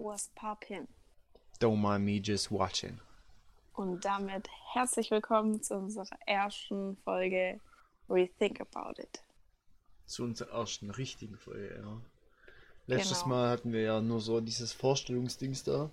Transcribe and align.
was 0.00 0.30
poppin'? 0.34 0.86
Don't 1.60 1.80
mind 1.80 2.04
me 2.04 2.20
just 2.20 2.50
watching. 2.50 2.98
Und 3.74 4.04
damit 4.04 4.48
herzlich 4.72 5.10
willkommen 5.10 5.62
zu 5.62 5.76
unserer 5.76 6.18
ersten 6.26 6.96
Folge 7.04 7.60
Rethink 8.08 8.60
About 8.60 9.00
It. 9.00 9.22
Zu 10.06 10.24
unserer 10.24 10.58
ersten 10.58 10.90
richtigen 10.90 11.36
Folge, 11.36 11.80
ja. 11.82 12.00
Letztes 12.86 13.22
Genau. 13.22 13.34
Mal 13.34 13.50
hatten 13.50 13.72
wir 13.72 13.82
ja 13.82 14.00
nur 14.00 14.20
so 14.20 14.40
dieses 14.40 14.72
Vorstellungsdings 14.72 15.64
da. 15.64 15.90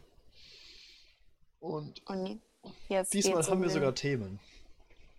Und 1.59 2.01
Und 2.07 2.41
jetzt 2.87 3.13
diesmal 3.13 3.43
haben 3.43 3.53
um 3.53 3.59
wir 3.61 3.67
den, 3.67 3.73
sogar 3.73 3.93
Themen. 3.93 4.39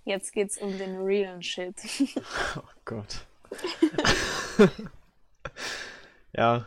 Jetzt 0.04 0.32
geht's 0.32 0.56
um 0.58 0.76
den 0.78 0.96
realen 0.96 1.42
Shit. 1.42 1.76
Oh 2.56 2.62
Gott. 2.84 3.26
ja, 6.32 6.66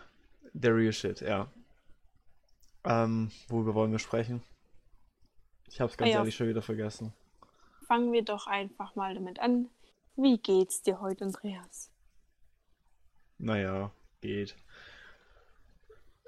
der 0.54 0.76
real 0.76 0.94
shit, 0.94 1.22
ja. 1.22 1.52
Ähm, 2.84 3.32
worüber 3.48 3.76
wollen 3.76 3.92
wir 3.92 4.00
sprechen? 4.00 4.42
Ich 5.68 5.80
hab's 5.80 5.98
ganz 5.98 6.10
Ah 6.10 6.12
ja. 6.12 6.18
ehrlich 6.20 6.36
schon 6.36 6.48
wieder 6.48 6.62
vergessen. 6.62 7.14
Fangen 7.88 8.12
wir 8.12 8.24
doch 8.24 8.48
einfach 8.48 8.96
mal 8.96 9.14
damit 9.14 9.40
an. 9.40 9.70
Wie 10.16 10.38
geht's 10.38 10.82
dir 10.82 11.00
heute, 11.00 11.26
Andreas? 11.26 11.92
Naja, 13.38 13.92
geht. 14.21 14.56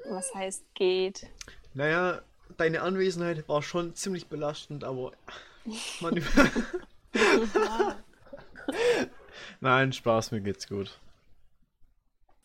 Was 0.09 0.33
heißt 0.33 0.63
geht? 0.73 1.27
Naja, 1.73 2.21
deine 2.57 2.81
Anwesenheit 2.81 3.47
war 3.47 3.61
schon 3.61 3.95
ziemlich 3.95 4.27
belastend, 4.27 4.83
aber 4.83 5.11
man 6.01 6.23
Nein, 9.59 9.93
Spaß, 9.93 10.31
mir 10.31 10.41
geht's 10.41 10.67
gut. 10.67 10.99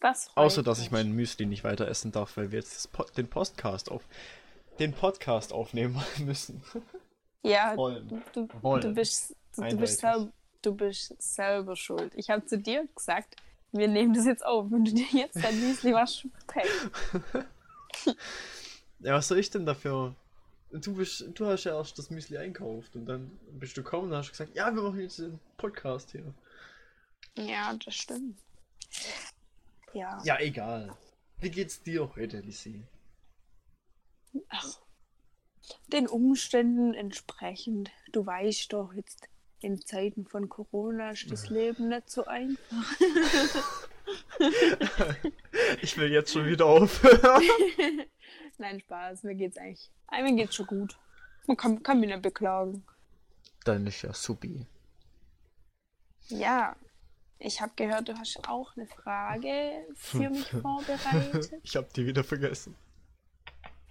Das 0.00 0.30
Außer, 0.36 0.62
dass 0.62 0.78
ich 0.78 0.84
mich. 0.90 0.92
mein 0.92 1.12
Müsli 1.12 1.46
nicht 1.46 1.64
weiter 1.64 1.88
essen 1.88 2.12
darf, 2.12 2.36
weil 2.36 2.52
wir 2.52 2.60
jetzt 2.60 2.92
Po- 2.92 3.04
den 3.16 3.28
Podcast 3.28 3.90
auf 3.90 4.02
den 4.78 4.92
Podcast 4.92 5.52
aufnehmen 5.52 6.00
müssen. 6.18 6.62
Ja, 7.42 7.76
Wollen. 7.76 8.08
du, 8.08 8.20
du, 8.46 8.48
Wollen. 8.62 8.80
du, 8.82 8.94
bist, 8.94 9.34
du, 9.56 9.62
Eindeutig. 9.62 9.80
bist 9.80 10.00
selber, 10.00 10.32
du 10.62 10.74
bist 10.74 11.14
selber 11.20 11.74
schuld. 11.76 12.12
Ich 12.14 12.30
habe 12.30 12.44
zu 12.46 12.58
dir 12.58 12.86
gesagt, 12.94 13.34
wir 13.72 13.88
nehmen 13.88 14.14
das 14.14 14.24
jetzt 14.24 14.46
auf. 14.46 14.70
Wenn 14.70 14.84
du 14.84 14.92
dir 14.92 15.06
jetzt 15.12 15.36
dein 15.42 15.58
Müsli 15.60 15.92
machst. 15.92 16.26
Ja, 19.00 19.14
was 19.14 19.28
soll 19.28 19.38
ich 19.38 19.50
denn 19.50 19.64
dafür? 19.66 20.14
Du 20.72 20.94
bist, 20.94 21.24
du 21.34 21.46
hast 21.46 21.64
ja 21.64 21.76
erst 21.76 21.98
das 21.98 22.10
Müsli 22.10 22.36
einkauft 22.36 22.94
und 22.96 23.06
dann 23.06 23.30
bist 23.52 23.76
du 23.76 23.82
gekommen 23.82 24.10
und 24.10 24.16
hast 24.18 24.30
gesagt, 24.30 24.54
ja, 24.54 24.74
wir 24.74 24.82
machen 24.82 25.00
jetzt 25.00 25.18
den 25.18 25.38
Podcast 25.56 26.10
hier. 26.10 26.34
Ja, 27.36 27.72
das 27.84 27.94
stimmt. 27.94 28.38
Ja. 29.92 30.20
Ja, 30.24 30.38
egal. 30.40 30.96
Wie 31.38 31.50
geht's 31.50 31.82
dir 31.82 32.14
heute, 32.16 32.40
Lissy? 32.40 32.82
Ach, 34.48 34.78
den 35.88 36.08
Umständen 36.08 36.94
entsprechend. 36.94 37.90
Du 38.12 38.24
weißt 38.24 38.72
doch, 38.72 38.92
jetzt 38.92 39.28
in 39.60 39.80
Zeiten 39.80 40.26
von 40.26 40.48
Corona 40.48 41.10
ist 41.10 41.30
das 41.30 41.48
Leben 41.48 41.88
nicht 41.88 42.10
so 42.10 42.24
einfach. 42.24 42.96
Ich 45.82 45.98
will 45.98 46.10
jetzt 46.10 46.32
schon 46.32 46.46
wieder 46.46 46.64
aufhören. 46.64 47.42
Nein, 48.58 48.80
Spaß, 48.80 49.22
mir 49.24 49.34
geht's 49.34 49.58
eigentlich. 49.58 49.90
Mir 50.10 50.34
geht's 50.34 50.54
schon 50.54 50.66
gut. 50.66 50.98
Man 51.46 51.56
kann, 51.56 51.82
kann 51.82 52.00
mich 52.00 52.08
nicht 52.08 52.22
beklagen. 52.22 52.84
Dann 53.64 53.86
ist 53.86 54.02
ja 54.02 54.14
supi. 54.14 54.66
Ja, 56.28 56.74
ich 57.38 57.60
habe 57.60 57.72
gehört, 57.76 58.08
du 58.08 58.18
hast 58.18 58.48
auch 58.48 58.76
eine 58.76 58.86
Frage 58.86 59.86
für 59.94 60.30
mich 60.30 60.48
vorbereitet. 60.62 61.52
Ich 61.62 61.76
hab 61.76 61.92
die 61.94 62.06
wieder 62.06 62.24
vergessen. 62.24 62.74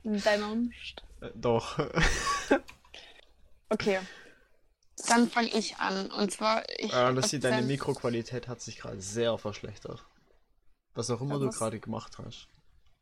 Dein 0.03 0.41
Ernst? 0.41 1.03
Äh, 1.21 1.31
doch. 1.35 1.79
Okay. 3.69 3.99
Dann 5.07 5.29
fange 5.29 5.49
ich 5.49 5.77
an. 5.77 6.09
Und 6.11 6.31
zwar, 6.31 6.63
ich. 6.79 6.93
Ah, 6.93 7.09
Lissy, 7.09 7.39
deine 7.39 7.65
Mikroqualität 7.65 8.47
hat 8.47 8.61
sich 8.61 8.77
gerade 8.77 9.01
sehr 9.01 9.37
verschlechtert. 9.37 10.03
Was 10.95 11.09
auch 11.11 11.21
immer 11.21 11.35
Ja, 11.35 11.39
du 11.41 11.49
gerade 11.49 11.79
gemacht 11.79 12.17
hast. 12.17 12.47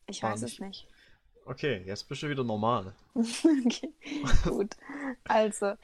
Ich 0.08 0.22
weiß 0.22 0.42
nicht. 0.42 0.54
es 0.56 0.60
nicht. 0.60 0.88
Okay, 1.46 1.84
jetzt 1.86 2.10
bist 2.10 2.24
du 2.24 2.30
wieder 2.30 2.44
normal. 2.44 2.94
okay, 3.16 3.94
gut. 4.44 4.76
Also, 5.26 5.76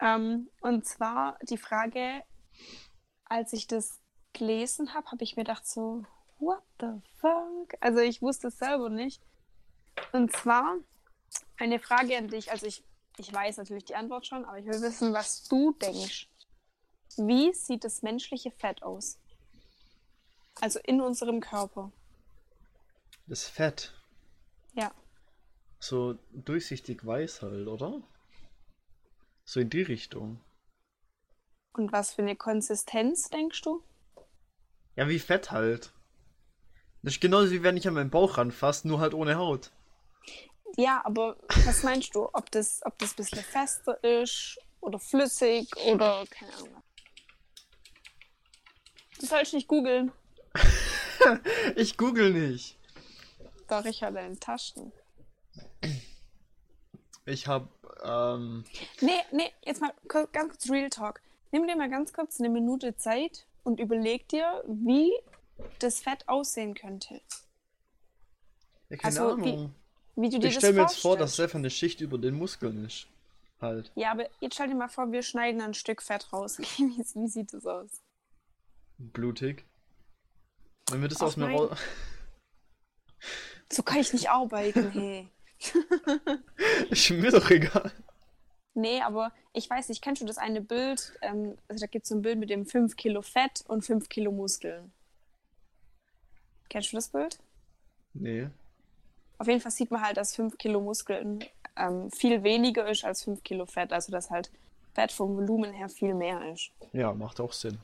ähm, 0.00 0.50
und 0.60 0.84
zwar 0.84 1.38
die 1.48 1.56
Frage, 1.56 2.22
als 3.34 3.52
ich 3.52 3.66
das 3.66 3.98
gelesen 4.32 4.94
habe, 4.94 5.10
habe 5.10 5.24
ich 5.24 5.36
mir 5.36 5.42
gedacht 5.42 5.66
so, 5.66 6.04
what 6.38 6.62
the 6.80 7.00
fuck? 7.16 7.74
Also 7.80 7.98
ich 7.98 8.22
wusste 8.22 8.46
es 8.48 8.58
selber 8.58 8.88
nicht. 8.88 9.20
Und 10.12 10.30
zwar 10.32 10.76
eine 11.56 11.80
Frage 11.80 12.16
an 12.16 12.28
dich. 12.28 12.52
Also 12.52 12.66
ich, 12.66 12.84
ich 13.18 13.32
weiß 13.32 13.56
natürlich 13.56 13.86
die 13.86 13.96
Antwort 13.96 14.24
schon, 14.26 14.44
aber 14.44 14.60
ich 14.60 14.66
will 14.66 14.80
wissen, 14.80 15.12
was 15.12 15.48
du 15.48 15.72
denkst. 15.72 16.28
Wie 17.16 17.52
sieht 17.52 17.82
das 17.82 18.02
menschliche 18.02 18.52
Fett 18.52 18.84
aus? 18.84 19.18
Also 20.60 20.78
in 20.84 21.00
unserem 21.00 21.40
Körper. 21.40 21.90
Das 23.26 23.48
Fett. 23.48 23.92
Ja. 24.74 24.92
So 25.80 26.16
durchsichtig 26.32 27.04
weiß 27.04 27.42
halt, 27.42 27.66
oder? 27.66 28.00
So 29.44 29.58
in 29.58 29.70
die 29.70 29.82
Richtung. 29.82 30.40
Und 31.74 31.92
was 31.92 32.14
für 32.14 32.22
eine 32.22 32.36
Konsistenz 32.36 33.28
denkst 33.30 33.62
du? 33.62 33.82
Ja, 34.96 35.08
wie 35.08 35.18
Fett 35.18 35.50
halt. 35.50 35.92
Das 37.02 37.14
ist 37.14 37.20
genauso 37.20 37.50
wie 37.50 37.62
wenn 37.62 37.76
ich 37.76 37.86
an 37.86 37.94
meinen 37.94 38.10
Bauch 38.10 38.38
ranfasse, 38.38 38.88
nur 38.88 39.00
halt 39.00 39.12
ohne 39.12 39.36
Haut. 39.36 39.72
Ja, 40.76 41.02
aber 41.04 41.36
was 41.66 41.82
meinst 41.82 42.14
du? 42.14 42.28
Ob 42.32 42.50
das, 42.52 42.80
ob 42.84 42.96
das 42.98 43.12
ein 43.12 43.16
bisschen 43.16 43.42
fester 43.42 44.02
ist 44.02 44.58
oder 44.80 44.98
flüssig 44.98 45.68
oder 45.86 46.24
keine 46.30 46.54
Ahnung. 46.54 46.82
Du 49.20 49.26
sollst 49.26 49.52
nicht 49.52 49.68
googeln. 49.68 50.12
Ich 51.76 51.96
google 51.96 52.32
nicht. 52.32 52.78
Doch, 53.66 53.86
ich 53.86 54.02
habe 54.02 54.16
deine 54.16 54.38
Taschen. 54.38 54.92
Ich 57.24 57.46
hab, 57.46 57.70
ähm, 58.04 58.64
Nee, 59.00 59.20
nee, 59.32 59.50
jetzt 59.64 59.80
mal 59.80 59.94
ganz 60.32 60.50
kurz 60.50 60.70
Real 60.70 60.90
Talk. 60.90 61.22
Nimm 61.54 61.68
dir 61.68 61.76
mal 61.76 61.88
ganz 61.88 62.12
kurz 62.12 62.40
eine 62.40 62.48
Minute 62.48 62.96
Zeit 62.96 63.46
und 63.62 63.78
überleg 63.78 64.26
dir, 64.28 64.64
wie 64.66 65.12
das 65.78 66.00
Fett 66.00 66.28
aussehen 66.28 66.74
könnte. 66.74 67.20
ja, 68.88 68.96
keine 68.96 69.20
Also, 69.20 69.38
wie- 69.38 69.52
Ahnung. 69.52 69.74
Wie 70.16 70.30
du 70.30 70.40
dir 70.40 70.48
Ich 70.48 70.56
stelle 70.56 70.72
mir 70.72 70.80
jetzt 70.82 70.98
vor, 70.98 71.16
dass 71.16 71.38
einfach 71.38 71.60
eine 71.60 71.70
Schicht 71.70 72.00
über 72.00 72.18
den 72.18 72.34
Muskeln 72.34 72.84
ist. 72.84 73.06
Halt. 73.60 73.92
Ja, 73.94 74.10
aber 74.10 74.28
jetzt 74.40 74.54
stell 74.54 74.66
dir 74.66 74.74
mal 74.74 74.88
vor, 74.88 75.12
wir 75.12 75.22
schneiden 75.22 75.60
ein 75.60 75.74
Stück 75.74 76.02
Fett 76.02 76.32
raus. 76.32 76.58
wie, 76.58 76.64
wie 77.14 77.28
sieht 77.28 77.52
das 77.52 77.64
aus? 77.66 78.02
Blutig. 78.98 79.64
Wenn 80.90 81.02
wir 81.02 81.08
das 81.08 81.20
Ach 81.20 81.26
aus 81.26 81.36
mir 81.36 81.50
raus. 81.52 81.78
So 83.72 83.84
kann 83.84 84.00
ich 84.00 84.12
nicht 84.12 84.28
arbeiten, 84.28 84.90
hey. 84.90 85.28
ist 86.90 87.10
mir 87.10 87.30
doch 87.30 87.48
egal. 87.48 87.92
Nee, 88.74 89.00
aber 89.02 89.32
ich 89.52 89.70
weiß 89.70 89.88
nicht, 89.88 90.02
kennst 90.02 90.20
du 90.20 90.26
das 90.26 90.38
eine 90.38 90.60
Bild? 90.60 91.12
Ähm, 91.22 91.56
also 91.68 91.80
da 91.80 91.86
gibt 91.86 92.04
es 92.04 92.08
so 92.08 92.16
ein 92.16 92.22
Bild 92.22 92.38
mit 92.38 92.50
dem 92.50 92.66
5 92.66 92.96
Kilo 92.96 93.22
Fett 93.22 93.64
und 93.68 93.84
5 93.84 94.08
Kilo 94.08 94.32
Muskeln. 94.32 94.92
Kennst 96.68 96.92
du 96.92 96.96
das 96.96 97.08
Bild? 97.08 97.38
Nee. 98.14 98.48
Auf 99.38 99.46
jeden 99.46 99.60
Fall 99.60 99.70
sieht 99.70 99.92
man 99.92 100.02
halt, 100.02 100.16
dass 100.16 100.34
5 100.34 100.58
Kilo 100.58 100.80
Muskeln 100.80 101.44
ähm, 101.76 102.10
viel 102.10 102.42
weniger 102.42 102.88
ist 102.88 103.04
als 103.04 103.22
5 103.22 103.44
Kilo 103.44 103.66
Fett. 103.66 103.92
Also 103.92 104.10
dass 104.10 104.30
halt 104.30 104.50
Fett 104.92 105.12
vom 105.12 105.36
Volumen 105.36 105.72
her 105.72 105.88
viel 105.88 106.14
mehr 106.14 106.52
ist. 106.52 106.70
Ja, 106.92 107.12
macht 107.12 107.40
auch 107.40 107.52
Sinn. 107.52 107.78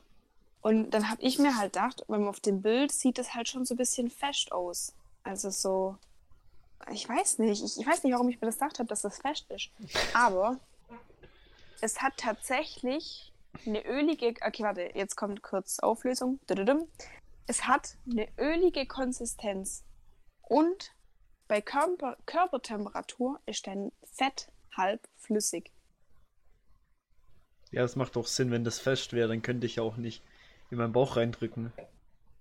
Und 0.63 0.91
dann 0.91 1.09
habe 1.09 1.23
ich 1.23 1.39
mir 1.39 1.57
halt 1.57 1.73
gedacht, 1.73 2.05
wenn 2.09 2.21
man 2.21 2.29
auf 2.29 2.41
dem 2.41 2.63
Bild 2.63 2.93
sieht 2.93 3.19
es 3.19 3.35
halt 3.35 3.49
schon 3.49 3.65
so 3.65 3.75
ein 3.75 3.79
bisschen 3.79 4.11
fest 4.11 4.53
aus. 4.53 4.93
Also 5.23 5.51
so, 5.51 5.97
ich 6.93 7.09
weiß 7.09 7.39
nicht, 7.39 7.63
ich, 7.63 7.79
ich 7.79 7.87
weiß 7.87 8.03
nicht, 8.03 8.13
warum 8.13 8.29
ich 8.29 8.41
mir 8.41 8.47
das 8.47 8.59
gedacht 8.59 8.79
habe, 8.79 8.89
dass 8.89 9.03
das 9.03 9.19
fest 9.19 9.47
ist. 9.51 9.71
Aber 10.15 10.59
es 11.81 12.03
hat 12.03 12.17
tatsächlich 12.17 13.33
eine 13.67 13.85
ölige, 13.87 14.35
okay, 14.47 14.63
warte, 14.63 14.91
jetzt 14.95 15.17
kommt 15.17 15.43
kurz 15.43 15.79
Auflösung. 15.81 16.41
Es 17.47 17.67
hat 17.67 17.97
eine 18.11 18.29
ölige 18.39 18.87
Konsistenz 18.87 19.85
und 20.43 20.95
bei 21.49 21.61
Körper, 21.61 22.17
Körpertemperatur 22.27 23.41
ist 23.47 23.67
dein 23.67 23.91
Fett 24.05 24.53
halb 24.77 25.09
flüssig. 25.17 25.73
Ja, 27.73 27.83
das 27.83 27.97
macht 27.97 28.17
doch 28.17 28.27
Sinn, 28.27 28.51
wenn 28.51 28.65
das 28.65 28.79
fest 28.79 29.13
wäre, 29.13 29.29
dann 29.29 29.43
könnte 29.43 29.67
ich 29.67 29.77
ja 29.77 29.83
auch 29.83 29.97
nicht 29.97 30.23
in 30.71 30.79
meinen 30.79 30.93
Bauch 30.93 31.17
reindrücken. 31.17 31.73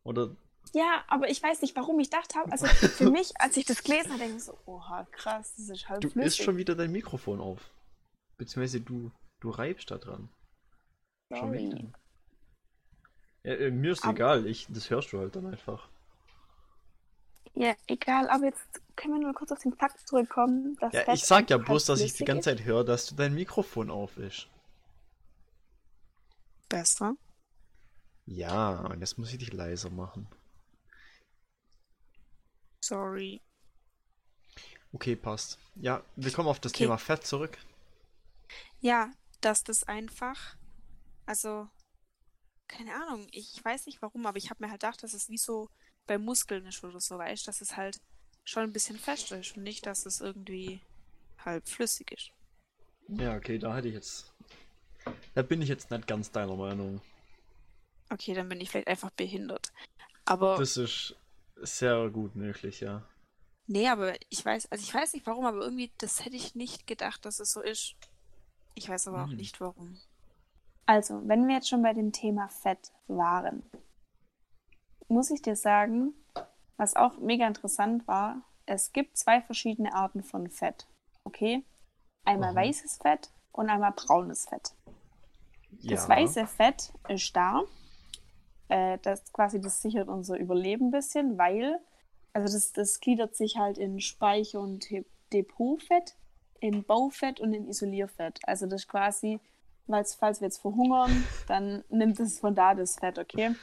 Oder 0.04 0.36
Ja, 0.74 1.04
aber 1.08 1.30
ich 1.30 1.42
weiß 1.42 1.62
nicht, 1.62 1.76
warum 1.76 2.00
ich 2.00 2.10
dachte 2.10 2.38
habe. 2.38 2.52
Also 2.52 2.68
für 2.68 3.10
mich, 3.12 3.32
als 3.40 3.58
ich 3.58 3.66
das 3.66 3.84
gelesen 3.84 4.12
habe, 4.12 4.20
denke 4.20 4.38
ich 4.38 4.44
so, 4.44 4.58
oha, 4.66 5.08
krass, 5.12 5.56
das 5.58 5.70
ist 5.70 5.90
halb 5.90 6.02
du 6.02 6.10
flüssig. 6.10 6.28
isst 6.28 6.44
schon 6.44 6.58
wieder 6.58 6.76
dein 6.76 6.92
Mikrofon 6.92 7.42
auf. 7.42 7.72
Beziehungsweise 8.38 8.82
du, 8.82 9.12
du 9.40 9.50
reibst 9.50 9.90
da 9.92 9.98
dran. 9.98 10.30
Schon 11.32 11.40
Sorry. 11.40 11.60
wieder. 11.60 11.92
Ja, 13.44 13.54
äh, 13.54 13.72
mir 13.72 13.92
ist 13.92 14.04
Aber- 14.04 14.14
egal, 14.14 14.46
ich, 14.48 14.68
das 14.70 14.90
hörst 14.90 15.12
du 15.14 15.20
halt 15.20 15.36
dann 15.36 15.46
einfach. 15.48 15.88
Ja, 17.56 17.76
egal, 17.88 18.30
aber 18.30 18.46
jetzt 18.46 18.68
können 18.96 19.16
wir 19.16 19.22
nur 19.22 19.34
kurz 19.34 19.52
auf 19.52 19.60
den 19.60 19.74
Fakt 19.74 20.08
zurückkommen? 20.08 20.78
Dass 20.80 20.94
Ja, 20.94 21.02
Fett 21.04 21.16
ich 21.16 21.24
sag 21.24 21.50
ja 21.50 21.58
bloß, 21.58 21.86
dass 21.86 22.00
ich 22.00 22.14
die 22.14 22.24
ganze? 22.26 22.50
Zeit 22.56 22.64
höre, 22.64 22.84
dass 22.84 23.08
du 23.08 23.16
dein 23.16 23.34
Mikrofon 23.34 23.90
auf 23.90 24.18
ist. 24.18 24.48
Besser. 26.70 27.16
Ja, 28.26 28.80
und 28.86 29.00
jetzt 29.00 29.18
muss 29.18 29.32
ich 29.32 29.40
dich 29.40 29.52
leiser 29.52 29.90
machen. 29.90 30.28
Sorry. 32.82 33.42
Okay, 34.94 35.16
passt. 35.16 35.60
Ja, 35.76 36.04
wir 36.16 36.32
kommen 36.32 36.48
auf 36.50 36.60
das 36.60 36.72
Okay. 36.74 36.84
Thema 36.86 36.98
Fett 36.98 37.26
zurück. 37.26 37.58
Ja, 38.82 39.12
dass 39.42 39.64
das 39.64 39.84
einfach, 39.84 40.58
also, 41.26 41.70
keine 42.68 42.94
Ahnung, 42.96 43.28
ich 43.32 43.64
weiß 43.64 43.86
nicht 43.88 44.02
warum, 44.02 44.26
aber 44.26 44.38
ich 44.38 44.50
habe 44.50 44.64
mir 44.64 44.70
halt 44.72 44.82
gedacht, 44.82 45.04
dass 45.04 45.14
es 45.14 45.30
wie 45.30 45.38
so 45.38 45.70
bei 46.08 46.18
Muskeln 46.18 46.66
ist 46.66 46.84
oder 46.84 47.00
so, 47.02 47.18
weißt 47.18 47.48
dass 47.48 47.62
es 47.62 47.78
halt 47.78 48.02
schon 48.46 48.64
ein 48.64 48.74
bisschen 48.74 48.98
fest 49.00 49.32
ist 49.32 49.58
und 49.58 49.64
nicht, 49.64 49.86
dass 49.86 50.06
es 50.06 50.22
irgendwie 50.22 50.82
halb 51.40 51.68
flüssig 51.70 52.12
ist. 52.12 52.32
Ja, 53.10 53.36
okay, 53.36 53.58
da 53.60 53.76
hätte 53.76 53.90
ich 53.90 53.94
jetzt. 53.96 54.34
Da 55.34 55.42
bin 55.42 55.62
ich 55.62 55.70
jetzt 55.70 55.92
nicht 55.92 56.08
ganz 56.08 56.32
deiner 56.32 56.56
Meinung. 56.56 57.02
Okay, 58.10 58.34
dann 58.34 58.50
bin 58.50 58.60
ich 58.62 58.70
vielleicht 58.70 58.88
einfach 58.88 59.12
behindert. 59.12 59.72
Aber, 60.26 60.58
Das 60.58 60.78
ist 60.78 61.16
sehr 61.56 62.10
gut 62.12 62.36
möglich, 62.36 62.82
ja. 62.82 63.08
nee, 63.68 63.88
aber 63.88 64.16
ich 64.30 64.44
weiß, 64.44 64.72
also 64.72 64.84
ich 64.84 64.94
weiß 64.94 65.14
nicht 65.14 65.26
warum, 65.26 65.46
aber 65.46 65.60
irgendwie, 65.62 65.92
das 65.98 66.26
hätte 66.26 66.36
ich 66.36 66.56
nicht 66.56 66.88
gedacht, 66.88 67.26
dass 67.26 67.40
es 67.40 67.52
so 67.52 67.62
ist. 67.62 67.96
Ich 68.80 68.88
weiß 68.90 69.10
aber 69.10 69.24
auch 69.26 69.30
Hm. 69.30 69.36
nicht 69.36 69.60
warum. 69.60 69.98
Also, 70.86 71.22
wenn 71.28 71.48
wir 71.48 71.56
jetzt 71.56 71.68
schon 71.70 71.82
bei 71.84 71.94
dem 71.94 72.12
Thema 72.14 72.48
Fett 72.48 72.94
waren, 73.08 73.62
muss 75.10 75.30
ich 75.32 75.42
dir 75.42 75.56
sagen, 75.56 76.14
was 76.78 76.96
auch 76.96 77.18
mega 77.18 77.46
interessant 77.46 78.08
war, 78.08 78.42
es 78.66 78.94
gibt 78.94 79.18
zwei 79.18 79.42
verschiedene 79.42 79.94
Arten 79.94 80.24
von 80.24 80.50
Fett. 80.50 80.88
Okay? 81.26 81.66
Einmal 82.26 82.50
Aha. 82.52 82.56
weißes 82.56 82.98
Fett 82.98 83.32
und 83.52 83.70
einmal 83.70 83.92
braunes 83.92 84.46
Fett. 84.48 84.74
Das 85.72 86.08
Ja. 86.08 86.10
weiße 86.10 86.48
Fett 86.48 86.94
ist 87.10 87.36
da. 87.36 87.64
Äh, 88.70 88.98
das 89.00 89.32
quasi, 89.34 89.60
das 89.60 89.82
sichert 89.82 90.08
unser 90.08 90.38
Überleben 90.38 90.88
ein 90.88 90.92
bisschen, 90.92 91.38
weil, 91.38 91.80
also 92.34 92.54
das, 92.56 92.72
das 92.72 93.00
gliedert 93.02 93.36
sich 93.36 93.58
halt 93.58 93.78
in 93.78 94.00
Speicher- 94.00 94.62
und 94.62 94.88
Depotfett, 95.34 96.16
in 96.62 96.84
Baufett 96.84 97.40
und 97.40 97.54
in 97.54 97.68
Isolierfett. 97.68 98.40
Also 98.44 98.66
das 98.66 98.82
ist 98.82 98.88
quasi, 98.88 99.40
weil's, 99.88 100.16
falls 100.16 100.42
wir 100.42 100.48
jetzt 100.48 100.62
verhungern, 100.62 101.26
dann 101.48 101.84
nimmt 101.90 102.20
es 102.20 102.40
von 102.40 102.56
da 102.56 102.76
das 102.76 102.98
Fett, 102.98 103.18
okay? 103.20 103.56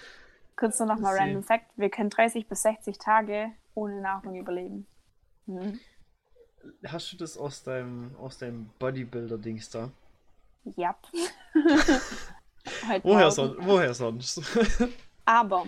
Kurz 0.56 0.78
nur 0.78 0.88
nochmal 0.88 1.16
Random 1.18 1.42
Fact, 1.42 1.66
wir 1.76 1.90
können 1.90 2.10
30 2.10 2.48
bis 2.48 2.62
60 2.62 2.98
Tage 2.98 3.50
ohne 3.74 4.00
Nahrung 4.00 4.36
überleben. 4.36 4.86
Mhm. 5.46 5.78
Hast 6.86 7.12
du 7.12 7.16
das 7.16 7.36
aus 7.36 7.62
deinem, 7.62 8.16
aus 8.16 8.38
deinem 8.38 8.70
Bodybuilder-Dings 8.78 9.70
da? 9.70 9.90
Ja. 10.76 10.96
Woher, 13.02 13.30
son 13.30 13.56
woher 13.60 13.94
sonst? 13.94 14.42
Aber, 15.24 15.66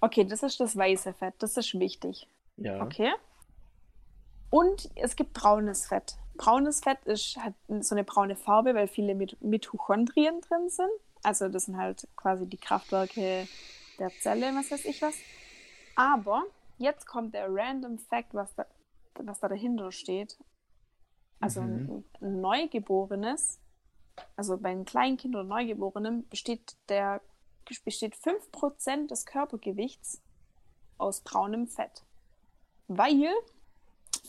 okay, 0.00 0.24
das 0.24 0.42
ist 0.42 0.58
das 0.58 0.76
weiße 0.76 1.12
Fett, 1.12 1.34
das 1.38 1.56
ist 1.56 1.78
wichtig. 1.78 2.26
ja. 2.56 2.82
Okay. 2.82 3.12
Und 4.50 4.90
es 4.96 5.14
gibt 5.14 5.32
braunes 5.32 5.86
Fett. 5.86 6.16
Braunes 6.40 6.80
Fett 6.80 7.04
ist, 7.04 7.36
hat 7.36 7.52
so 7.80 7.94
eine 7.94 8.02
braune 8.02 8.34
Farbe, 8.34 8.74
weil 8.74 8.88
viele 8.88 9.14
Mit 9.14 9.40
Mitochondrien 9.42 10.40
drin 10.40 10.70
sind. 10.70 10.90
Also 11.22 11.48
das 11.50 11.66
sind 11.66 11.76
halt 11.76 12.08
quasi 12.16 12.46
die 12.46 12.56
Kraftwerke 12.56 13.46
der 13.98 14.10
Zelle, 14.20 14.54
was 14.54 14.70
weiß 14.70 14.86
ich 14.86 15.02
was. 15.02 15.14
Aber 15.96 16.44
jetzt 16.78 17.06
kommt 17.06 17.34
der 17.34 17.46
Random 17.50 17.98
Fact, 17.98 18.32
was 18.32 18.54
da, 18.54 18.64
was 19.16 19.38
da 19.40 19.48
dahinter 19.48 19.92
steht. 19.92 20.38
Also 21.40 21.60
Mhm. 21.60 22.04
ein, 22.22 22.40
Neugeborenes, 22.40 23.60
also 24.34 24.56
bei 24.56 24.70
einem 24.70 24.86
Kleinkind 24.86 25.34
oder 25.34 25.44
Neugeborenen 25.44 26.26
besteht 26.28 26.74
der 26.88 27.20
besteht 27.84 28.16
5% 28.16 29.10
des 29.10 29.26
Körpergewichts 29.26 30.22
aus 30.96 31.20
braunem 31.20 31.68
Fett. 31.68 32.02
Weil 32.88 33.40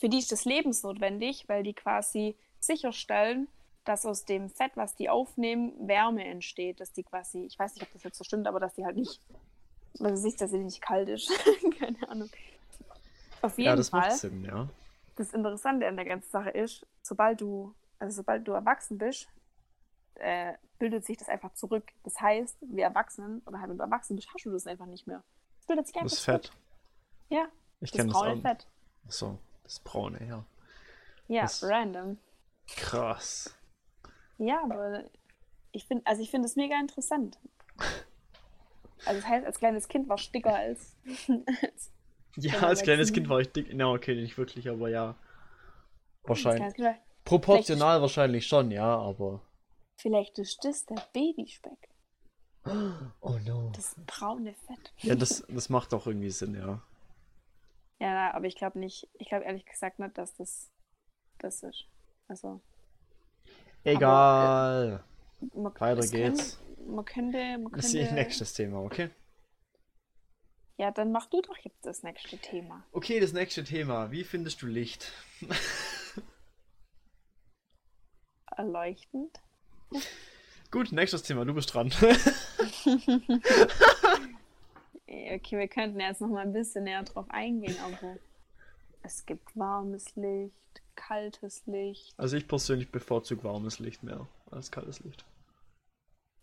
für 0.02 0.08
die 0.08 0.18
ist 0.18 0.32
das 0.32 0.44
lebensnotwendig, 0.44 1.44
weil 1.48 1.62
die 1.62 1.74
quasi 1.74 2.34
sicherstellen, 2.58 3.46
dass 3.84 4.04
aus 4.04 4.24
dem 4.24 4.50
Fett, 4.50 4.72
was 4.74 4.96
die 4.96 5.08
aufnehmen, 5.08 5.74
Wärme 5.86 6.24
entsteht, 6.24 6.80
dass 6.80 6.92
die 6.92 7.04
quasi, 7.04 7.44
ich 7.44 7.56
weiß 7.56 7.76
nicht, 7.76 7.84
ob 7.84 7.92
das 7.92 8.02
jetzt 8.02 8.18
so 8.18 8.24
stimmt, 8.24 8.48
aber 8.48 8.58
dass 8.58 8.74
die 8.74 8.84
halt 8.84 8.96
nicht, 8.96 9.20
also 10.00 10.16
sich, 10.16 10.34
dass 10.34 10.50
sie 10.50 10.58
nicht 10.58 10.82
kalt 10.82 11.08
ist. 11.08 11.30
Keine 11.78 12.08
Ahnung. 12.08 12.28
Auf 13.42 13.56
jeden 13.58 13.68
Ja, 13.70 13.76
das 13.76 13.90
Fall 13.90 14.00
macht 14.00 14.18
Sinn, 14.18 14.44
ja. 14.44 14.68
das 15.14 15.32
Interessante 15.32 15.86
an 15.86 15.94
der 15.94 16.04
ganzen 16.04 16.30
Sache 16.32 16.50
ist, 16.50 16.84
sobald 17.02 17.40
du, 17.40 17.72
also 18.00 18.16
sobald 18.22 18.48
du 18.48 18.50
erwachsen 18.54 18.98
bist, 18.98 19.28
äh, 20.16 20.54
bildet 20.80 21.06
sich 21.06 21.16
das 21.16 21.28
einfach 21.28 21.54
zurück. 21.54 21.84
Das 22.02 22.20
heißt, 22.20 22.56
wir 22.62 22.82
Erwachsenen, 22.86 23.40
oder 23.46 23.60
halt 23.60 23.70
wenn 23.70 23.78
du 23.78 23.84
erwachsen 23.84 24.16
bist, 24.16 24.26
hast 24.34 24.44
du 24.46 24.50
das 24.50 24.66
einfach 24.66 24.86
nicht 24.86 25.06
mehr. 25.06 25.22
Es 25.60 25.66
bildet 25.66 25.86
sich 25.86 25.94
einfach 25.94 26.10
Das 26.10 26.24
zurück. 26.24 26.42
Fett. 26.46 26.52
Ja, 27.28 27.46
Ich 27.80 27.92
das 27.92 27.98
kenne 28.00 28.12
das 28.12 28.20
auch. 28.20 28.40
Fett. 28.42 28.66
So, 29.08 29.38
das 29.72 29.80
braune, 29.80 30.26
ja. 30.26 30.44
Ja, 31.28 31.42
Das- 31.42 31.62
random. 31.62 32.18
Krass. 32.76 33.54
Ja, 34.38 34.62
aber 34.62 35.04
ich 35.72 35.86
finde, 35.86 36.06
also 36.06 36.22
ich 36.22 36.30
finde 36.30 36.46
es 36.46 36.56
mega 36.56 36.78
interessant. 36.78 37.38
Also 39.04 39.20
das 39.20 39.26
heißt, 39.28 39.46
als 39.46 39.58
kleines 39.58 39.88
Kind 39.88 40.08
war 40.08 40.16
ich 40.16 40.30
dicker 40.30 40.54
als, 40.54 40.96
als 41.62 41.90
Ja, 42.36 42.60
als 42.60 42.82
kleines 42.82 43.12
Kind 43.12 43.28
war 43.28 43.40
ich 43.40 43.50
dick. 43.50 43.72
Na, 43.74 43.90
okay, 43.90 44.14
nicht 44.14 44.38
wirklich, 44.38 44.68
aber 44.68 44.88
ja. 44.88 45.16
Wahrscheinlich. 46.24 46.74
Proportional 47.24 48.00
wahrscheinlich 48.00 48.46
schon, 48.46 48.70
ja, 48.70 48.96
aber. 48.96 49.40
Vielleicht 49.96 50.38
ist 50.38 50.64
das 50.64 50.86
der 50.86 51.02
Babyspeck. 51.12 51.88
Oh 53.20 53.38
no. 53.44 53.70
Das 53.74 53.96
braune 54.06 54.54
Fett. 54.54 54.92
Ja, 54.98 55.14
das, 55.14 55.44
das 55.48 55.68
macht 55.68 55.92
auch 55.94 56.06
irgendwie 56.06 56.30
Sinn, 56.30 56.54
ja. 56.54 56.80
Ja, 58.02 58.34
aber 58.34 58.46
ich 58.46 58.56
glaube 58.56 58.80
nicht, 58.80 59.08
ich 59.14 59.28
glaube 59.28 59.44
ehrlich 59.44 59.64
gesagt 59.64 60.00
nicht, 60.00 60.18
dass 60.18 60.34
das 60.34 60.72
das 61.38 61.62
ist. 61.62 61.84
Also, 62.26 62.60
Egal. 63.84 65.04
man, 65.54 65.72
Weiter 65.78 66.08
geht's. 66.08 66.58
Können, 66.58 66.94
man 66.96 67.04
könnte, 67.04 67.58
man 67.58 67.70
Das 67.72 67.84
ist 67.86 67.94
ihr 67.94 68.00
könnte, 68.06 68.14
nächstes 68.16 68.54
Thema, 68.54 68.80
okay? 68.80 69.10
ja, 70.78 70.90
dann 70.90 71.12
mach 71.12 71.26
du 71.26 71.42
doch 71.42 71.56
jetzt 71.58 71.86
das 71.86 72.02
nächste 72.02 72.38
Thema. 72.38 72.84
Okay, 72.90 73.20
das 73.20 73.32
nächste 73.32 73.62
Thema. 73.62 74.10
Wie 74.10 74.24
findest 74.24 74.62
du 74.62 74.66
Licht? 74.66 75.12
Erleuchtend. 78.56 79.40
Gut, 80.72 80.90
nächstes 80.90 81.22
Thema, 81.22 81.44
du 81.44 81.54
bist 81.54 81.72
dran. 81.72 81.92
Okay, 85.12 85.58
wir 85.58 85.68
könnten 85.68 86.00
jetzt 86.00 86.20
noch 86.20 86.28
mal 86.28 86.40
ein 86.40 86.52
bisschen 86.52 86.84
näher 86.84 87.02
drauf 87.04 87.26
eingehen, 87.28 87.76
aber 87.78 88.16
es 89.02 89.26
gibt 89.26 89.56
warmes 89.56 90.16
Licht, 90.16 90.82
kaltes 90.96 91.66
Licht. 91.66 92.14
Also 92.16 92.36
ich 92.38 92.48
persönlich 92.48 92.90
bevorzuge 92.90 93.44
warmes 93.44 93.78
Licht 93.78 94.02
mehr 94.02 94.26
als 94.50 94.70
kaltes 94.70 95.00
Licht. 95.00 95.26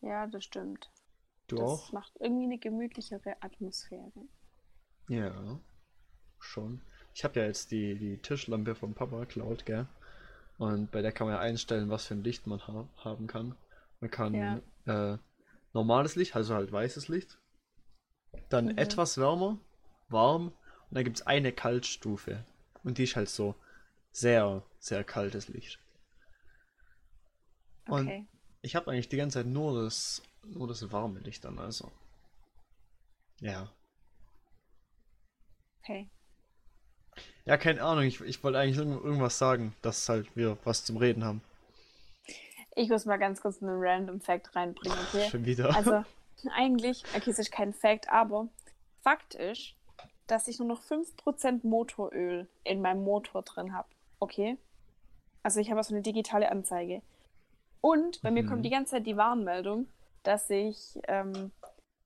Ja, 0.02 0.28
das 0.28 0.44
stimmt. 0.44 0.92
Du 1.48 1.58
das 1.58 1.62
auch? 1.62 1.92
macht 1.92 2.14
irgendwie 2.20 2.46
eine 2.46 2.58
gemütlichere 2.60 3.36
Atmosphäre. 3.42 4.28
Ja, 5.10 5.60
schon. 6.40 6.82
Ich 7.14 7.24
habe 7.24 7.40
ja 7.40 7.46
jetzt 7.48 7.72
die, 7.72 7.98
die 7.98 8.18
Tischlampe 8.22 8.76
vom 8.76 8.94
Papa 8.94 9.20
geklaut, 9.22 9.66
gell? 9.66 9.88
Und 10.58 10.92
bei 10.92 11.02
der 11.02 11.12
kann 11.12 11.28
man 11.28 11.36
ja 11.36 11.42
einstellen, 11.42 11.90
was 11.90 12.06
für 12.08 12.16
ein 12.16 12.24
Licht 12.24 12.48
man 12.48 12.66
ha 12.68 12.88
haben 12.98 13.28
kann. 13.28 13.56
Man 14.00 14.12
kann 14.12 14.62
Ja. 14.86 15.14
äh, 15.14 15.18
normales 15.74 16.16
Licht, 16.16 16.36
also 16.36 16.56
halt 16.56 16.72
weißes 16.72 17.08
Licht. 17.10 17.38
Dann 18.50 18.65
Mhm. 18.65 18.77
etwas 18.77 19.17
wärmer, 19.17 19.57
warm. 20.09 20.48
Und 20.48 20.95
dann 20.95 21.03
gibt 21.03 21.19
es 21.19 21.27
eine 21.27 21.51
Kaltstufe. 21.51 22.43
Und 22.83 22.98
die 22.98 23.03
ist 23.03 23.15
halt 23.15 23.29
so 23.29 23.55
sehr, 24.12 24.63
sehr 24.79 25.03
kaltes 25.03 25.48
Licht. 25.50 25.79
Und- 27.88 28.07
Okay. 28.07 28.25
Ich 28.62 28.75
habe 28.75 28.91
eigentlich 28.91 29.07
die 29.07 29.15
ganze 29.17 29.39
Zeit 29.39 29.45
nur 29.45 29.83
das, 29.83 30.21
nur 30.43 30.67
das 30.67 30.91
warme 30.91 31.19
Licht 31.19 31.45
an, 31.45 31.59
also. 31.59 31.91
Ja. 33.39 33.71
Okay. 35.81 36.09
Ja, 37.45 37.57
keine 37.57 37.81
Ahnung, 37.81 38.03
ich, 38.03 38.19
ich 38.21 38.43
wollte 38.43 38.59
eigentlich 38.59 38.77
irgend- 38.77 39.01
irgendwas 39.03 39.38
sagen, 39.39 39.75
dass 39.81 40.07
halt 40.09 40.36
wir 40.36 40.57
was 40.65 40.83
zum 40.83 40.98
Reden 40.98 41.24
haben. 41.24 41.41
Ich 42.75 42.89
muss 42.89 43.05
mal 43.05 43.17
ganz 43.17 43.41
kurz 43.41 43.62
einen 43.63 43.79
Random 43.81 44.19
Fact 44.19 44.53
reinbringen, 44.55 44.98
okay? 45.07 45.29
Schon 45.31 45.45
wieder. 45.45 45.74
Also, 45.74 46.03
eigentlich, 46.48 47.03
okay, 47.15 47.29
es 47.29 47.39
ist 47.39 47.51
kein 47.51 47.74
Fact, 47.74 48.10
aber 48.10 48.48
Fakt 49.01 49.36
ist, 49.36 49.75
dass 50.27 50.48
ich 50.48 50.60
nur 50.60 50.67
noch 50.67 50.81
5% 50.81 51.65
Motoröl 51.67 52.48
in 52.63 52.81
meinem 52.81 53.03
Motor 53.03 53.41
drin 53.43 53.74
habe. 53.74 53.89
Okay? 54.19 54.58
Also, 55.43 55.60
ich 55.60 55.72
habe 55.72 55.84
so 55.84 55.93
eine 55.93 56.03
digitale 56.03 56.51
Anzeige. 56.51 57.01
Und 57.81 58.22
bei 58.22 58.31
mir 58.31 58.43
Mhm. 58.43 58.48
kommt 58.48 58.65
die 58.65 58.69
ganze 58.69 58.91
Zeit 58.91 59.08
die 59.08 59.17
Warnmeldung, 59.17 59.88
dass 60.24 60.50
ich, 60.50 61.00
ähm, 61.08 61.51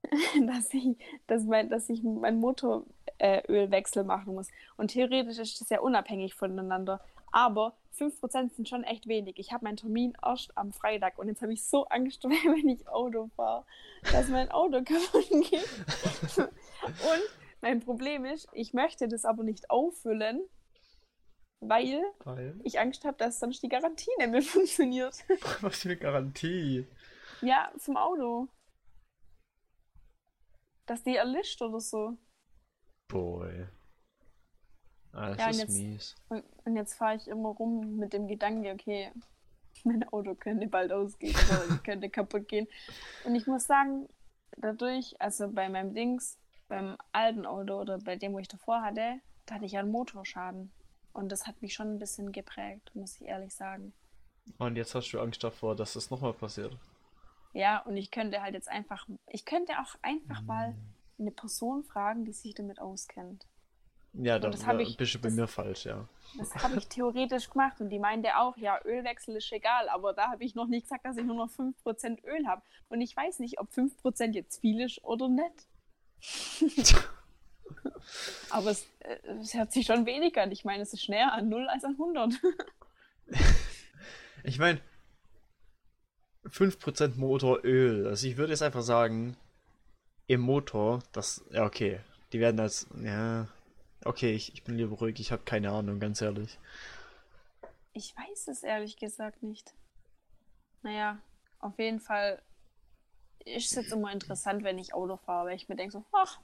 dass 0.47 0.73
ich, 0.73 0.95
dass 1.27 1.43
mein, 1.43 1.69
dass 1.69 1.89
ich 1.89 2.03
mein 2.03 2.39
Motor 2.39 2.85
äh, 3.17 4.03
machen 4.03 4.35
muss. 4.35 4.47
Und 4.77 4.89
theoretisch 4.89 5.39
ist 5.39 5.61
das 5.61 5.69
ja 5.69 5.79
unabhängig 5.79 6.35
voneinander. 6.35 7.01
Aber 7.31 7.73
5% 7.97 8.53
sind 8.55 8.67
schon 8.67 8.83
echt 8.83 9.07
wenig. 9.07 9.38
Ich 9.38 9.51
habe 9.51 9.65
meinen 9.65 9.77
Termin 9.77 10.13
erst 10.23 10.57
am 10.57 10.71
Freitag 10.71 11.17
und 11.17 11.27
jetzt 11.27 11.41
habe 11.41 11.53
ich 11.53 11.63
so 11.63 11.85
Angst, 11.85 12.23
wenn 12.23 12.69
ich 12.69 12.88
Auto 12.88 13.29
fahre, 13.35 13.65
dass 14.12 14.27
mein 14.29 14.50
Auto 14.51 14.81
kaputt 14.83 15.29
geht. 15.29 15.67
und 16.38 17.23
mein 17.62 17.79
Problem 17.79 18.25
ist, 18.25 18.47
ich 18.53 18.73
möchte 18.73 19.07
das 19.07 19.25
aber 19.25 19.43
nicht 19.43 19.69
auffüllen, 19.69 20.41
weil, 21.62 22.03
Weil? 22.25 22.59
ich 22.63 22.79
Angst 22.79 23.05
habe, 23.05 23.17
dass 23.17 23.39
sonst 23.39 23.63
die 23.63 23.69
Garantie 23.69 24.12
nicht 24.17 24.31
mehr 24.31 24.41
funktioniert. 24.41 25.23
Was 25.62 25.79
für 25.79 25.89
eine 25.89 25.97
Garantie. 25.97 26.88
ja, 27.41 27.71
vom 27.77 27.95
Auto. 27.95 28.47
Dass 30.85 31.03
die 31.03 31.15
erlischt 31.15 31.62
oder 31.62 31.79
so. 31.79 32.17
Boy. 33.07 33.67
Ah, 35.13 35.29
das 35.29 35.38
Ja, 35.39 35.46
und 35.46 35.51
ist 35.51 35.60
jetzt- 35.60 35.77
mies. 35.77 36.15
Und, 36.29 36.43
und 36.65 36.75
jetzt 36.75 36.93
fahre 36.96 37.15
ich 37.15 37.27
immer 37.27 37.50
rum 37.50 37.98
mit 37.98 38.13
dem 38.13 38.27
Gedanke, 38.27 38.72
okay, 38.74 39.12
mein 39.84 40.03
Auto 40.10 40.36
könnte 40.36 40.67
bald 40.67 40.91
ausgehen 40.91 41.36
oder 41.36 41.77
könnte 41.77 42.10
kaputt 42.10 42.48
gehen. 42.48 42.67
Und 43.25 43.36
ich 43.36 43.48
muss 43.48 43.65
sagen, 43.65 44.08
dadurch, 44.58 45.15
also 45.20 45.50
bei 45.51 45.70
meinem 45.70 45.93
Dings, 45.93 46.38
beim 46.67 46.98
alten 47.12 47.46
Auto 47.46 47.79
oder 47.79 47.98
bei 48.00 48.15
dem, 48.15 48.34
wo 48.34 48.39
ich 48.39 48.48
davor 48.48 48.82
hatte, 48.82 49.20
da 49.46 49.55
hatte 49.55 49.65
ich 49.65 49.74
ja 49.74 49.82
einen 49.82 49.91
Motorschaden. 49.91 50.72
Und 51.12 51.32
das 51.32 51.46
hat 51.46 51.62
mich 51.62 51.74
schon 51.75 51.93
ein 51.96 52.00
bisschen 52.00 52.32
geprägt, 52.32 52.89
muss 52.96 53.20
ich 53.22 53.27
ehrlich 53.27 53.53
sagen. 53.53 53.93
Und 54.58 54.75
jetzt 54.77 54.96
hast 54.96 55.12
du 55.12 55.20
Angst 55.20 55.43
davor, 55.43 55.75
dass 55.75 55.93
das 55.93 56.10
nochmal 56.10 56.34
passiert. 56.34 56.75
Ja, 57.53 57.79
und 57.84 57.98
ich 57.98 58.10
könnte 58.10 58.41
halt 58.41 58.55
jetzt 58.55 58.67
einfach, 58.70 59.08
ich 59.27 59.46
könnte 59.46 59.74
auch 59.79 59.96
einfach 60.01 60.41
mal 60.41 60.75
eine 61.20 61.29
Person 61.32 61.84
fragen, 61.84 62.25
die 62.25 62.34
sich 62.34 62.55
damit 62.55 62.79
auskennt. 62.82 63.46
Ja, 64.13 64.38
da 64.38 64.50
das 64.50 64.65
hab 64.65 64.77
da 64.77 64.84
ich- 64.84 64.96
du 64.96 65.20
bei 65.20 65.29
mir 65.32 65.48
falsch, 65.48 65.86
ja. 65.86 66.08
Das 66.38 66.53
habe 66.63 66.77
ich 66.77 66.88
theoretisch 66.88 67.50
gemacht 67.50 67.79
und 67.82 67.89
die 67.89 68.00
meinte 68.00 68.38
auch, 68.38 68.55
ja, 68.58 68.79
Ölwechsel 68.86 69.36
ist 69.36 69.51
egal, 69.51 69.89
aber 69.89 70.13
da 70.13 70.32
habe 70.32 70.43
ich 70.43 70.55
noch 70.55 70.67
nicht 70.67 70.84
gesagt, 70.84 71.05
dass 71.05 71.17
ich 71.17 71.24
nur 71.25 71.36
noch 71.36 71.50
5% 71.50 72.24
Öl 72.24 72.48
habe. 72.48 72.62
Und 72.89 73.01
ich 73.01 73.15
weiß 73.15 73.39
nicht, 73.39 73.60
ob 73.60 73.70
5% 73.72 74.36
jetzt 74.36 74.62
viel 74.62 74.82
ist 74.82 75.03
oder 75.03 75.29
nicht. 75.29 75.67
aber 78.50 78.72
es, 78.72 78.86
äh, 79.00 79.17
es 79.41 79.53
hört 79.53 79.72
sich 79.72 79.86
schon 79.86 80.05
weniger 80.05 80.43
an. 80.43 80.51
Ich 80.51 80.63
meine, 80.65 80.84
es 80.84 80.93
ist 80.93 81.10
näher 81.10 81.34
an 81.34 81.50
0 81.50 81.67
als 81.67 81.84
an 81.84 81.93
100. 81.93 82.34
Ich 84.46 84.60
meine, 84.60 84.82
5% 86.50 87.15
Motoröl. 87.17 88.08
Also 88.08 88.27
ich 88.27 88.36
würde 88.36 88.51
jetzt 88.51 88.62
einfach 88.62 88.82
sagen, 88.82 89.38
im 90.27 90.41
Motor, 90.41 91.00
das, 91.13 91.46
ja 91.51 91.65
okay, 91.65 92.01
die 92.34 92.41
werden 92.41 92.60
als, 92.60 92.86
ja, 93.01 93.48
okay, 94.05 94.33
ich, 94.33 94.53
ich 94.53 94.63
bin 94.63 94.77
lieber 94.77 94.95
ruhig, 94.98 95.19
ich 95.19 95.31
habe 95.31 95.43
keine 95.43 95.72
Ahnung, 95.72 96.00
ganz 96.00 96.22
ehrlich. 96.22 96.57
Ich 97.93 98.15
weiß 98.15 98.48
es 98.48 98.63
ehrlich 98.63 98.98
gesagt 98.98 99.43
nicht. 99.43 99.74
Naja, 100.81 101.19
auf 101.60 101.77
jeden 101.79 102.00
Fall 102.00 102.41
ist 103.45 103.72
es 103.72 103.75
jetzt 103.75 103.91
immer 103.91 104.12
interessant, 104.12 104.63
wenn 104.63 104.77
ich 104.77 104.93
Auto 104.93 105.17
fahre, 105.17 105.50
weil 105.50 105.55
ich 105.55 105.69
mir 105.69 105.75
denke 105.75 105.93
so, 105.93 106.03
ach, 106.12 106.39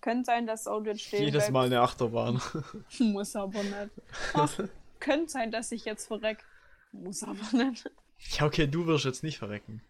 könnte 0.00 0.24
sein, 0.24 0.46
dass 0.46 0.64
das 0.64 0.72
Auto 0.72 0.86
jetzt 0.86 1.02
stehen 1.02 1.24
Jedes 1.24 1.44
bleibt. 1.44 1.52
Mal 1.52 1.66
eine 1.66 1.80
Achterbahn. 1.80 2.40
Muss 2.98 3.36
aber 3.36 3.62
nicht. 3.62 3.90
Ach, 4.32 4.58
könnte 4.98 5.28
sein, 5.28 5.50
dass 5.50 5.72
ich 5.72 5.84
jetzt 5.84 6.06
verreck. 6.06 6.44
Muss 6.92 7.22
aber 7.22 7.56
nicht. 7.64 7.90
ja, 8.38 8.46
okay, 8.46 8.66
du 8.66 8.86
wirst 8.86 9.04
jetzt 9.04 9.22
nicht 9.22 9.38
verrecken. 9.38 9.82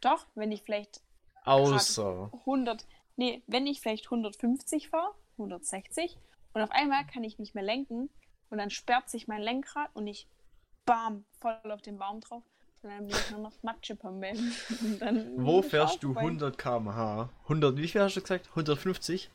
Doch, 0.00 0.26
wenn 0.34 0.52
ich 0.52 0.62
vielleicht 0.62 1.00
Außer. 1.46 2.30
100, 2.40 2.84
nee, 3.16 3.42
wenn 3.46 3.66
ich 3.66 3.80
vielleicht 3.80 4.06
150 4.06 4.88
fahre, 4.88 5.14
160 5.38 6.18
und 6.54 6.62
auf 6.62 6.70
einmal 6.70 7.06
kann 7.06 7.24
ich 7.24 7.38
nicht 7.38 7.54
mehr 7.54 7.64
lenken 7.64 8.10
und 8.50 8.58
dann 8.58 8.70
sperrt 8.70 9.08
sich 9.10 9.28
mein 9.28 9.42
Lenkrad 9.42 9.90
und 9.94 10.06
ich 10.06 10.28
bam, 10.84 11.24
voll 11.40 11.58
auf 11.70 11.82
den 11.82 11.98
Baum 11.98 12.20
drauf 12.20 12.42
und 12.82 12.90
dann 12.90 13.06
bin 13.06 13.16
ich 13.16 13.30
nur 13.30 13.40
noch 13.40 13.52
dann 15.00 15.44
Wo 15.44 15.62
fährst 15.62 16.02
du 16.02 16.14
bei- 16.14 16.20
100 16.20 16.56
km/h? 16.58 17.30
100, 17.44 17.76
wie 17.76 17.88
viel 17.88 18.00
hast 18.02 18.14
du 18.16 18.20
gesagt? 18.22 18.48
150? 18.50 19.30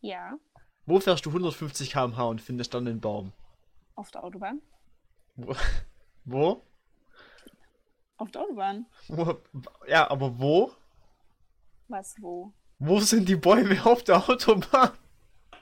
Ja, 0.00 0.38
Wo 0.84 1.00
fährst 1.00 1.24
du 1.26 1.30
150 1.30 1.90
km/h 1.90 2.22
und 2.24 2.40
findest 2.40 2.74
dann 2.74 2.84
den 2.84 3.00
Baum? 3.00 3.32
auf 3.94 4.10
der 4.10 4.22
Autobahn. 4.24 4.60
Wo? 5.36 5.54
Wo? 6.26 6.62
Auf 8.18 8.30
der 8.30 8.42
Autobahn. 8.42 8.86
wo? 9.08 9.38
Ja, 9.88 10.10
aber 10.10 10.38
wo? 10.38 10.72
Was, 11.88 12.14
wo? 12.20 12.52
Wo 12.78 13.00
sind 13.00 13.26
die 13.28 13.36
Bäume 13.36 13.84
auf 13.86 14.02
der 14.04 14.16
Autobahn? 14.28 14.90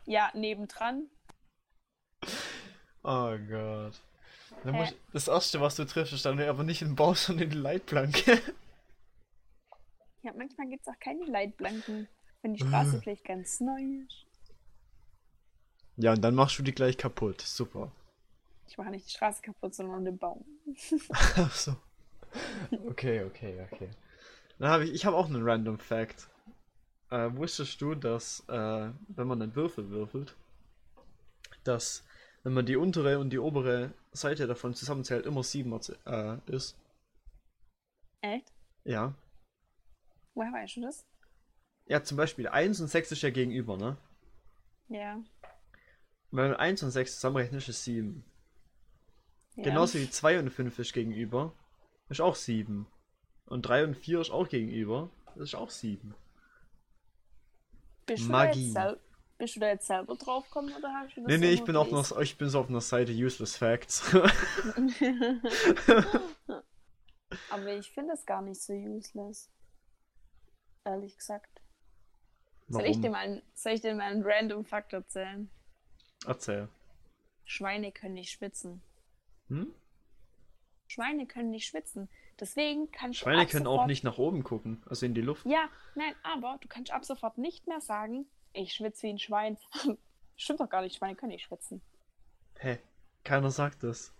Ja, 0.06 0.30
nebendran. 0.34 1.08
Oh 3.02 3.36
Gott. 3.48 4.00
Muss, 4.64 4.94
das 5.12 5.28
erste, 5.28 5.60
was 5.60 5.76
du 5.76 5.84
triffst, 5.84 6.12
ist 6.14 6.24
dann 6.24 6.40
aber 6.40 6.62
nicht 6.62 6.82
ein 6.82 6.96
Baum, 6.96 7.14
sondern 7.14 7.50
die 7.50 7.56
Leitplanke. 7.56 8.40
Ja, 10.22 10.32
manchmal 10.36 10.68
gibt 10.68 10.86
es 10.86 10.88
auch 10.88 10.98
keine 11.00 11.24
Leitplanken, 11.26 12.08
wenn 12.42 12.54
die 12.54 12.62
Äh. 12.62 12.66
Straße 12.66 13.00
vielleicht 13.02 13.24
ganz 13.24 13.60
neu 13.60 14.04
ist. 14.06 14.24
Ja, 15.96 16.12
und 16.12 16.22
dann 16.22 16.34
machst 16.34 16.58
du 16.58 16.62
die 16.62 16.74
gleich 16.74 16.96
kaputt. 16.96 17.40
Super. 17.42 17.92
Ich 18.66 18.78
mache 18.78 18.90
nicht 18.90 19.06
die 19.06 19.12
Straße 19.12 19.42
kaputt, 19.42 19.74
sondern 19.74 20.04
den 20.04 20.18
Baum. 20.18 20.44
Ach 21.12 21.54
so. 21.54 21.76
Okay, 22.86 23.22
okay, 23.24 23.66
okay. 23.70 23.90
Dann 24.58 24.70
habe 24.70 24.84
ich, 24.84 24.92
ich 24.92 25.04
habe 25.04 25.16
auch 25.16 25.26
einen 25.26 25.42
Random 25.46 25.78
Fact. 25.78 26.28
Äh, 27.10 27.34
wusstest 27.34 27.80
du, 27.80 27.94
dass, 27.94 28.44
äh, 28.48 28.90
wenn 29.08 29.26
man 29.26 29.40
einen 29.42 29.54
Würfel 29.54 29.90
würfelt, 29.90 30.36
dass, 31.62 32.04
wenn 32.42 32.54
man 32.54 32.66
die 32.66 32.76
untere 32.76 33.18
und 33.18 33.30
die 33.30 33.38
obere 33.38 33.92
Seite 34.12 34.46
davon 34.46 34.74
zusammenzählt, 34.74 35.26
immer 35.26 35.42
7 35.42 35.72
äh, 36.06 36.38
ist? 36.46 36.76
Echt? 38.20 38.52
Ja. 38.84 39.14
Woher 40.34 40.52
weißt 40.52 40.76
du 40.76 40.82
das? 40.82 41.06
Ja, 41.86 42.02
zum 42.02 42.16
Beispiel 42.16 42.48
1 42.48 42.80
und 42.80 42.88
6 42.88 43.12
ist 43.12 43.22
ja 43.22 43.30
gegenüber, 43.30 43.76
ne? 43.76 43.96
Ja. 44.88 45.22
Wenn 46.30 46.50
man 46.50 46.56
1 46.56 46.82
und 46.82 46.90
6 46.90 47.16
zusammenrechnet, 47.16 47.62
ist 47.62 47.68
es 47.68 47.84
7. 47.84 48.24
ja. 49.56 49.64
Genauso 49.64 49.98
wie 49.98 50.08
2 50.08 50.38
und 50.38 50.50
5 50.50 50.78
ist 50.78 50.92
gegenüber, 50.92 51.52
ist 52.08 52.20
auch 52.20 52.34
7. 52.34 52.86
Und 53.46 53.62
3 53.62 53.84
und 53.84 53.94
4 53.96 54.20
ist 54.20 54.30
auch 54.30 54.48
gegenüber, 54.48 55.10
das 55.34 55.44
ist 55.44 55.54
auch 55.54 55.70
7. 55.70 56.14
Bist 58.06 58.24
du, 58.24 58.28
da 58.28 58.32
Magie. 58.32 58.64
jetzt 58.64 58.74
sel- 58.74 59.00
bist 59.38 59.56
du 59.56 59.60
da 59.60 59.68
jetzt 59.68 59.86
selber 59.86 60.14
drauf 60.16 60.44
gekommen 60.44 60.72
oder 60.76 60.92
hast 60.92 61.16
du 61.16 61.22
das 61.22 61.28
Nee, 61.28 61.38
nee, 61.38 61.50
ich 61.52 61.64
bin, 61.64 61.76
auf 61.76 61.92
einer, 61.92 62.04
ich 62.22 62.36
bin 62.38 62.48
so 62.48 62.60
auf 62.60 62.68
einer 62.68 62.80
Seite 62.80 63.12
Useless 63.12 63.56
Facts. 63.56 64.02
Aber 67.50 67.72
ich 67.72 67.90
finde 67.90 68.14
es 68.14 68.24
gar 68.26 68.42
nicht 68.42 68.62
so 68.62 68.72
useless. 68.72 69.50
Ehrlich 70.84 71.16
gesagt. 71.16 71.60
Soll 72.68 72.86
ich, 72.86 73.00
dir 73.00 73.10
mal 73.10 73.18
einen, 73.18 73.42
soll 73.54 73.72
ich 73.72 73.80
dir 73.80 73.94
mal 73.94 74.10
einen 74.10 74.22
random 74.24 74.64
Fakt 74.64 74.92
erzählen? 74.92 75.50
Erzähl. 76.26 76.68
Schweine 77.44 77.92
können 77.92 78.14
nicht 78.14 78.30
schwitzen. 78.32 78.82
Hm? 79.48 79.74
Schweine 80.86 81.26
können 81.26 81.50
nicht 81.50 81.66
schwitzen. 81.66 82.08
Deswegen 82.40 82.90
kannst 82.90 83.20
du 83.20 83.24
Schweine 83.24 83.46
können 83.46 83.66
auch 83.66 83.86
nicht 83.86 84.02
nach 84.02 84.18
oben 84.18 84.42
gucken, 84.42 84.82
also 84.86 85.06
in 85.06 85.14
die 85.14 85.20
Luft. 85.20 85.46
Ja, 85.46 85.68
nein, 85.94 86.14
aber 86.22 86.58
du 86.60 86.68
kannst 86.68 86.90
ab 86.90 87.04
sofort 87.04 87.38
nicht 87.38 87.66
mehr 87.66 87.80
sagen, 87.80 88.26
ich 88.52 88.72
schwitze 88.74 89.04
wie 89.04 89.10
ein 89.10 89.18
Schwein. 89.18 89.56
Stimmt 90.36 90.60
doch 90.60 90.68
gar 90.68 90.82
nicht, 90.82 90.96
Schweine 90.96 91.14
können 91.14 91.32
nicht 91.32 91.44
schwitzen. 91.44 91.80
Hä? 92.58 92.78
Keiner 93.22 93.50
sagt 93.50 93.82
das. 93.84 94.12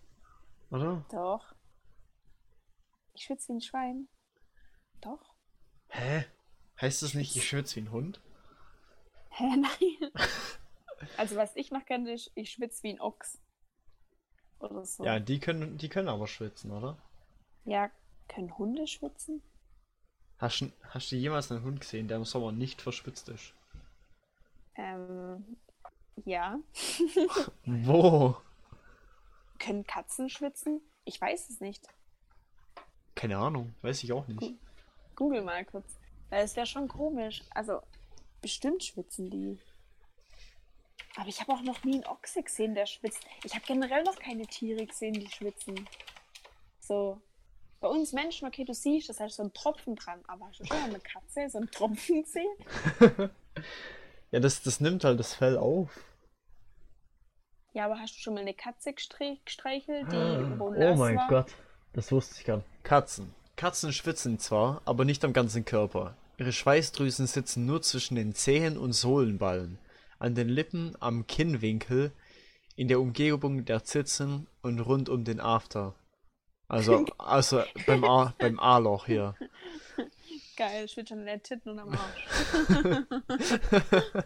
Oder? 0.71 1.04
Doch. 1.11 1.54
Ich 3.14 3.25
schwitze 3.25 3.49
wie 3.49 3.56
ein 3.56 3.61
Schwein. 3.61 4.09
Doch. 5.00 5.35
Hä? 5.88 6.25
Heißt 6.80 7.02
das 7.02 7.14
nicht, 7.14 7.35
ich 7.35 7.49
schwitze 7.49 7.76
wie 7.76 7.80
ein 7.80 7.90
Hund? 7.90 8.21
Hä, 9.30 9.56
nein. 9.56 10.12
also 11.16 11.37
was 11.37 11.56
ich 11.56 11.73
noch 11.73 11.85
kenne, 11.85 12.12
ist, 12.12 12.30
ich 12.37 12.52
schwitze 12.52 12.85
wie 12.85 12.90
ein 12.90 13.00
Ochs. 13.00 13.40
Oder 14.61 14.85
so. 14.85 15.04
Ja, 15.04 15.18
die 15.18 15.40
können, 15.40 15.78
die 15.78 15.88
können 15.88 16.09
aber 16.09 16.28
schwitzen, 16.28 16.71
oder? 16.71 16.97
Ja, 17.64 17.90
können 18.28 18.57
Hunde 18.59 18.87
schwitzen? 18.87 19.43
Hast, 20.38 20.61
du- 20.61 20.73
hast 20.90 21.11
du 21.12 21.16
jemals 21.16 21.50
einen 21.50 21.62
Hund 21.64 21.81
gesehen, 21.81 22.09
der 22.09 22.16
im 22.19 22.25
Sommer 22.25 22.52
nicht 22.52 22.83
verschwitzt 22.83 23.28
ist? 23.28 23.54
Ähm, 24.76 25.57
ja. 26.25 26.59
Wo? 27.64 28.37
Können 29.59 29.87
Katzen 29.87 30.28
schwitzen? 30.28 30.81
Ich 31.04 31.21
weiß 31.21 31.50
es 31.50 31.61
nicht. 31.61 31.87
Keine 33.14 33.38
Ahnung, 33.38 33.75
weiß 33.83 34.02
ich 34.02 34.12
auch 34.12 34.26
nicht. 34.26 34.54
Google 35.14 35.43
mal 35.43 35.64
kurz. 35.64 35.87
Weil 36.31 36.45
es 36.45 36.57
wäre 36.57 36.66
schon 36.66 36.88
komisch. 36.88 37.43
Also, 37.50 37.81
bestimmt 38.40 38.83
schwitzen 38.83 39.31
die. 39.31 39.59
Aber 41.16 41.28
ich 41.28 41.40
habe 41.40 41.52
auch 41.52 41.62
noch 41.62 41.85
nie 41.85 41.95
einen 41.95 42.07
Ochse 42.07 42.43
gesehen, 42.43 42.75
der 42.75 42.87
schwitzt. 42.87 43.25
Ich 43.45 43.54
habe 43.54 43.64
generell 43.64 44.02
noch 44.02 44.19
keine 44.19 44.47
Tiere 44.47 44.85
gesehen, 44.85 45.14
die 45.14 45.28
schwitzen. 45.31 45.88
So. 46.81 47.21
Bei 47.81 47.88
uns 47.88 48.12
Menschen, 48.12 48.49
okay, 48.49 48.64
du 48.64 48.73
siehst, 48.75 49.09
das 49.09 49.21
heißt 49.21 49.37
so 49.37 49.43
ein 49.43 49.52
Tropfen 49.52 49.95
dran. 49.97 50.21
Aber 50.26 50.47
hast 50.47 50.61
du 50.61 50.64
schon 50.64 50.78
mal 50.81 50.88
eine 50.88 51.00
Katze 51.00 51.49
so 51.50 51.59
einen 51.59 51.71
Tropfen 51.71 52.23
gesehen? 52.23 53.31
Ja, 54.31 54.40
das, 54.40 54.62
das 54.62 54.81
nimmt 54.81 55.04
halt 55.04 55.21
das 55.21 55.33
Fell 55.35 55.57
auf. 55.57 56.02
Ja, 57.73 57.85
aber 57.85 58.00
hast 58.00 58.16
du 58.16 58.19
schon 58.21 58.35
mal 58.35 58.40
eine 58.40 58.54
Katze 58.54 58.90
gestre- 58.90 59.38
gestreichelt, 59.45 60.11
die 60.11 60.59
wo 60.59 60.71
Oh 60.71 60.73
nass 60.73 60.99
mein 60.99 61.16
war? 61.16 61.28
Gott, 61.28 61.52
das 61.93 62.11
wusste 62.11 62.35
ich 62.40 62.45
gar 62.45 62.57
nicht. 62.57 62.66
Katzen. 62.83 63.33
Katzen 63.54 63.93
schwitzen 63.93 64.40
zwar, 64.40 64.83
aber 64.87 65.04
nicht 65.04 65.25
am 65.25 65.33
ganzen 65.33 65.64
Körper. 65.64 66.16
Ihre 66.37 66.52
Schweißdrüsen 66.52 67.28
sitzen 67.28 67.64
nur 67.64 67.81
zwischen 67.83 68.16
den 68.16 68.35
Zehen 68.35 68.76
und 68.76 68.93
Sohlenballen, 68.93 69.78
an 70.19 70.35
den 70.35 70.49
Lippen, 70.49 70.97
am 70.99 71.28
Kinnwinkel, 71.28 72.11
in 72.75 72.88
der 72.88 72.99
Umgebung 72.99 73.64
der 73.64 73.85
Zitzen 73.85 74.49
und 74.62 74.81
rund 74.81 75.09
um 75.09 75.23
den 75.23 75.38
After. 75.38 75.95
Also, 76.68 77.04
also 77.18 77.62
beim 77.87 78.04
A, 78.04 78.35
beim 78.38 78.59
A-Loch 78.59 79.06
hier. 79.06 79.35
Geil, 80.56 80.85
ich 80.85 80.97
will 80.97 81.06
schon 81.06 81.21
an 81.21 81.26
den 81.26 81.42
Titten 81.42 81.71
und 81.71 81.78
am 81.80 81.90
Arsch. 81.90 82.94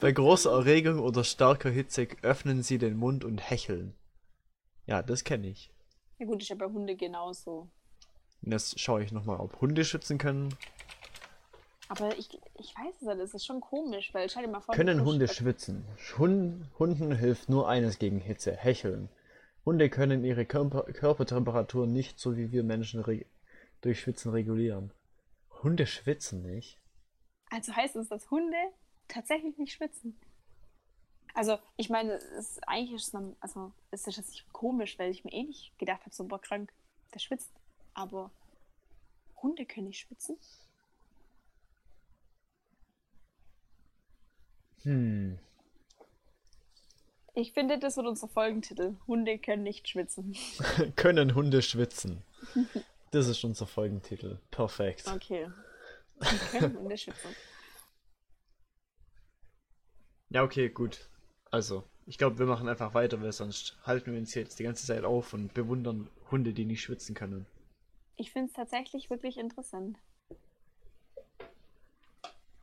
Bei 0.00 0.12
großer 0.12 0.50
Erregung 0.50 0.98
oder 1.00 1.24
starker 1.24 1.70
Hitze 1.70 2.06
öffnen 2.22 2.62
sie 2.62 2.76
den 2.78 2.96
Mund 2.96 3.24
und 3.24 3.38
hecheln. 3.38 3.94
Ja, 4.86 5.02
das 5.02 5.24
kenne 5.24 5.48
ich. 5.48 5.70
Ja 6.18 6.26
gut, 6.26 6.42
ist 6.42 6.48
ja 6.48 6.56
bei 6.56 6.66
Hunde 6.66 6.96
genauso. 6.96 7.68
Und 8.42 8.52
Jetzt 8.52 8.78
schaue 8.78 9.02
ich 9.02 9.12
nochmal, 9.12 9.40
ob 9.40 9.60
Hunde 9.60 9.84
schwitzen 9.84 10.18
können. 10.18 10.54
Aber 11.88 12.16
ich, 12.18 12.28
ich 12.58 12.74
weiß 12.76 12.94
es 12.96 13.02
nicht, 13.02 13.20
das 13.20 13.34
ist 13.34 13.46
schon 13.46 13.60
komisch, 13.60 14.12
weil 14.12 14.28
stell 14.28 14.44
dir 14.44 14.50
mal 14.50 14.60
vor, 14.60 14.74
Können 14.74 15.04
Hunde 15.04 15.28
schwitzen? 15.28 15.84
Hun 16.18 16.68
Hunden 16.78 17.12
hilft 17.12 17.48
nur 17.48 17.68
eines 17.68 17.98
gegen 17.98 18.20
Hitze, 18.20 18.52
hecheln. 18.52 19.08
Hunde 19.64 19.90
können 19.90 20.24
ihre 20.24 20.46
Körper 20.46 20.84
Körpertemperatur 20.92 21.86
nicht 21.86 22.18
so 22.18 22.36
wie 22.36 22.52
wir 22.52 22.62
Menschen 22.62 23.04
durch 23.80 24.00
Schwitzen 24.00 24.32
regulieren. 24.32 24.92
Hunde 25.62 25.86
schwitzen 25.86 26.42
nicht? 26.42 26.78
Also 27.50 27.74
heißt 27.74 27.96
es, 27.96 28.08
dass 28.08 28.30
Hunde 28.30 28.56
tatsächlich 29.08 29.56
nicht 29.58 29.72
schwitzen? 29.72 30.18
Also, 31.34 31.58
ich 31.76 31.88
meine, 31.88 32.14
es 32.14 32.50
ist 32.50 32.68
eigentlich 32.68 32.94
ist 32.94 33.14
es, 33.14 33.36
also, 33.40 33.72
es 33.90 34.06
ist 34.06 34.16
jetzt 34.16 34.30
nicht 34.30 34.52
komisch, 34.52 34.98
weil 34.98 35.10
ich 35.10 35.24
mir 35.24 35.32
eh 35.32 35.44
nicht 35.44 35.78
gedacht 35.78 36.00
habe, 36.00 36.14
so, 36.14 36.24
boah, 36.24 36.40
krank, 36.40 36.72
der 37.14 37.18
schwitzt. 37.20 37.52
Aber 37.94 38.30
Hunde 39.42 39.66
können 39.66 39.88
nicht 39.88 40.00
schwitzen? 40.00 40.36
Hm. 44.82 45.38
Ich 47.38 47.52
finde, 47.52 47.78
das 47.78 47.96
wird 47.96 48.08
unser 48.08 48.26
Folgentitel. 48.26 48.96
Hunde 49.06 49.38
können 49.38 49.62
nicht 49.62 49.86
schwitzen. 49.86 50.36
Können 50.96 51.36
Hunde 51.36 51.62
schwitzen? 51.62 52.24
Das 53.12 53.28
ist 53.28 53.44
unser 53.44 53.64
Folgentitel. 53.64 54.40
Perfekt. 54.50 55.06
Okay. 55.06 55.48
Die 56.20 56.58
können 56.58 56.76
Hunde 56.76 56.98
schwitzen. 56.98 57.30
Ja, 60.30 60.42
okay, 60.42 60.68
gut. 60.68 61.08
Also, 61.52 61.84
ich 62.06 62.18
glaube, 62.18 62.40
wir 62.40 62.46
machen 62.46 62.68
einfach 62.68 62.92
weiter, 62.94 63.22
weil 63.22 63.30
sonst 63.30 63.78
halten 63.84 64.10
wir 64.10 64.18
uns 64.18 64.34
jetzt 64.34 64.58
die 64.58 64.64
ganze 64.64 64.84
Zeit 64.84 65.04
auf 65.04 65.32
und 65.32 65.54
bewundern 65.54 66.10
Hunde, 66.32 66.52
die 66.52 66.64
nicht 66.64 66.82
schwitzen 66.82 67.14
können. 67.14 67.46
Ich 68.16 68.32
finde 68.32 68.48
es 68.48 68.54
tatsächlich 68.54 69.10
wirklich 69.10 69.38
interessant. 69.38 69.96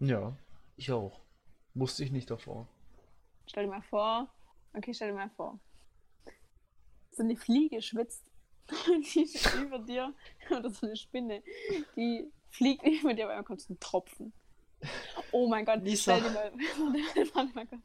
Ja, 0.01 0.35
ich 0.75 0.91
auch. 0.91 1.21
Wusste 1.75 2.03
ich 2.03 2.11
nicht 2.11 2.29
davor. 2.29 2.67
Stell 3.47 3.63
dir 3.63 3.69
mal 3.71 3.81
vor, 3.83 4.27
okay, 4.75 4.93
stell 4.93 5.09
dir 5.09 5.15
mal 5.15 5.29
vor. 5.29 5.59
So 7.11 7.23
eine 7.23 7.35
Fliege 7.35 7.81
schwitzt, 7.81 8.23
die 9.13 9.23
ist 9.23 9.53
über 9.55 9.79
dir, 9.79 10.13
oder 10.49 10.69
so 10.69 10.85
eine 10.85 10.95
Spinne, 10.95 11.43
die 11.95 12.31
fliegt 12.49 12.85
über 12.85 13.13
dir, 13.13 13.25
aber 13.25 13.33
einmal 13.33 13.45
kommt 13.45 13.61
so 13.61 13.73
ein 13.73 13.79
Tropfen. 13.79 14.33
Oh 15.31 15.47
mein 15.47 15.65
Gott, 15.65 15.81
Lisa. 15.83 16.17
stell 16.17 16.29
dir 16.29 16.33
mal, 16.33 16.51
warte 17.33 17.53
mal 17.53 17.67
kurz. 17.67 17.81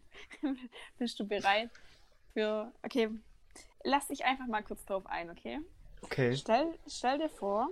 Bist 0.98 1.18
du 1.18 1.26
bereit 1.26 1.70
für, 2.32 2.72
okay, 2.82 3.10
lass 3.84 4.08
dich 4.08 4.24
einfach 4.24 4.46
mal 4.46 4.62
kurz 4.62 4.84
drauf 4.84 5.06
ein, 5.06 5.30
okay? 5.30 5.60
Okay. 6.02 6.36
Stell, 6.36 6.78
stell 6.86 7.18
dir 7.18 7.28
vor, 7.28 7.70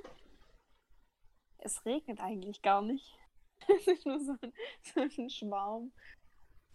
es 1.58 1.84
regnet 1.84 2.20
eigentlich 2.20 2.62
gar 2.62 2.82
nicht. 2.82 3.14
Es 3.68 3.86
ist 3.88 4.06
nur 4.06 4.20
so 4.20 4.36
ein, 4.40 4.52
so 4.82 5.00
ein 5.00 5.30
Schwarm 5.30 5.92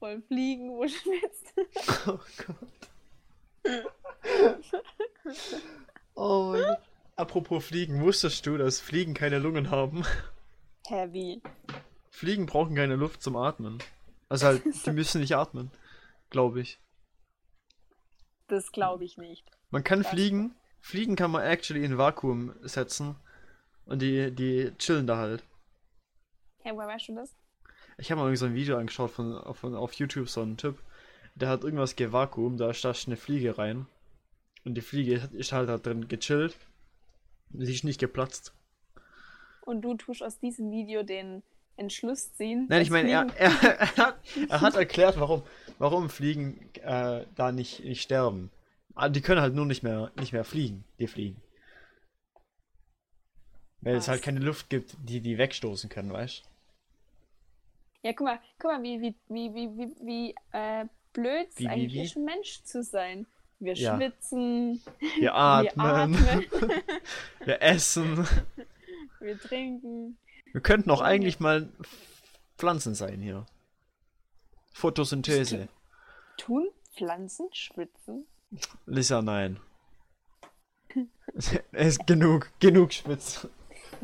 voll 0.03 0.21
Fliegen, 0.23 0.69
wo 0.71 0.85
schwitzt. 0.85 1.53
Oh 2.07 2.19
Gott. 2.45 3.83
Oh 6.15 6.51
mein 6.51 6.63
Gott. 6.63 6.79
Apropos 7.15 7.65
Fliegen, 7.65 8.01
wusstest 8.01 8.45
du, 8.45 8.57
dass 8.57 8.81
Fliegen 8.81 9.13
keine 9.13 9.39
Lungen 9.39 9.71
haben? 9.71 10.03
Heavy. 10.87 11.41
Fliegen 12.09 12.45
brauchen 12.47 12.75
keine 12.75 12.95
Luft 12.97 13.21
zum 13.21 13.37
Atmen. 13.37 13.77
Also 14.27 14.47
halt, 14.47 14.63
die 14.85 14.91
müssen 14.99 15.21
nicht 15.21 15.35
atmen, 15.35 15.71
glaube 16.29 16.59
ich. 16.59 16.79
Das 18.47 18.71
glaube 18.73 19.05
ich 19.05 19.17
nicht. 19.17 19.49
Man 19.69 19.83
kann 19.85 20.01
Das- 20.03 20.11
fliegen, 20.11 20.53
fliegen 20.81 21.15
kann 21.15 21.31
man 21.31 21.43
actually 21.43 21.85
in 21.85 21.97
Vakuum 21.97 22.53
setzen 22.61 23.15
und 23.85 24.01
die, 24.01 24.31
die 24.35 24.73
chillen 24.77 25.07
da 25.07 25.17
halt. 25.17 25.43
Hey, 26.63 26.73
woher 26.75 26.87
weißt 26.89 27.07
du 27.09 27.15
das? 27.15 27.33
Ich 27.97 28.11
habe 28.11 28.19
mal 28.21 28.25
irgend 28.27 28.39
so 28.39 28.45
ein 28.45 28.55
Video 28.55 28.77
angeschaut 28.77 29.11
von, 29.11 29.41
von 29.55 29.75
auf 29.75 29.93
YouTube, 29.93 30.29
so 30.29 30.41
ein 30.41 30.57
Typ. 30.57 30.77
Der 31.35 31.49
hat 31.49 31.63
irgendwas 31.63 31.95
gevakuum, 31.95 32.57
da 32.57 32.73
stascht 32.73 33.07
eine 33.07 33.17
Fliege 33.17 33.57
rein. 33.57 33.85
Und 34.65 34.75
die 34.75 34.81
Fliege 34.81 35.21
hat- 35.21 35.33
ist 35.33 35.51
halt 35.51 35.69
da 35.69 35.77
drin 35.77 36.07
gechillt. 36.07 36.55
Sie 37.53 37.73
ist 37.73 37.83
nicht 37.83 37.99
geplatzt. 37.99 38.53
Und 39.61 39.81
du 39.81 39.95
tust 39.95 40.23
aus 40.23 40.39
diesem 40.39 40.71
Video 40.71 41.03
den 41.03 41.43
Entschluss 41.77 42.33
ziehen. 42.33 42.67
Nein, 42.69 42.81
ich 42.81 42.89
meine, 42.89 43.09
er, 43.09 43.27
er, 43.37 43.51
er, 43.79 43.97
hat, 43.97 44.15
er 44.49 44.61
hat 44.61 44.75
erklärt, 44.75 45.19
warum, 45.19 45.43
warum 45.79 46.09
Fliegen 46.09 46.69
äh, 46.83 47.25
da 47.35 47.51
nicht, 47.51 47.83
nicht 47.83 48.01
sterben. 48.01 48.51
Ah, 48.95 49.09
Die 49.09 49.21
können 49.21 49.41
halt 49.41 49.55
nur 49.55 49.65
nicht 49.65 49.81
mehr, 49.83 50.11
nicht 50.19 50.33
mehr 50.33 50.43
fliegen, 50.43 50.83
die 50.99 51.07
Fliegen. 51.07 51.41
Weil 53.81 53.95
es 53.95 54.03
Was? 54.03 54.07
halt 54.09 54.21
keine 54.21 54.39
Luft 54.39 54.69
gibt, 54.69 54.95
die 55.03 55.19
die 55.21 55.37
wegstoßen 55.37 55.89
können, 55.89 56.13
weißt 56.13 56.43
Ja, 58.03 58.11
guck 58.13 58.25
mal, 58.27 58.39
guck 58.59 58.71
mal, 58.71 58.83
wie, 58.83 59.01
wie, 59.01 59.15
wie, 59.29 59.53
wie, 59.53 59.77
wie, 59.77 59.95
wie 60.05 60.35
äh, 60.51 60.85
blöd 61.13 61.47
es 61.57 61.65
eigentlich 61.65 61.93
wie? 61.93 62.01
ist, 62.03 62.15
ein 62.17 62.25
Mensch 62.25 62.63
zu 62.63 62.83
sein. 62.83 63.25
Wir 63.59 63.73
Ja. 63.75 63.95
schwitzen, 63.95 64.81
Wir 64.99 65.21
wir 65.21 65.35
atmen, 65.35 65.85
atmen, 65.85 66.45
wir 67.45 67.61
essen. 67.61 68.27
wir 69.21 69.39
trinken. 69.39 70.17
Wir 70.51 70.61
könnten 70.61 70.91
auch 70.91 71.01
eigentlich 71.01 71.39
mal 71.39 71.69
Pflanzen 72.57 72.93
sein 72.93 73.21
hier. 73.21 73.45
Photosynthese. 74.73 75.69
Tun 76.37 76.67
Pflanzen 76.95 77.47
schwitzen? 77.53 78.25
Lisa, 78.85 79.21
nein. 79.21 79.59
Es 81.71 81.97
ist 81.97 82.05
genug, 82.05 82.51
genug. 82.59 82.91
Jetzt 83.07 83.47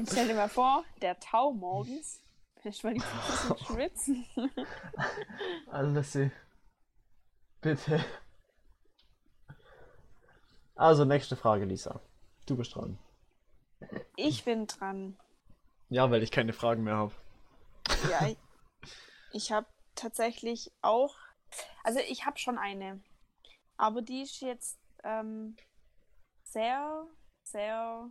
stell 0.08 0.28
dir 0.28 0.34
mal 0.36 0.50
vor, 0.50 0.84
der 1.02 1.20
Tau 1.20 1.52
morgens. 1.54 2.24
Vielleicht 2.60 2.84
mal 2.84 2.94
die 2.94 3.00
Pflanzen 3.00 3.58
schwitzen. 3.66 4.26
Alles 5.72 6.18
Bitte. 7.62 8.04
Also, 10.76 11.06
nächste 11.06 11.36
Frage, 11.36 11.66
Lisa. 11.66 12.02
Du 12.46 12.56
bist 12.56 12.76
dran. 12.76 12.98
Ich 14.16 14.44
bin 14.44 14.68
dran. 14.68 15.18
Ja, 15.90 16.10
weil 16.12 16.24
ich 16.24 16.32
keine 16.32 16.54
Fragen 16.54 16.84
mehr 16.84 16.98
habe. 16.98 17.14
Ja, 18.10 18.28
ich, 18.28 18.38
ich 19.32 19.52
habe 19.52 19.68
tatsächlich 19.96 20.72
auch, 20.82 21.16
also 21.84 22.00
ich 22.08 22.26
habe 22.26 22.38
schon 22.38 22.58
eine, 22.58 23.02
aber 23.78 24.02
die 24.02 24.22
ist 24.22 24.42
jetzt 24.42 24.80
ähm, 25.04 25.56
sehr, 26.44 27.08
sehr 27.44 28.10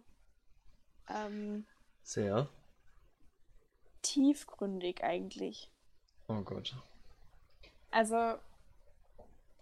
ähm, 1.08 1.66
Sehr. 2.02 2.48
Tiefgründig 4.12 5.02
eigentlich. 5.02 5.70
Oh 6.28 6.40
Gott. 6.42 6.74
Also 7.90 8.34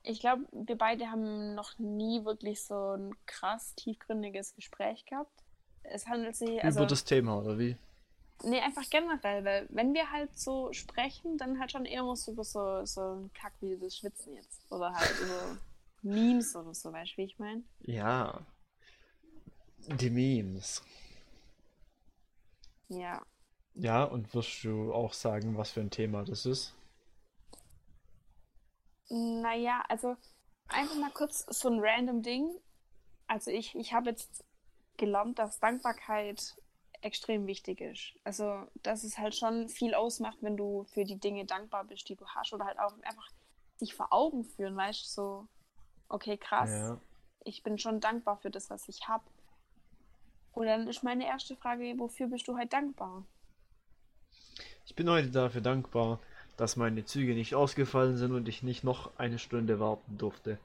ich 0.03 0.21
glaube, 0.21 0.45
wir 0.53 0.77
beide 0.79 1.11
haben 1.11 1.55
noch 1.55 1.79
nie 1.79 2.25
wirklich 2.25 2.63
so 2.63 2.93
ein 2.93 3.15
krass 3.27 3.75
tiefgründiges 3.75 4.55
Gespräch 4.55 5.05
gehabt. 5.07 5.43
Es 5.83 6.07
handelt 6.07 6.37
sich, 6.37 6.63
also, 6.63 6.81
Über 6.81 6.87
das 6.87 7.05
Thema, 7.05 7.39
oder 7.39 7.59
wie? 7.59 7.77
nee, 8.45 8.61
einfach 8.61 8.89
generell, 8.91 9.45
weil 9.45 9.67
wenn 9.71 9.95
wir 9.95 10.11
halt 10.11 10.39
so 10.39 10.73
sprechen, 10.73 11.39
dann 11.39 11.59
halt 11.59 11.73
schon 11.73 11.87
eher 11.87 12.05
so 12.17 12.33
über 12.33 12.45
so, 12.45 12.85
so 12.85 13.01
einen 13.01 13.33
Kack 13.33 13.53
wie 13.61 13.77
das 13.77 13.97
Schwitzen 13.97 14.35
jetzt. 14.35 14.71
Oder 14.71 14.93
halt 14.93 15.15
über 15.21 15.59
Memes 16.03 16.55
oder 16.55 16.75
so, 16.75 16.93
weißt 16.93 17.13
du, 17.13 17.17
wie 17.19 17.25
ich 17.25 17.39
meine? 17.39 17.63
Ja. 17.81 18.41
Die 19.79 20.11
Memes. 20.11 20.83
Ja. 22.89 23.25
Ja, 23.77 24.05
und 24.05 24.35
wirst 24.35 24.65
du 24.65 24.93
auch 24.93 25.13
sagen, 25.13 25.57
was 25.57 25.71
für 25.71 25.81
ein 25.81 25.91
Thema 25.91 26.25
das 26.25 26.47
ist? 26.47 26.75
Naja, 29.09 29.85
also 29.89 30.17
einfach 30.69 30.97
mal 30.97 31.11
kurz 31.13 31.45
so 31.49 31.69
ein 31.69 31.79
random 31.81 32.23
Ding. 32.23 32.51
Also 33.29 33.51
ich, 33.51 33.75
ich 33.75 33.93
habe 33.93 34.11
jetzt 34.11 34.45
gelernt, 34.97 35.39
dass 35.39 35.61
Dankbarkeit 35.61 36.57
extrem 37.03 37.47
wichtig 37.47 37.81
ist. 37.81 38.15
Also, 38.25 38.67
dass 38.83 39.05
es 39.05 39.19
halt 39.19 39.35
schon 39.35 39.69
viel 39.69 39.95
ausmacht, 39.95 40.39
wenn 40.41 40.57
du 40.57 40.85
für 40.85 41.05
die 41.05 41.21
Dinge 41.21 41.45
dankbar 41.45 41.85
bist, 41.85 42.09
die 42.09 42.17
du 42.17 42.27
hast. 42.29 42.53
Oder 42.53 42.65
halt 42.67 42.79
auch 42.79 42.93
einfach 43.03 43.29
sich 43.77 43.95
vor 43.95 44.13
Augen 44.13 44.45
führen, 44.45 44.77
weißt 44.77 45.03
du, 45.05 45.09
so, 45.09 45.49
okay, 46.09 46.39
krass, 46.39 46.71
Ja. 46.71 47.01
ich 47.45 47.63
bin 47.63 47.79
schon 47.79 48.01
dankbar 48.01 48.39
für 48.39 48.51
das, 48.51 48.71
was 48.71 48.89
ich 48.89 49.07
habe. 49.09 49.25
Und 50.53 50.67
dann 50.67 50.89
ist 50.89 51.03
meine 51.05 51.27
erste 51.27 51.55
Frage, 51.57 51.95
wofür 51.99 52.29
bist 52.29 52.49
du 52.49 52.57
halt 52.57 52.73
dankbar? 52.73 53.25
Ich 54.87 54.95
bin 54.95 55.11
heute 55.11 55.31
dafür 55.31 55.61
dankbar, 55.61 56.21
dass 56.57 56.77
meine 56.77 57.05
Züge 57.05 57.35
nicht 57.35 57.55
ausgefallen 57.55 58.17
sind 58.17 58.33
und 58.33 58.49
ich 58.49 58.63
nicht 58.63 58.85
noch 58.85 59.11
eine 59.19 59.39
Stunde 59.39 59.81
warten 59.81 60.17
durfte. 60.17 60.59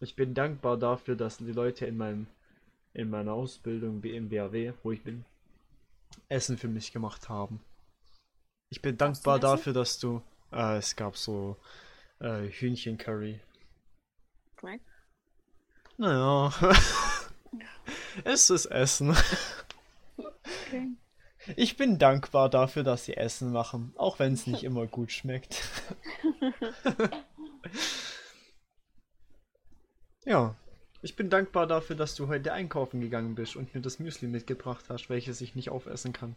Ich 0.00 0.16
bin 0.16 0.34
dankbar 0.34 0.76
dafür, 0.76 1.14
dass 1.14 1.38
die 1.38 1.52
Leute 1.52 1.86
in 1.86 1.96
meinem 1.96 2.26
in 2.92 3.10
meiner 3.10 3.32
Ausbildung 3.32 4.02
im 4.02 4.28
BAW, 4.28 4.72
wo 4.82 4.92
ich 4.92 5.02
bin, 5.02 5.24
Essen 6.28 6.58
für 6.58 6.68
mich 6.68 6.92
gemacht 6.92 7.28
haben. 7.28 7.60
Ich 8.70 8.82
bin 8.82 8.96
dankbar 8.96 9.40
dafür, 9.40 9.72
dass 9.72 9.98
du 9.98 10.22
äh, 10.52 10.76
es 10.76 10.94
gab 10.94 11.16
so 11.16 11.56
äh, 12.20 12.48
Hühnchencurry. 12.48 13.40
Schmeckt? 14.58 14.86
Naja, 15.96 16.52
es 18.24 18.50
ist 18.50 18.66
Essen. 18.66 19.16
Okay. 20.16 20.96
Ich 21.56 21.76
bin 21.76 21.98
dankbar 21.98 22.48
dafür, 22.48 22.82
dass 22.82 23.04
sie 23.04 23.16
Essen 23.16 23.52
machen, 23.52 23.92
auch 23.96 24.18
wenn 24.18 24.32
es 24.32 24.46
nicht 24.46 24.64
immer 24.64 24.86
gut 24.86 25.12
schmeckt. 25.12 25.62
ja, 30.24 30.54
ich 31.02 31.16
bin 31.16 31.28
dankbar 31.30 31.66
dafür, 31.66 31.96
dass 31.96 32.14
du 32.14 32.28
heute 32.28 32.52
einkaufen 32.52 33.00
gegangen 33.00 33.34
bist 33.34 33.56
und 33.56 33.74
mir 33.74 33.80
das 33.82 33.98
Müsli 33.98 34.26
mitgebracht 34.28 34.86
hast, 34.88 35.10
welches 35.10 35.40
ich 35.40 35.54
nicht 35.54 35.70
aufessen 35.70 36.12
kann. 36.12 36.34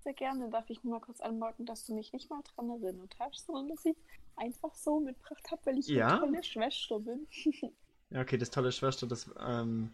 Sehr 0.00 0.14
gerne. 0.14 0.50
Darf 0.50 0.68
ich 0.70 0.82
nur 0.84 0.94
mal 0.94 1.00
kurz 1.04 1.20
anmerken, 1.20 1.66
dass 1.66 1.84
du 1.86 1.94
mich 1.94 2.12
nicht 2.12 2.30
mal 2.30 2.42
dran 2.42 2.70
erinnert 2.70 3.14
hast, 3.18 3.46
sondern 3.46 3.68
dass 3.68 3.84
ich 3.84 3.96
einfach 4.36 4.74
so 4.74 5.00
mitgebracht 5.00 5.50
habe, 5.50 5.60
weil 5.66 5.78
ich 5.78 5.88
Ja? 5.88 6.08
eine 6.08 6.18
tolle 6.20 6.44
Schwester 6.44 6.98
bin. 7.00 7.26
Ja, 8.10 8.20
okay, 8.20 8.38
das 8.38 8.50
tolle 8.50 8.70
Schwester, 8.70 9.08
das, 9.08 9.28
ähm, 9.44 9.92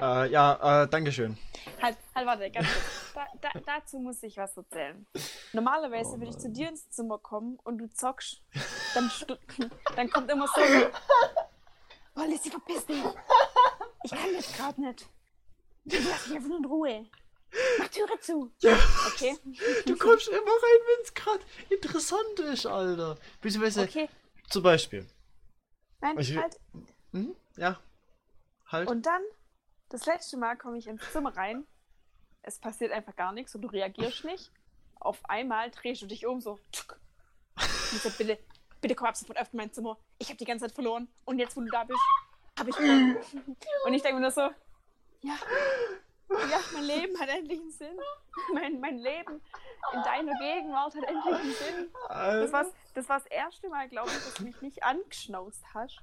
äh, 0.00 0.30
ja, 0.30 0.82
äh, 0.84 0.88
Dankeschön. 0.88 1.36
Halt, 1.80 1.96
halt, 2.14 2.26
warte, 2.26 2.50
ganz 2.50 2.66
kurz. 2.66 3.14
Da, 3.14 3.26
da, 3.40 3.60
dazu 3.64 3.98
muss 3.98 4.22
ich 4.22 4.36
was 4.36 4.56
erzählen. 4.56 5.06
Normalerweise 5.52 6.10
Oh 6.14 6.18
würde 6.18 6.30
ich 6.30 6.38
zu 6.38 6.50
dir 6.50 6.68
ins 6.68 6.88
Zimmer 6.90 7.18
kommen 7.18 7.58
und 7.64 7.78
du 7.78 7.88
zockst, 7.90 8.42
dann, 8.94 9.10
dann 9.96 10.10
kommt 10.10 10.30
immer 10.30 10.46
so. 10.48 10.60
Oh, 12.16 12.22
Lissy, 12.28 12.50
verpiss 12.50 12.86
dich! 12.86 13.02
Ich 14.04 14.10
kann 14.10 14.32
jetzt 14.32 14.56
gerade 14.56 14.80
nicht. 14.80 15.06
Lass 15.84 16.26
mich 16.26 16.36
einfach 16.36 16.48
nur 16.48 16.58
in 16.58 16.64
Ruhe. 16.64 17.06
Mach 17.78 17.88
Türe 17.88 18.18
zu. 18.20 18.50
Ja, 18.60 18.76
Okay? 19.14 19.36
du 19.86 19.96
kommst 19.96 20.26
immer 20.28 20.38
rein, 20.40 20.80
wenn 20.86 21.04
es 21.04 21.14
gerade 21.14 21.40
interessant 21.70 22.40
ist, 22.40 22.66
Alter. 22.66 23.16
Beziehungsweise, 23.40 23.82
Okay. 23.82 24.08
zum 24.50 24.62
Beispiel. 24.64 25.06
Nein, 26.00 26.18
Ich- 26.18 26.36
halt. 26.36 26.58
Mhm, 27.12 27.36
ja, 27.56 27.78
halt. 28.66 28.88
Und 28.88 29.06
dann, 29.06 29.22
das 29.88 30.06
letzte 30.06 30.36
Mal 30.36 30.56
komme 30.56 30.78
ich 30.78 30.86
ins 30.86 31.10
Zimmer 31.12 31.36
rein. 31.36 31.66
Es 32.42 32.58
passiert 32.58 32.92
einfach 32.92 33.16
gar 33.16 33.32
nichts 33.32 33.54
und 33.54 33.62
du 33.62 33.68
reagierst 33.68 34.24
nicht. 34.24 34.50
Auf 35.00 35.18
einmal 35.28 35.70
drehst 35.70 36.02
du 36.02 36.06
dich 36.06 36.26
um, 36.26 36.40
so. 36.40 36.52
Und 36.52 37.92
ich 37.92 38.02
sag, 38.02 38.16
bitte, 38.18 38.38
bitte 38.80 38.94
komm 38.94 39.08
ab 39.08 39.16
sofort 39.16 39.38
öffne 39.38 39.58
mein 39.58 39.72
Zimmer. 39.72 39.98
Ich 40.18 40.28
habe 40.28 40.36
die 40.36 40.44
ganze 40.44 40.66
Zeit 40.66 40.74
verloren. 40.74 41.08
Und 41.24 41.38
jetzt, 41.38 41.56
wo 41.56 41.60
du 41.60 41.70
da 41.70 41.84
bist, 41.84 42.00
habe 42.58 42.70
ich 42.70 42.76
gewonnen. 42.76 43.16
Und 43.86 43.94
ich 43.94 44.02
denke 44.02 44.16
mir 44.16 44.22
nur 44.22 44.30
so, 44.30 44.50
ja, 45.20 45.38
ja, 46.30 46.58
mein 46.72 46.84
Leben 46.84 47.18
hat 47.20 47.28
endlich 47.28 47.60
einen 47.60 47.70
Sinn. 47.70 47.98
Mein, 48.52 48.80
mein 48.80 48.98
Leben 48.98 49.40
in 49.92 50.02
deiner 50.02 50.32
Gegenwart 50.38 50.94
hat 50.94 51.04
endlich 51.04 51.34
einen 51.34 51.52
Sinn. 51.52 51.90
Das 52.08 52.52
war 52.52 52.66
das, 52.94 53.08
war 53.08 53.18
das 53.18 53.26
erste 53.26 53.68
Mal, 53.68 53.88
glaube 53.88 54.08
ich, 54.08 54.16
dass 54.16 54.34
du 54.34 54.44
mich 54.44 54.60
nicht 54.60 54.82
angeschnauzt 54.82 55.62
hast, 55.72 56.00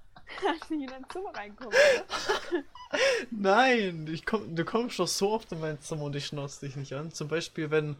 ich 0.66 0.72
in 0.72 0.88
dein 0.88 1.10
Zimmer 1.10 1.36
reinkomme. 1.36 1.76
Nein, 3.32 4.08
ich 4.12 4.26
komm, 4.26 4.56
du 4.56 4.66
kommst 4.66 5.00
doch 5.00 5.08
so 5.08 5.32
oft 5.32 5.52
in 5.52 5.60
mein 5.60 5.80
Zimmer 5.82 6.04
und 6.04 6.16
ich 6.16 6.26
schnauze 6.28 6.66
dich 6.66 6.76
nicht 6.76 6.94
an. 6.94 7.12
Zum 7.12 7.28
Beispiel, 7.28 7.72
wenn 7.72 7.96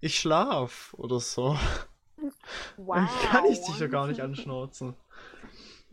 ich 0.00 0.18
schlaf 0.18 0.94
oder 0.94 1.20
so. 1.20 1.58
Wow. 2.76 2.96
Dann 2.96 3.08
kann 3.30 3.44
ich 3.46 3.60
dich 3.62 3.78
ja 3.78 3.86
gar 3.86 4.06
nicht 4.06 4.20
anschnauzen. 4.20 4.94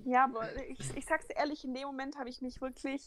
Ja, 0.05 0.25
aber 0.25 0.47
ich, 0.69 0.79
ich 0.95 1.05
sag's 1.05 1.27
dir 1.27 1.35
ehrlich, 1.35 1.63
in 1.63 1.73
dem 1.73 1.83
Moment 1.83 2.17
habe 2.17 2.29
ich 2.29 2.41
mich 2.41 2.61
wirklich 2.61 3.05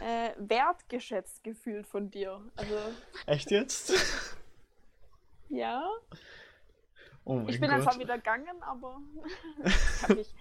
äh, 0.00 0.30
wertgeschätzt 0.38 1.42
gefühlt 1.42 1.86
von 1.86 2.10
dir. 2.10 2.40
Also, 2.56 2.78
Echt 3.26 3.50
jetzt? 3.50 3.92
ja. 5.48 5.88
Oh 7.24 7.34
mein 7.34 7.48
Ich 7.48 7.60
bin 7.60 7.70
dann 7.70 7.82
zwar 7.82 7.94
Gott. 7.94 8.02
wieder 8.02 8.16
gegangen, 8.18 8.62
aber 8.62 9.00
ich 9.64 10.02
hab 10.02 10.16
mich, 10.16 10.34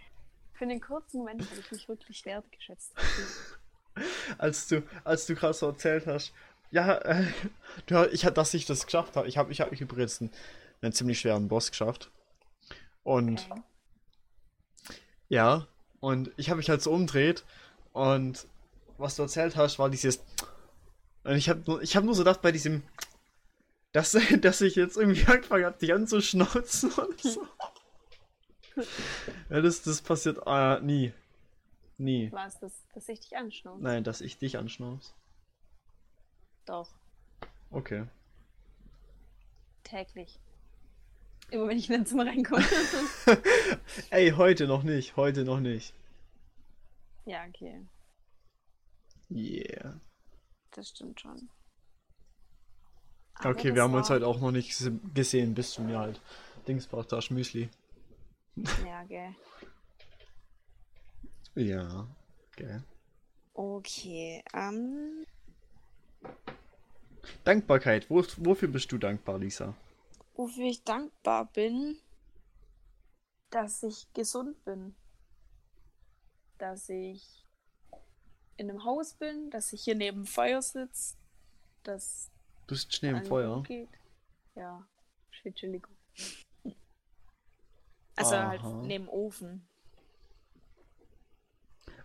für 0.57 0.65
den 0.65 0.81
kurzen 0.81 1.19
Moment 1.19 1.41
habe 1.49 1.59
ich 1.59 1.71
mich 1.71 1.87
wirklich 1.87 2.25
wertgeschätzt. 2.25 2.93
Als 4.37 4.67
du, 4.67 4.83
als 5.05 5.25
du 5.25 5.35
gerade 5.35 5.53
so 5.53 5.67
erzählt 5.67 6.05
hast, 6.05 6.33
ja, 6.69 6.95
äh, 6.95 7.31
ich 8.11 8.23
dass 8.23 8.53
ich 8.53 8.65
das 8.65 8.85
geschafft 8.85 9.15
habe. 9.15 9.29
Ich 9.29 9.37
habe 9.37 9.53
ich 9.53 9.61
hab 9.61 9.71
übrigens 9.71 10.19
einen, 10.19 10.31
einen 10.81 10.91
ziemlich 10.91 11.17
schweren 11.17 11.47
Boss 11.47 11.71
geschafft. 11.71 12.11
Und 13.03 13.47
Okay. 13.49 13.61
Ja, 15.27 15.67
und 15.99 16.31
ich 16.37 16.49
habe 16.49 16.57
mich 16.57 16.69
halt 16.69 16.81
so 16.81 16.91
umdreht 16.91 17.43
und 17.93 18.47
was 18.97 19.15
du 19.15 19.23
erzählt 19.23 19.55
hast, 19.55 19.79
war 19.79 19.89
dieses. 19.89 20.23
Und 21.23 21.35
ich 21.35 21.49
habe 21.49 21.63
nur, 21.65 21.81
ich 21.81 21.95
hab 21.95 22.03
nur 22.03 22.13
so 22.13 22.21
gedacht 22.21 22.41
bei 22.41 22.51
diesem, 22.51 22.83
dass, 23.91 24.15
dass 24.41 24.61
ich 24.61 24.75
jetzt 24.75 24.97
irgendwie 24.97 25.25
angefangen 25.25 25.65
habe, 25.65 25.77
dich 25.77 25.93
anzuschnauzen 25.93 26.91
und 26.91 27.21
so. 27.21 27.47
ja, 29.49 29.61
das, 29.61 29.81
das 29.83 30.01
passiert 30.01 30.39
äh, 30.45 30.79
nie. 30.81 31.13
Nie. 31.97 32.31
War 32.31 32.47
es 32.47 32.59
das, 32.59 32.73
dass 32.93 33.07
ich 33.09 33.19
dich 33.21 33.37
anschnauze? 33.37 33.81
Nein, 33.83 34.03
dass 34.03 34.21
ich 34.21 34.37
dich 34.37 34.57
anschnauze. 34.57 35.11
Doch, 36.65 36.89
Okay. 37.71 38.05
täglich. 39.83 40.39
Immer 41.51 41.67
wenn 41.67 41.77
ich 41.77 41.89
in 41.89 41.95
dein 41.95 42.05
Zimmer 42.07 42.25
reinkomme. 42.25 42.65
Ey, 44.09 44.31
heute 44.31 44.65
noch 44.67 44.81
nicht, 44.83 45.15
heute 45.15 45.43
noch 45.45 45.59
nicht. 45.59 45.93
ja, 47.25 47.45
okay. 47.47 47.85
Yeah. 49.29 49.99
Das 50.71 50.89
stimmt 50.89 51.19
schon. 51.21 51.49
Aber 53.35 53.49
Okay, 53.51 53.73
wir 53.75 53.81
haben 53.83 53.93
uns 53.93 54.09
halt 54.09 54.23
auch 54.23 54.39
noch 54.39 54.51
nicht 54.51 54.71
gese- 54.71 54.99
gesehen, 55.13 55.53
bis 55.55 55.73
du 55.75 55.81
mir 55.83 55.99
halt 55.99 56.19
Dings 56.67 56.87
bracht 56.87 57.11
hast, 57.11 57.29
Müsli. 57.31 57.69
Ja, 58.85 59.03
gell. 59.03 59.35
Ja. 61.55 62.07
Okay. 62.51 62.81
Okay, 63.53 64.43
ähm. 64.53 65.25
Dankbarkeit. 67.43 68.09
Wo, 68.09 68.23
wofür 68.37 68.67
bist 68.67 68.91
du 68.91 68.97
dankbar, 68.97 69.39
Lisa? 69.39 69.75
wofür 70.37 70.65
ich 70.65 70.83
dankbar 70.83 71.45
bin, 71.51 71.97
dass 73.49 73.83
ich 73.83 74.11
gesund 74.13 74.63
bin. 74.65 74.95
Dass 76.57 76.89
ich 76.89 77.45
in 78.57 78.69
einem 78.69 78.83
Haus 78.83 79.13
bin, 79.13 79.49
dass 79.49 79.73
ich 79.73 79.83
hier 79.83 79.95
neben 79.95 80.23
dem 80.23 80.25
Feuer 80.25 80.61
sitze, 80.61 81.15
dass 81.83 82.31
Du 82.67 82.73
bist 82.75 82.93
Schnee 82.93 83.09
im 83.09 83.25
Feuer. 83.25 83.63
geht. 83.63 83.89
Ja, 84.55 84.87
Entschuldigung. 85.43 85.95
Also 88.15 88.37
halt 88.37 88.61
Aha. 88.61 88.81
neben 88.83 89.05
dem 89.05 89.09
Ofen. 89.09 89.67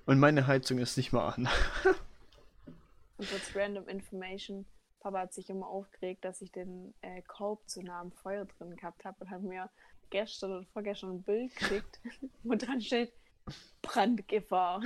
Und 0.06 0.18
meine 0.18 0.46
Heizung 0.46 0.78
ist 0.78 0.96
nicht 0.96 1.12
mal 1.12 1.28
an. 1.28 1.48
Und 3.16 3.30
kurz 3.30 3.54
random 3.54 3.86
Information. 3.86 4.66
Papa 5.00 5.20
hat 5.20 5.32
sich 5.32 5.48
immer 5.50 5.66
aufgeregt, 5.66 6.24
dass 6.24 6.42
ich 6.42 6.52
den 6.52 6.94
äh, 7.00 7.22
Korb 7.22 7.68
zu 7.68 7.82
nah 7.82 8.00
am 8.00 8.12
Feuer 8.12 8.44
drin 8.44 8.76
gehabt 8.76 9.04
habe 9.04 9.16
und 9.20 9.30
hat 9.30 9.42
mir 9.42 9.70
gestern 10.10 10.52
und 10.52 10.68
vorgestern 10.68 11.10
ein 11.10 11.22
Bild 11.22 11.54
gekriegt, 11.54 12.00
wo 12.42 12.54
dran 12.54 12.80
steht 12.80 13.12
Brandgefahr. 13.82 14.82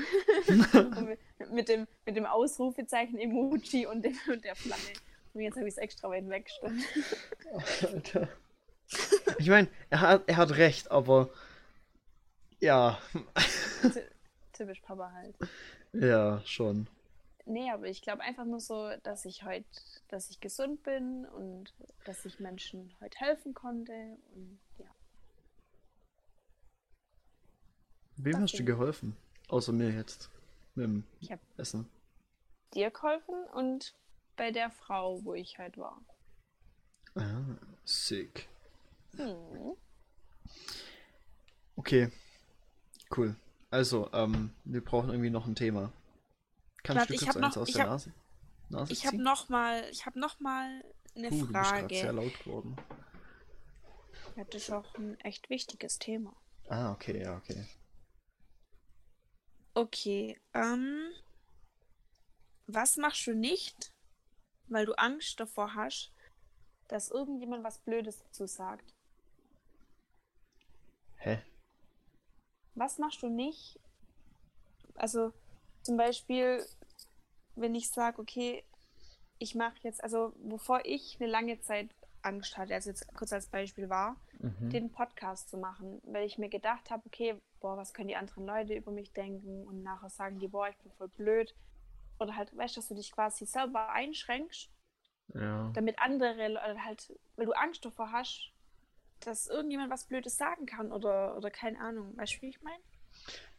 mit, 1.51 1.69
dem, 1.69 1.87
mit 2.07 2.17
dem 2.17 2.27
Ausrufezeichen 2.27 3.19
Emoji 3.19 3.87
und, 3.87 4.05
dem, 4.05 4.17
und 4.29 4.45
der 4.45 4.55
Flamme. 4.55 4.83
Und 5.33 5.41
jetzt 5.41 5.57
habe 5.57 5.67
ich 5.67 5.75
es 5.75 5.79
extra 5.79 6.09
weit 6.09 6.29
weggestellt. 6.29 6.75
Alter. 7.83 8.29
Ich 9.39 9.49
meine, 9.49 9.69
er 9.91 10.01
hat, 10.01 10.23
er 10.29 10.37
hat 10.37 10.53
recht, 10.57 10.91
aber 10.91 11.29
ja, 12.61 12.99
Ty- 13.83 14.09
Typisch 14.53 14.81
Papa 14.81 15.11
halt. 15.13 15.37
ja, 15.93 16.41
schon. 16.47 16.87
Nee, 17.47 17.71
aber 17.71 17.87
ich 17.89 18.01
glaube 18.01 18.23
einfach 18.23 18.45
nur 18.45 18.61
so, 18.61 18.91
dass 19.03 19.25
ich 19.27 19.45
heute, 19.45 19.67
dass 20.09 20.31
ich 20.31 20.41
gesund 20.41 20.83
bin 20.83 21.27
und 21.27 21.75
dass 22.05 22.25
ich 22.25 22.41
Menschen 22.41 22.95
heute 23.01 23.19
helfen 23.19 23.53
konnte 23.53 23.93
und 24.35 24.59
ja. 24.79 24.87
Wem 28.17 28.41
hast 28.41 28.59
du 28.59 28.65
geholfen? 28.65 29.17
Außer 29.49 29.73
mir 29.73 29.91
jetzt. 29.91 30.31
Mit 30.75 30.85
dem 30.85 31.05
Ich 31.21 31.31
hab- 31.31 31.41
Essen. 31.57 31.89
dir 32.73 32.91
geholfen 32.91 33.35
und 33.55 33.95
bei 34.37 34.51
der 34.51 34.71
Frau, 34.71 35.23
wo 35.25 35.35
ich 35.35 35.59
halt 35.59 35.77
war. 35.79 36.01
Ah, 37.17 37.43
sick. 37.85 38.49
Hm. 39.17 39.77
Okay. 41.77 42.11
Cool. 43.17 43.37
Also, 43.71 44.11
ähm, 44.13 44.55
wir 44.65 44.83
brauchen 44.85 45.11
irgendwie 45.11 45.31
noch 45.31 45.47
ein 45.47 45.55
Thema. 45.55 45.93
Kannst 46.83 47.11
du 47.11 47.15
ich 47.15 47.21
kurz 47.23 47.37
eins 47.37 47.57
aus 47.57 47.73
der 47.73 47.83
hab- 47.83 47.91
Nase, 47.91 48.13
Nase 48.69 48.93
Ich 48.93 49.07
habe 49.07 49.23
noch 49.23 49.49
mal, 49.49 49.89
ich 49.91 50.07
habe 50.07 50.19
noch 50.19 50.39
mal 50.41 50.85
eine 51.17 51.29
Uh, 51.29 51.31
du 51.31 51.53
bist 51.53 51.71
sehr 51.71 51.89
Frage. 51.89 52.11
laut 52.13 52.39
geworden. 52.45 52.77
Das 54.37 54.55
ist 54.55 54.71
auch 54.71 54.95
ein 54.97 55.19
echt 55.21 55.49
wichtiges 55.51 55.99
Thema. 55.99 56.35
Ah, 56.69 56.93
okay, 56.93 57.23
ja, 57.23 57.37
okay. 57.37 57.67
Okay, 59.75 60.41
ähm, 60.55 61.11
was 62.67 62.97
machst 62.97 63.27
du 63.27 63.35
nicht, 63.35 63.93
weil 64.69 64.87
du 64.87 64.93
Angst 64.95 65.39
davor 65.41 65.75
hast, 65.75 66.13
dass 66.89 67.11
irgendjemand 67.11 67.65
was 67.65 67.79
Blödes 67.81 68.19
dazu 68.21 68.47
sagt? 68.47 68.94
Hä? 71.25 71.39
Was 72.75 72.99
machst 72.99 73.23
du 73.23 73.29
nicht? 73.29 73.79
Also 74.97 75.33
zum 75.83 75.97
Beispiel, 75.97 76.65
wenn 77.57 77.75
ich 77.75 77.91
sage, 77.91 78.21
okay, 78.21 78.65
ich 79.39 79.55
mache 79.55 79.77
jetzt, 79.83 80.03
also 80.03 80.33
bevor 80.37 80.85
ich 80.85 81.17
eine 81.21 81.31
lange 81.31 81.61
Zeit 81.61 81.89
Angst 82.23 82.57
hatte, 82.57 82.75
also 82.75 82.91
jetzt 82.91 83.07
kurz 83.15 83.33
als 83.33 83.47
Beispiel 83.49 83.89
war, 83.89 84.17
Mhm. 84.39 84.71
den 84.71 84.91
Podcast 84.93 85.49
zu 85.49 85.57
machen, 85.59 86.01
weil 86.05 86.27
ich 86.27 86.39
mir 86.39 86.49
gedacht 86.49 86.91
habe, 86.91 87.03
okay, 87.07 87.41
boah, 87.61 87.77
was 87.77 87.95
können 87.95 88.09
die 88.09 88.17
anderen 88.17 88.45
Leute 88.47 88.75
über 88.75 88.93
mich 88.93 89.13
denken 89.13 89.67
und 89.67 89.83
nachher 89.83 90.11
sagen 90.11 90.39
die, 90.39 90.49
boah, 90.49 90.69
ich 90.69 90.77
bin 90.79 90.93
voll 90.93 91.09
blöd. 91.09 91.55
Oder 92.19 92.37
halt, 92.37 92.55
weißt 92.57 92.77
du, 92.77 92.81
dass 92.81 92.89
du 92.89 92.95
dich 92.95 93.11
quasi 93.13 93.47
selber 93.47 93.89
einschränkst, 93.91 94.71
Ja. 95.35 95.71
damit 95.75 95.99
andere 95.99 96.49
Leute 96.49 96.85
halt, 96.85 97.13
weil 97.37 97.47
du 97.47 97.53
Angst 97.53 97.85
davor 97.85 98.13
hast, 98.13 98.53
dass 99.27 99.49
irgendjemand 99.49 99.91
was 99.91 100.07
Blödes 100.07 100.37
sagen 100.37 100.67
kann 100.67 100.93
oder, 100.93 101.37
oder 101.37 101.51
keine 101.51 101.81
Ahnung. 101.81 102.17
Weißt 102.17 102.37
du, 102.37 102.43
wie 102.43 102.49
ich 102.49 102.63
meine? 102.63 102.83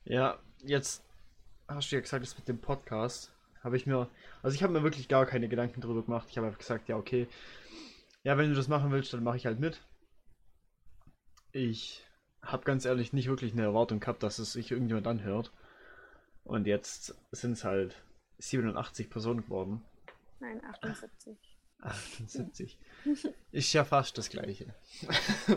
Ja, 0.03 0.39
jetzt 0.63 1.03
hast 1.67 1.91
du 1.91 1.95
ja 1.95 2.01
gesagt, 2.01 2.23
das 2.23 2.37
mit 2.37 2.47
dem 2.47 2.59
Podcast 2.59 3.31
habe 3.63 3.77
ich 3.77 3.87
mir, 3.87 4.07
also 4.43 4.55
ich 4.55 4.61
habe 4.61 4.73
mir 4.73 4.83
wirklich 4.83 5.07
gar 5.07 5.25
keine 5.25 5.49
Gedanken 5.49 5.81
drüber 5.81 6.03
gemacht. 6.03 6.27
Ich 6.29 6.37
habe 6.37 6.47
einfach 6.47 6.59
gesagt, 6.59 6.87
ja, 6.87 6.97
okay, 6.97 7.27
ja, 8.23 8.37
wenn 8.37 8.49
du 8.49 8.55
das 8.55 8.67
machen 8.67 8.91
willst, 8.91 9.13
dann 9.13 9.23
mache 9.23 9.37
ich 9.37 9.45
halt 9.45 9.59
mit. 9.59 9.81
Ich 11.51 12.05
habe 12.41 12.63
ganz 12.63 12.85
ehrlich 12.85 13.13
nicht 13.13 13.27
wirklich 13.27 13.53
eine 13.53 13.63
Erwartung 13.63 13.99
gehabt, 13.99 14.21
dass 14.23 14.39
es 14.39 14.53
sich 14.53 14.71
irgendjemand 14.71 15.07
anhört. 15.07 15.51
Und 16.43 16.67
jetzt 16.67 17.15
sind 17.31 17.53
es 17.53 17.63
halt 17.63 18.03
87 18.37 19.09
Personen 19.09 19.41
geworden. 19.41 19.83
Nein, 20.39 20.63
78. 20.63 21.54
78. 21.81 22.77
Ist 23.51 23.73
ja 23.73 23.85
fast 23.85 24.17
das 24.17 24.29
gleiche. 24.29 24.73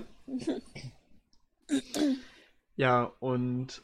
ja, 2.77 3.05
und 3.21 3.83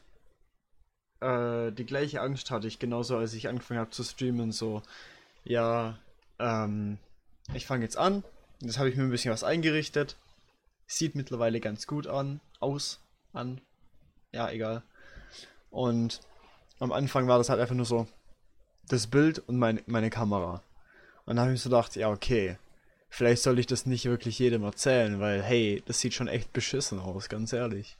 äh, 1.21 1.71
die 1.71 1.85
gleiche 1.85 2.21
Angst 2.21 2.51
hatte 2.51 2.67
ich 2.67 2.79
genauso, 2.79 3.17
als 3.17 3.33
ich 3.33 3.47
angefangen 3.47 3.79
habe 3.79 3.89
zu 3.91 4.03
streamen. 4.03 4.51
So, 4.51 4.83
ja, 5.43 5.97
ähm, 6.39 6.97
ich 7.53 7.65
fange 7.65 7.83
jetzt 7.83 7.97
an. 7.97 8.23
Jetzt 8.61 8.77
habe 8.77 8.89
ich 8.89 8.95
mir 8.95 9.03
ein 9.03 9.11
bisschen 9.11 9.33
was 9.33 9.43
eingerichtet. 9.43 10.17
Sieht 10.87 11.15
mittlerweile 11.15 11.59
ganz 11.59 11.87
gut 11.87 12.07
an, 12.07 12.41
aus, 12.59 12.99
an. 13.33 13.59
Ja, 14.31 14.49
egal. 14.49 14.83
Und 15.71 16.21
am 16.79 16.91
Anfang 16.91 17.27
war 17.27 17.37
das 17.37 17.49
halt 17.49 17.59
einfach 17.59 17.75
nur 17.75 17.85
so 17.85 18.07
das 18.87 19.07
Bild 19.07 19.39
und 19.39 19.57
mein, 19.57 19.81
meine 19.87 20.09
Kamera. 20.09 20.61
Und 21.25 21.35
dann 21.35 21.39
habe 21.39 21.51
ich 21.51 21.59
mir 21.59 21.63
so 21.63 21.69
gedacht, 21.69 21.95
ja, 21.95 22.09
okay, 22.09 22.57
vielleicht 23.09 23.41
soll 23.43 23.59
ich 23.59 23.67
das 23.67 23.85
nicht 23.85 24.05
wirklich 24.05 24.39
jedem 24.39 24.63
erzählen, 24.63 25.19
weil, 25.19 25.41
hey, 25.41 25.81
das 25.85 25.99
sieht 25.99 26.13
schon 26.13 26.27
echt 26.27 26.53
beschissen 26.53 26.99
aus, 26.99 27.29
ganz 27.29 27.53
ehrlich. 27.53 27.97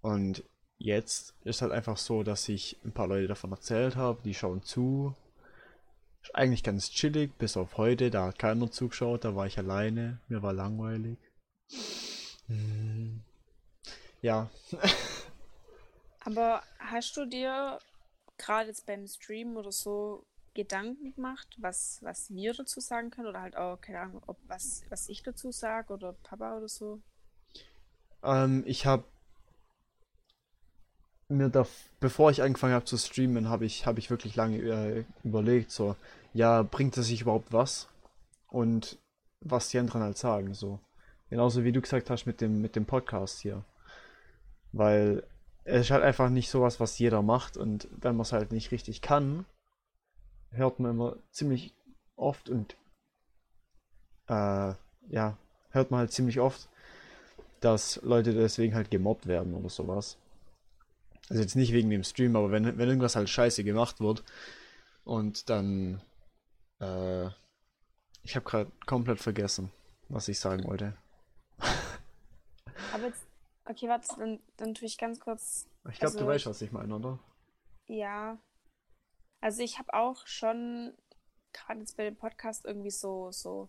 Und 0.00 0.44
jetzt 0.78 1.34
ist 1.44 1.62
halt 1.62 1.72
einfach 1.72 1.96
so, 1.96 2.22
dass 2.22 2.48
ich 2.48 2.78
ein 2.84 2.92
paar 2.92 3.08
Leute 3.08 3.28
davon 3.28 3.52
erzählt 3.52 3.96
habe, 3.96 4.22
die 4.22 4.34
schauen 4.34 4.62
zu. 4.62 5.14
Ist 6.22 6.34
eigentlich 6.34 6.62
ganz 6.62 6.90
chillig, 6.90 7.36
bis 7.38 7.56
auf 7.56 7.76
heute, 7.76 8.10
da 8.10 8.26
hat 8.26 8.38
keiner 8.38 8.70
zugeschaut, 8.70 9.24
da 9.24 9.34
war 9.36 9.46
ich 9.46 9.58
alleine, 9.58 10.20
mir 10.28 10.42
war 10.42 10.52
langweilig. 10.52 11.18
Ja, 14.22 14.48
Aber 16.26 16.64
hast 16.80 17.16
du 17.16 17.24
dir 17.24 17.78
gerade 18.36 18.68
jetzt 18.68 18.84
beim 18.84 19.06
Stream 19.06 19.56
oder 19.56 19.70
so 19.70 20.26
Gedanken 20.56 21.14
gemacht, 21.14 21.46
was, 21.58 22.00
was 22.02 22.30
wir 22.34 22.54
dazu 22.54 22.80
sagen 22.80 23.10
können? 23.10 23.28
Oder 23.28 23.42
halt 23.42 23.56
auch, 23.56 23.80
keine 23.80 24.00
Ahnung, 24.00 24.22
ob 24.26 24.38
was, 24.48 24.82
was 24.88 25.08
ich 25.08 25.22
dazu 25.22 25.52
sage 25.52 25.92
oder 25.92 26.14
Papa 26.14 26.56
oder 26.56 26.68
so? 26.68 27.00
Ähm, 28.24 28.64
ich 28.66 28.86
habe 28.86 29.04
mir 31.28 31.50
da, 31.50 31.66
bevor 32.00 32.30
ich 32.30 32.42
angefangen 32.42 32.74
habe 32.74 32.84
zu 32.86 32.96
streamen, 32.96 33.48
habe 33.48 33.66
ich, 33.66 33.86
habe 33.86 33.98
ich 33.98 34.10
wirklich 34.10 34.34
lange 34.34 34.58
äh, 34.58 35.04
überlegt, 35.22 35.70
so, 35.70 35.94
ja, 36.32 36.62
bringt 36.62 36.96
es 36.96 37.06
sich 37.06 37.20
überhaupt 37.20 37.52
was? 37.52 37.88
Und 38.48 38.98
was 39.40 39.68
die 39.68 39.78
anderen 39.78 40.02
halt 40.02 40.18
sagen, 40.18 40.54
so. 40.54 40.80
Genauso 41.28 41.64
wie 41.64 41.72
du 41.72 41.80
gesagt 41.80 42.08
hast 42.08 42.24
mit 42.24 42.40
dem, 42.40 42.62
mit 42.62 42.76
dem 42.76 42.86
Podcast 42.86 43.40
hier. 43.40 43.64
Weil 44.72 45.24
es 45.64 45.82
ist 45.82 45.90
halt 45.90 46.04
einfach 46.04 46.30
nicht 46.30 46.48
sowas, 46.48 46.80
was 46.80 46.98
jeder 46.98 47.22
macht 47.22 47.56
und 47.56 47.88
wenn 47.90 48.16
man 48.16 48.22
es 48.22 48.32
halt 48.32 48.52
nicht 48.52 48.70
richtig 48.70 49.02
kann, 49.02 49.44
hört 50.50 50.78
man 50.80 50.92
immer 50.92 51.16
ziemlich 51.30 51.74
oft 52.16 52.48
und 52.48 52.76
äh, 54.28 54.74
ja, 55.08 55.36
hört 55.70 55.90
man 55.90 56.00
halt 56.00 56.12
ziemlich 56.12 56.40
oft, 56.40 56.68
dass 57.60 57.96
Leute 58.02 58.32
deswegen 58.32 58.74
halt 58.74 58.90
gemobbt 58.90 59.26
werden 59.26 59.54
oder 59.54 59.68
sowas. 59.68 60.16
Also 61.28 61.42
jetzt 61.42 61.56
nicht 61.56 61.72
wegen 61.72 61.90
dem 61.90 62.04
Stream, 62.04 62.36
aber 62.36 62.50
wenn, 62.50 62.78
wenn 62.78 62.88
irgendwas 62.88 63.16
halt 63.16 63.28
scheiße 63.28 63.64
gemacht 63.64 64.00
wird 64.00 64.22
und 65.04 65.48
dann 65.50 66.00
äh, 66.80 67.26
ich 68.22 68.34
habe 68.34 68.44
gerade 68.44 68.70
komplett 68.86 69.20
vergessen, 69.20 69.70
was 70.08 70.28
ich 70.28 70.38
sagen 70.38 70.64
wollte. 70.64 70.96
Aber 72.92 73.04
jetzt, 73.04 73.24
okay, 73.64 73.88
warte, 73.88 74.08
dann, 74.18 74.40
dann 74.56 74.74
tue 74.74 74.86
ich 74.86 74.98
ganz 74.98 75.20
kurz, 75.20 75.66
Ich 75.90 75.98
glaube, 75.98 76.12
du 76.14 76.18
Also- 76.20 76.26
weißt, 76.26 76.46
was 76.46 76.62
ich 76.62 76.72
meine, 76.72 76.94
oder? 76.94 77.18
ja. 77.88 78.38
Also 79.40 79.62
ich 79.62 79.78
habe 79.78 79.94
auch 79.94 80.26
schon, 80.26 80.92
gerade 81.52 81.80
jetzt 81.80 81.96
bei 81.96 82.04
dem 82.04 82.16
Podcast 82.16 82.64
irgendwie 82.64 82.90
so, 82.90 83.30
so, 83.32 83.68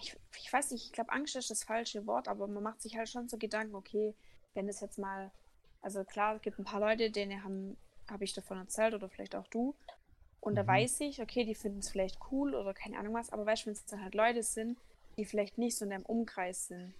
ich, 0.00 0.16
ich 0.38 0.52
weiß 0.52 0.70
nicht, 0.72 0.86
ich 0.86 0.92
glaube, 0.92 1.12
Angst 1.12 1.36
ist 1.36 1.50
das 1.50 1.64
falsche 1.64 2.06
Wort, 2.06 2.28
aber 2.28 2.46
man 2.46 2.62
macht 2.62 2.82
sich 2.82 2.96
halt 2.96 3.08
schon 3.08 3.28
so 3.28 3.38
Gedanken, 3.38 3.74
okay, 3.74 4.14
wenn 4.54 4.66
das 4.66 4.80
jetzt 4.80 4.98
mal, 4.98 5.32
also 5.82 6.04
klar, 6.04 6.36
es 6.36 6.42
gibt 6.42 6.58
ein 6.58 6.64
paar 6.64 6.80
Leute, 6.80 7.10
denen 7.10 7.42
haben, 7.44 7.76
habe 8.10 8.24
ich 8.24 8.34
davon 8.34 8.58
erzählt 8.58 8.94
oder 8.94 9.08
vielleicht 9.08 9.34
auch 9.34 9.46
du. 9.48 9.74
Und 10.40 10.54
da 10.56 10.62
Mhm. 10.62 10.68
weiß 10.68 11.00
ich, 11.00 11.22
okay, 11.22 11.44
die 11.44 11.54
finden 11.54 11.80
es 11.80 11.90
vielleicht 11.90 12.18
cool 12.30 12.54
oder 12.54 12.74
keine 12.74 12.98
Ahnung 12.98 13.14
was, 13.14 13.30
aber 13.30 13.46
weißt 13.46 13.62
du, 13.64 13.66
wenn 13.66 13.74
es 13.74 13.84
dann 13.86 14.02
halt 14.02 14.14
Leute 14.14 14.42
sind, 14.42 14.78
die 15.16 15.24
vielleicht 15.24 15.58
nicht 15.58 15.76
so 15.76 15.84
in 15.84 15.90
deinem 15.90 16.06
Umkreis 16.06 16.66
sind 16.68 16.94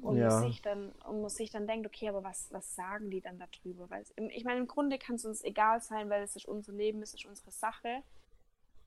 und 0.00 0.16
Ja. 0.18 0.28
man 0.28 0.42
sich 0.50 0.60
dann 0.62 0.92
und 1.06 1.20
man 1.20 1.30
sich 1.30 1.50
dann 1.50 1.66
denkt, 1.66 1.86
okay, 1.86 2.08
aber 2.08 2.24
was, 2.24 2.52
was 2.52 2.74
sagen 2.74 3.10
die 3.10 3.20
dann 3.20 3.38
darüber? 3.38 3.88
Weil 3.90 4.04
im- 4.16 4.30
ich 4.30 4.44
meine, 4.44 4.60
im 4.60 4.66
Grunde 4.66 4.98
kann 4.98 5.16
es 5.16 5.24
uns 5.24 5.42
egal 5.42 5.80
sein, 5.80 6.10
weil 6.10 6.22
es 6.22 6.36
ist 6.36 6.46
unser 6.46 6.72
Leben, 6.72 7.02
es 7.02 7.14
ist 7.14 7.24
unsere 7.26 7.50
Sache. 7.50 8.02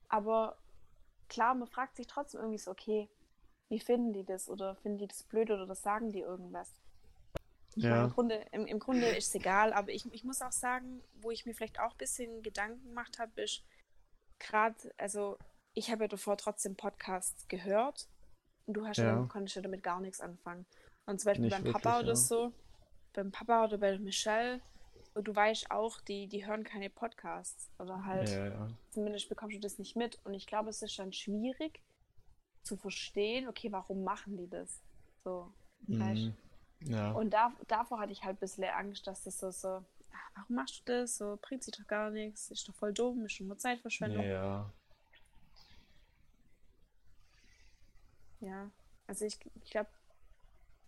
Aber 0.08 0.56
klar, 1.28 1.54
man 1.54 1.68
fragt 1.68 1.96
sich 1.96 2.06
trotzdem 2.06 2.40
irgendwie 2.40 2.58
so, 2.58 2.70
okay, 2.70 3.08
wie 3.68 3.80
finden 3.80 4.12
die 4.12 4.24
das? 4.24 4.48
Oder 4.48 4.76
finden 4.76 4.98
die 4.98 5.08
das 5.08 5.22
blöd 5.24 5.50
oder 5.50 5.74
sagen 5.74 6.10
die 6.12 6.20
irgendwas? 6.20 6.80
Ich 7.76 7.84
meine, 7.84 7.96
Ja. 7.96 8.04
im 8.06 8.10
Grunde, 8.10 8.46
im, 8.52 8.66
im 8.66 8.78
Grunde 8.78 9.06
ist 9.08 9.28
es 9.28 9.34
egal, 9.34 9.72
aber 9.72 9.90
ich, 9.92 10.04
ich 10.12 10.24
muss 10.24 10.42
auch 10.42 10.52
sagen, 10.52 11.02
wo 11.20 11.30
ich 11.30 11.46
mir 11.46 11.54
vielleicht 11.54 11.78
auch 11.78 11.92
ein 11.92 11.98
bisschen 11.98 12.42
Gedanken 12.42 12.82
gemacht 12.88 13.18
habe, 13.18 13.40
ist 13.42 13.62
gerade, 14.38 14.76
also 14.96 15.38
ich 15.74 15.90
habe 15.90 16.04
ja 16.04 16.08
davor 16.08 16.36
trotzdem 16.36 16.76
Podcasts 16.76 17.46
gehört 17.48 18.08
und 18.66 18.74
du 18.74 18.86
hast 18.86 18.96
ja, 18.98 19.04
Ja. 19.20 19.26
konntest 19.28 19.56
ja 19.56 19.62
damit 19.62 19.82
gar 19.82 20.00
nichts 20.00 20.20
anfangen. 20.20 20.66
Und 21.08 21.20
zum 21.20 21.30
Beispiel 21.30 21.46
Nicht 21.46 21.56
beim 21.56 21.64
wirklich, 21.64 21.82
Papa 21.82 22.00
oder 22.00 22.08
ja. 22.08 22.16
so, 22.16 22.52
beim 23.14 23.30
Papa 23.32 23.64
oder 23.64 23.78
bei 23.78 23.98
Michelle, 23.98 24.60
und 25.14 25.26
du 25.26 25.34
weißt 25.34 25.70
auch, 25.70 26.00
die, 26.02 26.28
die 26.28 26.46
hören 26.46 26.64
keine 26.64 26.90
Podcasts 26.90 27.70
oder 27.78 28.04
halt 28.04 28.28
Ja, 28.28 28.46
ja. 28.46 28.68
zumindest 28.90 29.28
bekommst 29.30 29.56
du 29.56 29.60
das 29.60 29.78
nicht 29.78 29.96
mit. 29.96 30.18
Und 30.24 30.34
ich 30.34 30.46
glaube, 30.46 30.68
es 30.68 30.82
ist 30.82 30.98
dann 30.98 31.12
schwierig 31.12 31.80
zu 32.62 32.76
verstehen, 32.76 33.48
okay, 33.48 33.72
warum 33.72 34.04
machen 34.04 34.36
die 34.36 34.48
das? 34.48 34.82
So, 35.24 35.50
Mhm. 35.86 36.34
Ja. 36.80 37.12
Und 37.12 37.30
da, 37.30 37.52
davor 37.66 38.00
hatte 38.00 38.12
ich 38.12 38.22
halt 38.22 38.36
ein 38.36 38.40
bisschen 38.40 38.64
Angst, 38.64 39.06
dass 39.06 39.24
das 39.24 39.38
so, 39.38 39.50
so, 39.50 39.68
ah, 39.68 39.84
warum 40.34 40.56
machst 40.56 40.82
du 40.86 40.92
das? 40.92 41.16
So, 41.16 41.38
bringt 41.40 41.64
sich 41.64 41.74
doch 41.74 41.86
gar 41.86 42.10
nichts, 42.10 42.50
ist 42.50 42.68
doch 42.68 42.74
voll 42.74 42.92
dumm, 42.92 43.24
ist 43.24 43.32
schon 43.32 43.46
nur 43.48 43.58
Zeitverschwendung. 43.58 44.24
Ja. 44.24 44.70
Ja, 48.40 48.70
also 49.06 49.24
ich, 49.24 49.38
ich 49.64 49.70
glaube, 49.70 49.88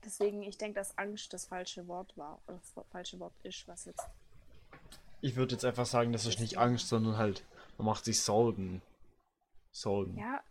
deswegen, 0.04 0.42
ich 0.42 0.58
denke, 0.58 0.78
dass 0.78 0.96
Angst 0.98 1.32
das 1.32 1.46
falsche 1.46 1.86
Wort 1.88 2.16
war, 2.16 2.40
oder 2.46 2.58
das 2.58 2.84
falsche 2.90 3.18
Wort 3.20 3.34
ist, 3.42 3.66
was 3.68 3.84
jetzt. 3.84 4.04
Ich 5.20 5.36
würde 5.36 5.54
jetzt 5.54 5.64
einfach 5.64 5.86
sagen, 5.86 6.12
das 6.12 6.26
ist 6.26 6.40
nicht 6.40 6.58
Angst, 6.58 6.88
sondern 6.88 7.16
halt, 7.18 7.44
man 7.78 7.86
macht 7.86 8.04
sich 8.04 8.20
Sorgen. 8.20 8.82
Sorgen. 9.72 10.16
Ja, 10.16 10.42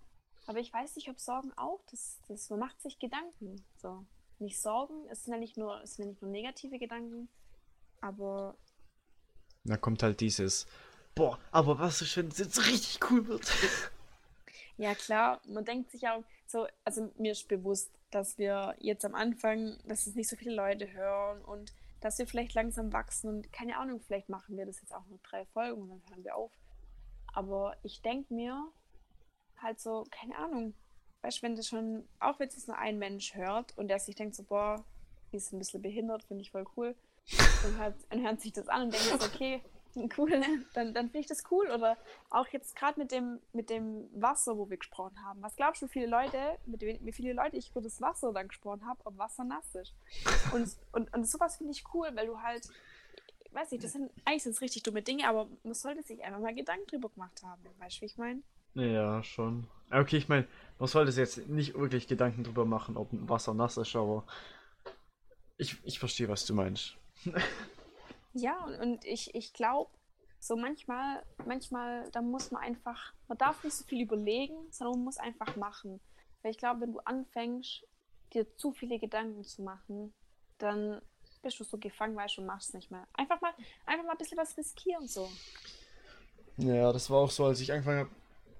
aber 0.47 0.59
ich 0.59 0.71
weiß 0.71 0.95
nicht, 0.95 1.09
ob 1.09 1.19
Sorgen 1.19 1.51
auch, 1.57 1.79
das, 1.91 2.19
das, 2.27 2.49
man 2.49 2.59
macht 2.59 2.81
sich 2.81 2.99
Gedanken. 2.99 3.63
So. 3.81 4.05
Nicht 4.39 4.59
Sorgen, 4.59 5.07
es 5.09 5.23
sind 5.23 5.33
ja 5.33 5.39
nicht 5.39 5.57
nur, 5.57 5.81
es 5.83 5.95
sind 5.95 6.05
ja 6.05 6.11
nicht 6.11 6.21
nur 6.21 6.31
negative 6.31 6.79
Gedanken, 6.79 7.27
aber 8.01 8.55
Da 9.65 9.77
kommt 9.77 10.01
halt 10.01 10.21
dieses, 10.21 10.65
boah, 11.13 11.37
aber 11.51 11.77
was 11.79 12.01
ist, 12.01 12.15
wenn 12.15 12.29
es 12.29 12.37
jetzt 12.37 12.65
richtig 12.67 12.99
cool 13.11 13.27
wird? 13.27 13.51
Ja, 14.77 14.95
klar, 14.95 15.41
man 15.45 15.65
denkt 15.65 15.91
sich 15.91 16.07
auch 16.07 16.23
so, 16.47 16.67
also 16.85 17.11
mir 17.17 17.33
ist 17.33 17.49
bewusst, 17.49 17.91
dass 18.11 18.37
wir 18.37 18.75
jetzt 18.79 19.05
am 19.05 19.15
Anfang, 19.15 19.77
dass 19.85 20.07
es 20.07 20.15
nicht 20.15 20.29
so 20.29 20.35
viele 20.35 20.55
Leute 20.55 20.91
hören 20.91 21.43
und 21.43 21.73
dass 22.01 22.17
wir 22.17 22.27
vielleicht 22.27 22.53
langsam 22.53 22.93
wachsen 22.93 23.29
und 23.29 23.51
keine 23.51 23.77
Ahnung, 23.77 23.99
vielleicht 23.99 24.29
machen 24.29 24.57
wir 24.57 24.65
das 24.65 24.81
jetzt 24.81 24.93
auch 24.93 25.05
nur 25.07 25.19
drei 25.23 25.45
Folgen 25.45 25.81
und 25.81 25.89
dann 25.89 26.09
hören 26.09 26.23
wir 26.23 26.35
auf. 26.35 26.51
Aber 27.33 27.75
ich 27.83 28.01
denke 28.01 28.33
mir 28.33 28.71
halt 29.57 29.79
so, 29.79 30.05
keine 30.09 30.37
Ahnung, 30.37 30.73
weißt 31.21 31.39
du, 31.39 31.41
wenn 31.43 31.55
das 31.55 31.67
schon, 31.67 32.07
auch 32.19 32.39
wenn 32.39 32.47
es 32.47 32.67
nur 32.67 32.77
ein 32.77 32.97
Mensch 32.97 33.35
hört 33.35 33.77
und 33.77 33.89
der 33.89 33.99
sich 33.99 34.15
denkt 34.15 34.35
so, 34.35 34.43
boah, 34.43 34.83
die 35.31 35.37
ist 35.37 35.51
ein 35.51 35.59
bisschen 35.59 35.81
behindert, 35.81 36.23
finde 36.23 36.41
ich 36.41 36.51
voll 36.51 36.65
cool, 36.77 36.95
und 37.65 37.77
hört, 37.77 37.95
und 38.11 38.23
hört 38.23 38.41
sich 38.41 38.53
das 38.53 38.67
an 38.69 38.83
und 38.83 38.93
denkt 38.93 39.21
so, 39.21 39.27
okay, 39.27 39.61
cool, 40.17 40.41
dann, 40.73 40.93
dann 40.93 41.05
finde 41.05 41.19
ich 41.19 41.27
das 41.27 41.43
cool. 41.51 41.69
Oder 41.69 41.97
auch 42.29 42.47
jetzt 42.47 42.75
gerade 42.75 42.99
mit 42.99 43.11
dem, 43.11 43.39
mit 43.53 43.69
dem 43.69 44.09
Wasser, 44.13 44.57
wo 44.57 44.69
wir 44.69 44.77
gesprochen 44.77 45.23
haben. 45.23 45.41
Was 45.41 45.55
glaubst 45.55 45.81
du, 45.81 45.87
wie 45.87 45.91
viele 45.91 46.07
Leute, 46.07 46.57
mit 46.65 46.81
wie 46.81 47.11
viele 47.11 47.33
Leute 47.33 47.57
ich 47.57 47.71
über 47.71 47.81
das 47.81 48.01
Wasser 48.01 48.33
dann 48.33 48.47
gesprochen 48.47 48.85
habe, 48.85 48.99
ob 49.05 49.17
Wasser 49.17 49.43
nass 49.43 49.75
ist? 49.75 49.93
Und, 50.53 50.69
und, 50.91 51.13
und 51.13 51.27
sowas 51.27 51.57
finde 51.57 51.71
ich 51.73 51.83
cool, 51.93 52.09
weil 52.13 52.27
du 52.27 52.39
halt, 52.41 52.67
weiß 53.51 53.71
nicht, 53.71 53.83
das 53.83 53.93
sind 53.93 54.11
eigentlich 54.25 54.43
sind 54.43 54.59
richtig 54.61 54.83
dumme 54.83 55.01
Dinge, 55.01 55.27
aber 55.27 55.47
man 55.63 55.73
sollte 55.73 56.03
sich 56.03 56.23
einfach 56.23 56.39
mal 56.39 56.55
Gedanken 56.55 56.87
drüber 56.87 57.09
gemacht 57.09 57.41
haben. 57.43 57.61
Weißt 57.79 57.97
du, 57.97 58.01
wie 58.01 58.05
ich 58.05 58.17
meine? 58.17 58.41
Ja, 58.75 59.23
schon. 59.23 59.67
Okay, 59.91 60.17
ich 60.17 60.29
meine, 60.29 60.47
man 60.77 60.87
sollte 60.87 61.11
sich 61.11 61.19
jetzt 61.19 61.49
nicht 61.49 61.73
wirklich 61.75 62.07
Gedanken 62.07 62.43
drüber 62.43 62.65
machen, 62.65 62.95
ob 62.95 63.09
Wasser 63.11 63.53
nass 63.53 63.77
ist, 63.77 63.95
aber 63.95 64.25
ich, 65.57 65.77
ich 65.83 65.99
verstehe, 65.99 66.29
was 66.29 66.45
du 66.45 66.53
meinst. 66.53 66.95
Ja, 68.33 68.63
und, 68.65 68.79
und 68.79 69.05
ich, 69.05 69.33
ich 69.35 69.53
glaube, 69.53 69.89
so 70.39 70.55
manchmal, 70.55 71.23
manchmal, 71.45 72.09
da 72.11 72.21
muss 72.21 72.51
man 72.51 72.63
einfach, 72.63 73.13
man 73.27 73.37
darf 73.37 73.63
nicht 73.63 73.75
so 73.75 73.83
viel 73.83 74.01
überlegen, 74.01 74.55
sondern 74.71 74.97
man 74.97 75.05
muss 75.05 75.17
einfach 75.17 75.55
machen. 75.55 75.99
Weil 76.41 76.51
ich 76.51 76.57
glaube, 76.57 76.81
wenn 76.81 76.93
du 76.93 76.99
anfängst, 76.99 77.85
dir 78.33 78.55
zu 78.55 78.71
viele 78.71 78.99
Gedanken 78.99 79.43
zu 79.43 79.63
machen, 79.63 80.13
dann 80.57 81.01
bist 81.41 81.59
du 81.59 81.63
so 81.63 81.77
gefangen, 81.77 82.15
weißt 82.15 82.37
du, 82.37 82.41
machst 82.41 82.73
nicht 82.73 82.91
mehr. 82.91 83.07
Einfach 83.13 83.41
mal, 83.41 83.53
einfach 83.85 84.05
mal 84.05 84.11
ein 84.11 84.17
bisschen 84.17 84.37
was 84.37 84.57
riskieren, 84.57 85.07
so. 85.07 85.29
Ja, 86.57 86.91
das 86.91 87.09
war 87.09 87.19
auch 87.19 87.31
so, 87.31 87.45
als 87.45 87.59
ich 87.59 87.71
angefangen 87.71 87.99
habe. 87.99 88.09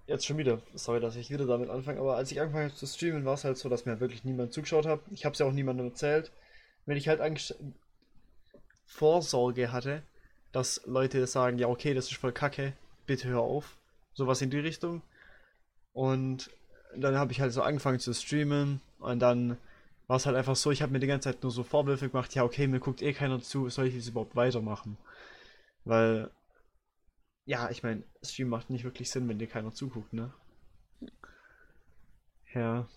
Jetzt 0.07 0.25
schon 0.25 0.39
wieder, 0.39 0.59
sorry, 0.73 0.99
dass 0.99 1.15
ich 1.15 1.29
wieder 1.29 1.45
damit 1.45 1.69
anfange, 1.69 1.99
aber 1.99 2.15
als 2.15 2.31
ich 2.31 2.41
angefangen 2.41 2.69
habe 2.69 2.75
zu 2.75 2.87
streamen, 2.87 3.25
war 3.25 3.35
es 3.35 3.43
halt 3.43 3.59
so, 3.59 3.69
dass 3.69 3.85
mir 3.85 3.99
wirklich 3.99 4.23
niemand 4.23 4.53
zugeschaut 4.53 4.87
hat. 4.87 5.01
Ich 5.11 5.23
habe 5.23 5.33
es 5.33 5.39
ja 5.39 5.45
auch 5.45 5.51
niemandem 5.51 5.85
erzählt. 5.85 6.31
Wenn 6.87 6.97
ich 6.97 7.07
halt 7.07 7.21
Vorsorge 8.89 9.71
hatte, 9.71 10.01
dass 10.51 10.81
Leute 10.85 11.25
sagen, 11.27 11.59
ja, 11.59 11.67
okay, 11.67 11.93
das 11.93 12.07
ist 12.11 12.17
voll 12.17 12.31
kacke, 12.31 12.73
bitte 13.05 13.29
hör 13.29 13.41
auf. 13.41 13.77
Sowas 14.13 14.41
in 14.41 14.49
die 14.49 14.59
Richtung. 14.59 15.03
Und 15.93 16.49
dann 16.95 17.15
habe 17.15 17.31
ich 17.31 17.39
halt 17.39 17.53
so 17.53 17.61
angefangen 17.61 17.99
zu 17.99 18.13
streamen 18.13 18.81
und 18.97 19.19
dann 19.19 19.57
war 20.07 20.17
es 20.17 20.25
halt 20.25 20.35
einfach 20.35 20.55
so, 20.55 20.71
ich 20.71 20.81
habe 20.81 20.91
mir 20.91 20.99
die 20.99 21.07
ganze 21.07 21.29
Zeit 21.29 21.43
nur 21.43 21.51
so 21.51 21.63
Vorwürfe 21.63 22.09
gemacht, 22.09 22.33
ja, 22.33 22.43
okay, 22.43 22.65
mir 22.65 22.79
guckt 22.79 23.03
eh 23.03 23.13
keiner 23.13 23.39
zu, 23.41 23.69
soll 23.69 23.85
ich 23.85 23.95
das 23.95 24.07
überhaupt 24.07 24.35
weitermachen? 24.35 24.97
Weil, 25.85 26.31
ja, 27.45 27.69
ich 27.69 27.83
meine, 27.83 28.03
Stream 28.23 28.49
macht 28.49 28.71
nicht 28.71 28.83
wirklich 28.83 29.11
Sinn, 29.11 29.29
wenn 29.29 29.37
dir 29.37 29.47
keiner 29.47 29.71
zuguckt, 29.71 30.13
ne? 30.13 30.33
Ja. 32.55 32.87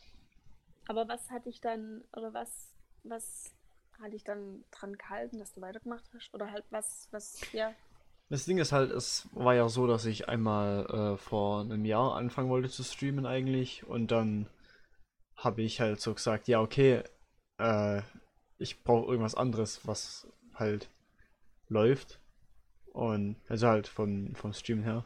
Aber 0.89 1.07
was 1.07 1.31
hat 1.31 1.45
dich 1.45 1.61
dann, 1.61 2.03
oder 2.17 2.33
was, 2.33 2.73
was 3.05 3.53
hat 4.01 4.13
dich 4.13 4.25
dann 4.25 4.65
dran 4.71 4.95
gehalten, 4.95 5.39
dass 5.39 5.53
du 5.53 5.61
weitergemacht 5.61 6.05
hast? 6.15 6.33
Oder 6.35 6.51
halt 6.51 6.65
was, 6.71 7.09
was, 7.11 7.41
ja. 7.53 7.73
Das 8.29 8.45
Ding 8.47 8.59
ist 8.59 8.73
halt, 8.73 8.91
es 8.91 9.29
war 9.33 9.55
ja 9.55 9.69
so, 9.69 9.87
dass 9.87 10.07
ich 10.07 10.29
einmal 10.29 10.87
äh, 10.87 11.17
vor 11.19 11.61
einem 11.61 11.85
Jahr 11.85 12.17
anfangen 12.17 12.49
wollte 12.49 12.71
zu 12.71 12.83
streamen 12.83 13.27
eigentlich 13.27 13.87
und 13.87 14.11
dann 14.11 14.49
habe 15.37 15.63
ich 15.63 15.81
halt 15.81 16.01
so 16.01 16.15
gesagt, 16.15 16.49
ja 16.49 16.61
okay, 16.61 17.03
äh, 17.59 18.01
ich 18.59 18.83
brauche 18.85 19.11
irgendwas 19.11 19.35
anderes, 19.35 19.87
was 19.87 20.27
halt 20.55 20.89
läuft 21.69 22.21
und 22.93 23.37
also 23.49 23.67
halt 23.67 23.89
von 23.89 24.35
vom 24.35 24.53
Streamen 24.53 24.85
her. 24.85 25.05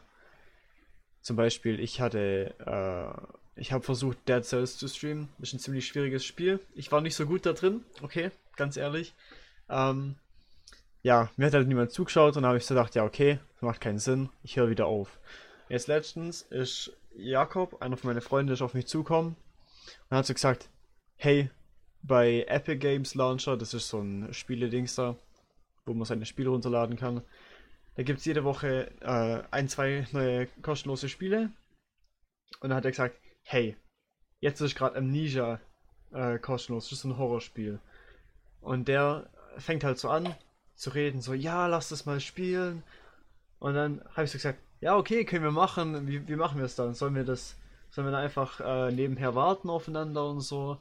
Zum 1.21 1.35
Beispiel, 1.35 1.79
ich 1.79 1.99
hatte, 1.99 2.55
äh, 2.65 3.59
ich 3.59 3.73
habe 3.73 3.83
versucht 3.83 4.17
Dead 4.29 4.45
Cells 4.45 4.77
zu 4.77 4.87
streamen, 4.87 5.27
ist 5.39 5.53
ein 5.53 5.59
ziemlich 5.59 5.85
schwieriges 5.87 6.23
Spiel. 6.23 6.59
Ich 6.75 6.91
war 6.91 7.01
nicht 7.01 7.15
so 7.15 7.25
gut 7.25 7.45
da 7.45 7.53
drin, 7.53 7.83
okay, 8.01 8.31
ganz 8.57 8.77
ehrlich. 8.77 9.13
Ähm, 9.69 10.15
ja, 11.03 11.29
mir 11.37 11.45
hat 11.45 11.53
halt 11.53 11.67
niemand 11.67 11.91
zugeschaut 11.91 12.35
und 12.35 12.43
dann 12.43 12.49
habe 12.49 12.57
ich 12.57 12.65
so 12.65 12.73
gedacht, 12.73 12.95
ja, 12.95 13.03
okay, 13.03 13.39
macht 13.61 13.81
keinen 13.81 13.99
Sinn, 13.99 14.29
ich 14.43 14.57
höre 14.57 14.69
wieder 14.69 14.87
auf. 14.87 15.19
Jetzt 15.69 15.87
letztens 15.87 16.41
ist 16.41 16.91
Jakob, 17.15 17.81
einer 17.81 17.97
von 17.97 18.09
meinen 18.09 18.21
Freunden, 18.21 18.53
ist 18.53 18.61
auf 18.61 18.73
mich 18.73 18.87
zugekommen 18.87 19.35
und 20.09 20.17
hat 20.17 20.25
so 20.25 20.33
gesagt, 20.33 20.69
hey, 21.15 21.49
bei 22.03 22.45
Epic 22.47 22.79
Games 22.79 23.15
Launcher, 23.15 23.57
das 23.57 23.73
ist 23.73 23.89
so 23.89 23.99
ein 23.99 24.33
Spiele-Dings 24.33 24.95
da, 24.95 25.15
wo 25.85 25.93
man 25.93 26.05
seine 26.05 26.25
Spiele 26.25 26.49
runterladen 26.49 26.97
kann, 26.97 27.23
da 27.97 28.03
gibt 28.03 28.19
es 28.19 28.25
jede 28.25 28.43
Woche 28.43 28.91
äh, 29.01 29.43
ein, 29.49 29.67
zwei 29.67 30.07
neue 30.11 30.45
kostenlose 30.61 31.09
Spiele. 31.09 31.51
Und 32.59 32.69
dann 32.69 32.75
hat 32.75 32.85
er 32.85 32.91
gesagt, 32.91 33.19
hey, 33.43 33.75
jetzt 34.39 34.61
ist 34.61 34.75
gerade 34.75 34.97
Amnesia 34.97 35.59
äh, 36.11 36.37
kostenlos, 36.37 36.89
das 36.89 36.99
ist 36.99 37.05
ein 37.05 37.17
Horrorspiel. 37.17 37.79
Und 38.67 38.89
der 38.89 39.29
fängt 39.57 39.85
halt 39.85 39.97
so 39.97 40.09
an 40.09 40.35
zu 40.75 40.89
reden, 40.89 41.21
so, 41.21 41.33
ja, 41.33 41.67
lass 41.67 41.87
das 41.87 42.05
mal 42.05 42.19
spielen. 42.19 42.83
Und 43.59 43.75
dann 43.75 44.01
habe 44.11 44.25
ich 44.25 44.31
so 44.31 44.37
gesagt, 44.37 44.59
ja, 44.81 44.97
okay, 44.97 45.23
können 45.23 45.45
wir 45.45 45.51
machen. 45.51 46.05
Wie, 46.05 46.27
wie 46.27 46.35
machen 46.35 46.57
wir 46.57 46.65
es 46.65 46.75
dann? 46.75 46.93
Sollen 46.93 47.15
wir 47.15 47.23
das, 47.23 47.55
sollen 47.91 48.05
wir 48.07 48.11
dann 48.11 48.25
einfach 48.25 48.59
äh, 48.59 48.91
nebenher 48.91 49.35
warten 49.35 49.69
aufeinander 49.69 50.29
und 50.29 50.41
so? 50.41 50.79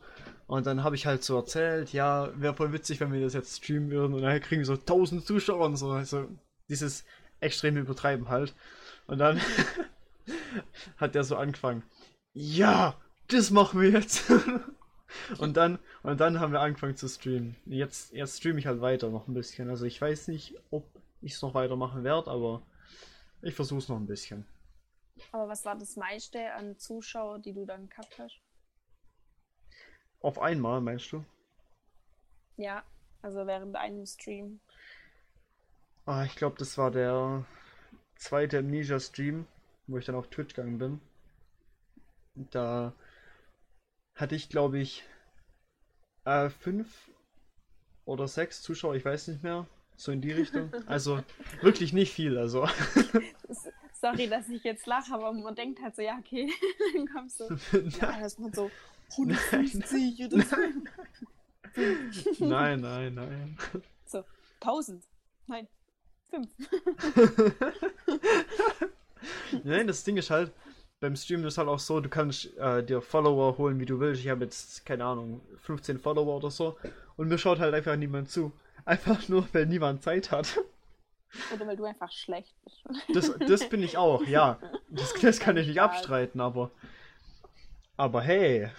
Und 0.49 0.67
dann 0.67 0.83
habe 0.83 0.97
ich 0.97 1.07
halt 1.07 1.23
so 1.23 1.37
erzählt, 1.37 1.93
ja, 1.93 2.29
wäre 2.35 2.55
voll 2.55 2.73
witzig, 2.73 2.99
wenn 2.99 3.13
wir 3.13 3.21
das 3.21 3.35
jetzt 3.35 3.57
streamen 3.57 3.93
würden. 3.93 4.15
Und 4.15 4.23
dann 4.23 4.41
kriegen 4.41 4.63
wir 4.63 4.67
so 4.67 4.75
1000 4.75 5.25
Zuschauer 5.25 5.67
und 5.67 5.77
so. 5.77 5.93
Also 5.93 6.27
dieses 6.69 7.05
extreme 7.39 7.79
Übertreiben 7.79 8.29
halt. 8.29 8.53
Und 9.07 9.19
dann 9.19 9.41
hat 10.97 11.15
der 11.15 11.23
so 11.23 11.37
angefangen, 11.37 11.85
ja, 12.33 12.97
das 13.29 13.53
machen 13.53 13.81
wir 13.81 13.91
jetzt. 13.91 14.25
und 15.39 15.57
dann 15.57 15.79
und 16.03 16.21
dann 16.21 16.41
haben 16.41 16.53
wir 16.53 16.61
angefangen 16.61 16.97
zu 16.97 17.09
streamen. 17.09 17.57
Jetzt 17.67 18.13
jetzt 18.13 18.39
streame 18.39 18.59
ich 18.59 18.67
halt 18.67 18.81
weiter 18.81 19.11
noch 19.11 19.29
ein 19.29 19.35
bisschen. 19.35 19.71
Also 19.71 19.85
ich 19.85 20.01
weiß 20.01 20.29
nicht, 20.29 20.59
ob 20.71 20.85
ich 21.21 21.35
es 21.35 21.43
noch 21.43 21.55
weitermachen 21.55 22.05
werde, 22.05 22.31
aber 22.31 22.63
ich 23.43 23.55
versuche 23.55 23.79
es 23.79 23.89
noch 23.89 23.97
ein 23.97 24.07
bisschen. 24.07 24.47
Aber 25.33 25.49
was 25.49 25.65
war 25.65 25.77
das 25.77 25.97
meiste 25.97 26.53
an 26.53 26.79
Zuschauer, 26.79 27.39
die 27.39 27.53
du 27.53 27.65
dann 27.65 27.89
gehabt 27.89 28.19
hast? 28.19 28.41
Auf 30.21 30.39
einmal, 30.39 30.81
meinst 30.81 31.13
du? 31.13 31.25
Ja, 32.57 32.83
also 33.23 33.47
während 33.47 33.77
einem 33.77 34.07
Stream. 34.07 34.61
Ah, 36.07 36.25
ich 36.25 36.37
glaube, 36.37 36.57
das 36.59 36.79
war 36.79 36.91
der 36.91 37.45
zweite 38.17 38.59
Amnesia-Stream, 38.59 39.47
wo 39.87 39.99
ich 39.99 40.05
dann 40.05 40.15
auf 40.15 40.29
Twitch 40.29 40.55
gegangen 40.55 40.79
bin. 40.79 41.01
Da 42.51 42.93
hatte 44.17 44.35
ich, 44.35 44.49
glaube 44.49 44.79
ich, 44.79 45.05
äh, 46.25 46.51
fünf 46.51 47.11
oder 48.05 48.27
sechs 48.27 48.63
Zuschauer, 48.63 48.95
ich 48.97 49.05
weiß 49.05 49.29
nicht 49.29 49.43
mehr. 49.43 49.67
So 49.97 50.13
in 50.13 50.21
die 50.21 50.33
Richtung. 50.33 50.73
Also 50.87 51.23
wirklich 51.63 51.93
nicht 51.93 52.13
viel. 52.13 52.37
Also 52.39 52.69
Sorry, 53.93 54.29
dass 54.29 54.49
ich 54.49 54.63
jetzt 54.63 54.87
lache, 54.87 55.15
aber 55.15 55.33
man 55.33 55.55
denkt 55.55 55.81
halt 55.83 55.97
so, 55.97 56.03
ja, 56.03 56.19
okay, 56.19 56.51
dann 56.95 57.09
kommst 57.09 57.41
du. 57.41 57.45
Ja, 58.01 58.19
das 58.21 58.39
man 58.39 58.53
so 58.53 58.71
150 59.13 60.25
oder 60.25 60.43
so. 60.43 60.57
nein, 62.45 62.81
nein, 62.81 63.15
nein. 63.15 63.59
So, 64.05 64.25
1000. 64.61 65.03
Nein, 65.47 65.69
5. 66.31 66.49
Nein, 69.65 69.87
das 69.87 70.05
Ding 70.05 70.17
ist 70.17 70.31
halt, 70.31 70.53
beim 71.01 71.17
Streamen 71.17 71.45
ist 71.45 71.59
halt 71.59 71.69
auch 71.69 71.79
so, 71.79 72.01
du 72.01 72.09
kannst 72.09 72.57
äh, 72.57 72.83
dir 72.83 73.03
Follower 73.03 73.59
holen, 73.59 73.79
wie 73.79 73.87
du 73.87 74.01
willst. 74.01 74.23
Ich 74.23 74.29
habe 74.29 74.45
jetzt, 74.45 74.87
keine 74.87 75.05
Ahnung, 75.05 75.41
15 75.59 75.99
Follower 75.99 76.37
oder 76.37 76.51
so. 76.51 76.77
Und 77.17 77.29
mir 77.29 77.39
schaut 77.39 77.59
halt 77.59 77.75
einfach 77.75 77.97
niemand 77.97 78.31
zu. 78.31 78.53
Einfach 78.85 79.29
nur, 79.29 79.49
weil 79.53 79.67
niemand 79.67 80.05
Zeit 80.05 80.31
hat. 80.31 80.61
Oder 81.53 81.67
weil 81.67 81.77
du 81.77 81.85
einfach 81.85 82.13
schlecht 82.13 82.55
bist. 82.63 82.85
Das, 83.13 83.37
das 83.49 83.69
bin 83.69 83.83
ich 83.83 83.97
auch, 83.97 84.25
ja. 84.25 84.61
Das, 84.89 85.13
das 85.15 85.41
kann 85.41 85.57
ich 85.57 85.67
nicht 85.67 85.81
abstreiten, 85.81 86.41
aber. 86.41 86.71
Aber 87.97 88.23
hey. 88.23 88.71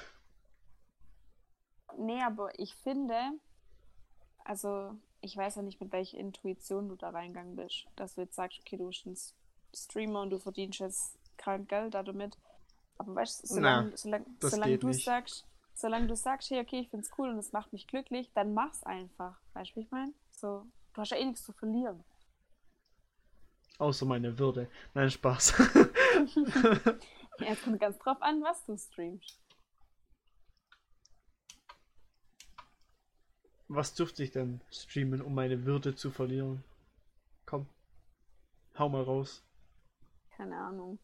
Nee, 1.98 2.22
aber 2.24 2.58
ich 2.58 2.74
finde, 2.76 3.20
also 4.46 4.96
ich 5.20 5.36
weiß 5.36 5.58
ja 5.58 5.62
nicht, 5.62 5.82
mit 5.82 5.92
welcher 5.92 6.18
Intuition 6.18 6.88
du 6.88 6.96
da 6.96 7.10
reingegangen 7.10 7.58
bist, 7.58 7.86
dass 7.98 8.16
du 8.16 8.22
jetzt 8.22 8.36
sagst, 8.36 8.60
okay, 8.62 8.78
du 8.78 8.88
bist 8.88 9.06
ein 9.06 9.18
Streamer 9.76 10.22
und 10.22 10.30
du 10.30 10.40
verdienst 10.40 10.80
jetzt 10.80 11.17
krank 11.38 11.70
Geld 11.70 11.94
damit. 11.94 12.38
Aber 12.98 13.16
weißt 13.16 13.44
du, 13.44 13.56
Na, 13.60 13.90
solange, 13.90 13.98
solange, 13.98 14.26
das 14.40 14.52
solange 14.52 14.72
geht 14.74 14.84
du 14.84 14.88
nicht. 14.88 15.06
sagst, 15.06 15.46
solange 15.74 16.08
du 16.08 16.16
sagst, 16.16 16.50
hey, 16.50 16.60
okay, 16.62 16.80
ich 16.82 16.90
find's 16.90 17.12
cool 17.18 17.30
und 17.30 17.38
es 17.38 17.52
macht 17.54 17.74
mich 17.74 17.88
glücklich, 17.88 18.32
dann 18.34 18.54
mach's 18.54 18.84
einfach. 18.84 19.40
Weißt 19.54 19.72
du, 19.72 19.76
wie 19.76 19.82
ich 19.82 19.92
meine? 19.92 20.14
So, 20.32 20.66
du 20.94 21.02
hast 21.02 21.12
ja 21.12 21.18
eh 21.18 21.26
nichts 21.26 21.44
zu 21.44 21.54
verlieren. 21.54 22.04
Außer 23.80 24.06
meine 24.06 24.38
Würde. 24.38 24.70
Nein, 24.94 25.10
Spaß. 25.10 25.54
Ja, 27.40 27.48
es 27.50 27.62
kommt 27.62 27.80
ganz 27.80 27.98
drauf 28.00 28.22
an, 28.22 28.42
was 28.42 28.66
du 28.66 28.76
streamst. 28.78 29.40
Was 33.70 33.94
dürfte 33.94 34.24
ich 34.24 34.32
denn 34.32 34.60
streamen, 34.72 35.22
um 35.22 35.34
meine 35.34 35.64
Würde 35.66 35.96
zu 35.96 36.12
verlieren? 36.12 36.64
Komm. 37.46 37.68
Hau 38.78 38.90
mal 38.90 39.04
raus. 39.04 39.44
Keine 40.30 40.56
Ahnung. 40.58 41.00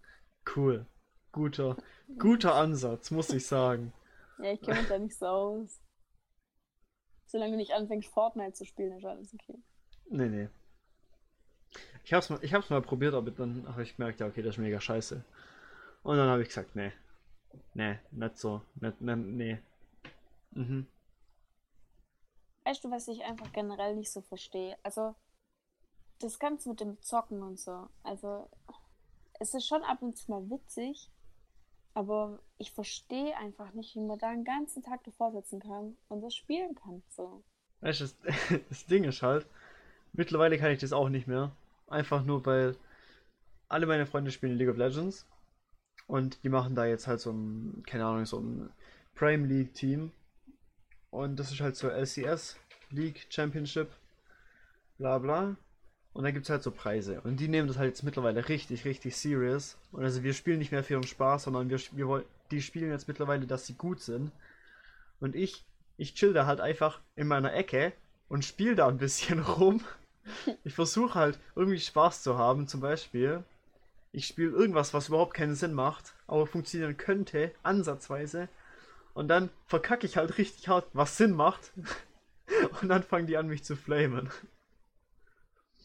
Cool. 0.56 0.86
Guter, 1.32 1.78
guter 2.20 2.56
Ansatz, 2.56 3.10
muss 3.12 3.32
ich 3.32 3.48
sagen. 3.48 3.92
Ja, 4.38 4.52
ich 4.52 4.62
kenne 4.62 4.80
mich 4.80 4.88
da 4.88 5.00
nicht 5.00 5.18
so 5.18 5.26
aus. 5.26 5.80
Solange 7.26 7.54
du 7.54 7.58
nicht 7.58 7.72
anfängst, 7.72 8.10
Fortnite 8.10 8.54
zu 8.54 8.66
spielen, 8.66 8.98
ist 8.98 9.06
alles 9.06 9.34
okay. 9.34 9.58
Nee, 10.10 10.28
nee. 10.28 10.50
Ich 12.04 12.14
hab's 12.14 12.30
mal, 12.30 12.38
ich 12.44 12.54
hab's 12.54 12.70
mal 12.70 12.82
probiert, 12.82 13.16
aber 13.16 13.32
dann 13.32 13.68
habe 13.68 13.84
ich 13.84 13.96
gemerkt, 13.96 14.20
ja, 14.20 14.28
okay, 14.28 14.42
das 14.42 14.56
ist 14.56 14.62
mega 14.62 14.80
scheiße. 14.80 15.24
Und 16.04 16.18
dann 16.18 16.30
habe 16.30 16.42
ich 16.42 16.50
gesagt, 16.50 16.76
nee. 16.76 16.92
Nee, 17.74 17.98
nicht 18.12 18.38
so. 18.38 18.62
Nicht, 18.76 19.02
nicht, 19.02 19.18
nee. 19.18 19.60
Mhm. 20.52 20.86
Weißt 22.66 22.84
du, 22.84 22.92
was 22.92 23.08
ich 23.08 23.24
einfach 23.24 23.52
generell 23.52 23.96
nicht 23.96 24.12
so 24.12 24.22
verstehe? 24.22 24.78
Also, 24.84 25.16
das 26.20 26.40
Ganze 26.40 26.70
mit 26.70 26.80
dem 26.80 27.02
Zocken 27.02 27.42
und 27.42 27.60
so. 27.60 27.88
Also, 28.04 28.50
es 29.44 29.54
ist 29.54 29.68
schon 29.68 29.84
ab 29.84 30.02
und 30.02 30.18
zu 30.18 30.32
mal 30.32 30.50
witzig, 30.50 31.12
aber 31.94 32.40
ich 32.58 32.72
verstehe 32.72 33.36
einfach 33.38 33.74
nicht, 33.74 33.94
wie 33.94 34.00
man 34.00 34.18
da 34.18 34.30
einen 34.30 34.46
ganzen 34.46 34.82
Tag 34.82 35.04
davor 35.04 35.34
sitzen 35.34 35.60
kann 35.60 35.98
und 36.08 36.22
das 36.22 36.34
spielen 36.34 36.76
kann. 36.76 37.04
So. 37.10 37.44
Weißt 37.82 38.00
du, 38.00 38.06
das, 38.06 38.16
das 38.70 38.86
Ding 38.86 39.04
ist 39.04 39.22
halt, 39.22 39.46
mittlerweile 40.14 40.58
kann 40.58 40.72
ich 40.72 40.80
das 40.80 40.94
auch 40.94 41.10
nicht 41.10 41.28
mehr. 41.28 41.52
Einfach 41.88 42.24
nur, 42.24 42.46
weil 42.46 42.78
alle 43.68 43.86
meine 43.86 44.06
Freunde 44.06 44.32
spielen 44.32 44.58
League 44.58 44.70
of 44.70 44.78
Legends 44.78 45.28
und 46.08 46.42
die 46.46 46.50
machen 46.50 46.74
da 46.74 46.86
jetzt 46.86 47.08
halt 47.08 47.20
so 47.20 47.32
ein, 47.32 47.84
keine 47.86 48.06
Ahnung, 48.06 48.26
so 48.26 48.40
ein 48.40 48.72
Prime 49.14 49.46
League 49.46 49.74
Team. 49.74 50.14
Und 51.12 51.36
das 51.36 51.52
ist 51.52 51.60
halt 51.60 51.76
so 51.76 51.90
LCS 51.90 52.56
League 52.92 53.28
Championship, 53.30 53.92
bla 54.98 55.18
bla. 55.20 55.58
Und 56.14 56.24
dann 56.24 56.34
gibt 56.34 56.46
es 56.46 56.50
halt 56.50 56.62
so 56.62 56.72
Preise. 56.72 57.22
Und 57.22 57.38
die 57.38 57.48
nehmen 57.48 57.68
das 57.68 57.78
halt 57.78 57.90
jetzt 57.90 58.04
mittlerweile 58.04 58.48
richtig, 58.48 58.86
richtig 58.86 59.16
serious. 59.18 59.78
Und 59.92 60.04
also 60.04 60.24
wir 60.24 60.34
spielen 60.34 60.60
nicht 60.60 60.72
mehr 60.72 60.84
für 60.84 60.94
ihren 60.94 61.08
Spaß, 61.08 61.44
sondern 61.44 61.70
wir, 61.70 61.80
wir 61.92 62.24
die 62.52 62.62
spielen 62.62 62.92
jetzt 62.92 63.08
mittlerweile, 63.08 63.48
dass 63.48 63.66
sie 63.66 63.74
gut 63.74 64.00
sind. 64.00 64.32
Und 65.20 65.36
ich, 65.36 65.64
ich 65.98 66.14
chill 66.14 66.34
da 66.34 66.46
halt 66.46 66.62
einfach 66.62 67.00
in 67.16 67.28
meiner 67.28 67.54
Ecke 67.54 67.94
und 68.30 68.46
spiele 68.46 68.76
da 68.76 68.88
ein 68.88 69.00
bisschen 69.00 69.40
rum. 69.44 69.84
Ich 70.64 70.76
versuche 70.76 71.16
halt 71.16 71.40
irgendwie 71.56 71.80
Spaß 71.80 72.24
zu 72.24 72.38
haben, 72.38 72.68
zum 72.68 72.80
Beispiel. 72.80 73.44
Ich 74.12 74.28
spiele 74.28 74.52
irgendwas, 74.52 74.94
was 74.94 75.08
überhaupt 75.08 75.34
keinen 75.34 75.56
Sinn 75.56 75.74
macht, 75.74 76.14
aber 76.28 76.46
funktionieren 76.46 76.98
könnte, 76.98 77.52
ansatzweise. 77.64 78.48
Und 79.16 79.28
dann 79.28 79.50
verkacke 79.66 80.06
ich 80.06 80.18
halt 80.18 80.38
richtig 80.38 80.68
hart, 80.68 80.86
was 80.94 81.18
Sinn 81.18 81.32
macht. 81.32 81.72
Und 82.82 82.90
dann 82.90 83.04
fangen 83.04 83.26
die 83.26 83.38
an, 83.38 83.48
mich 83.48 83.64
zu 83.64 83.76
flamen. 83.76 84.30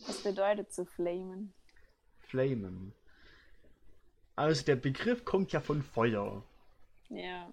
Was 0.08 0.22
bedeutet 0.22 0.72
zu 0.72 0.86
flamen? 0.86 1.52
Flamen. 2.20 2.92
Also 4.36 4.64
der 4.64 4.76
Begriff 4.76 5.24
kommt 5.24 5.52
ja 5.52 5.60
von 5.60 5.82
Feuer. 5.82 6.42
Ja. 7.10 7.50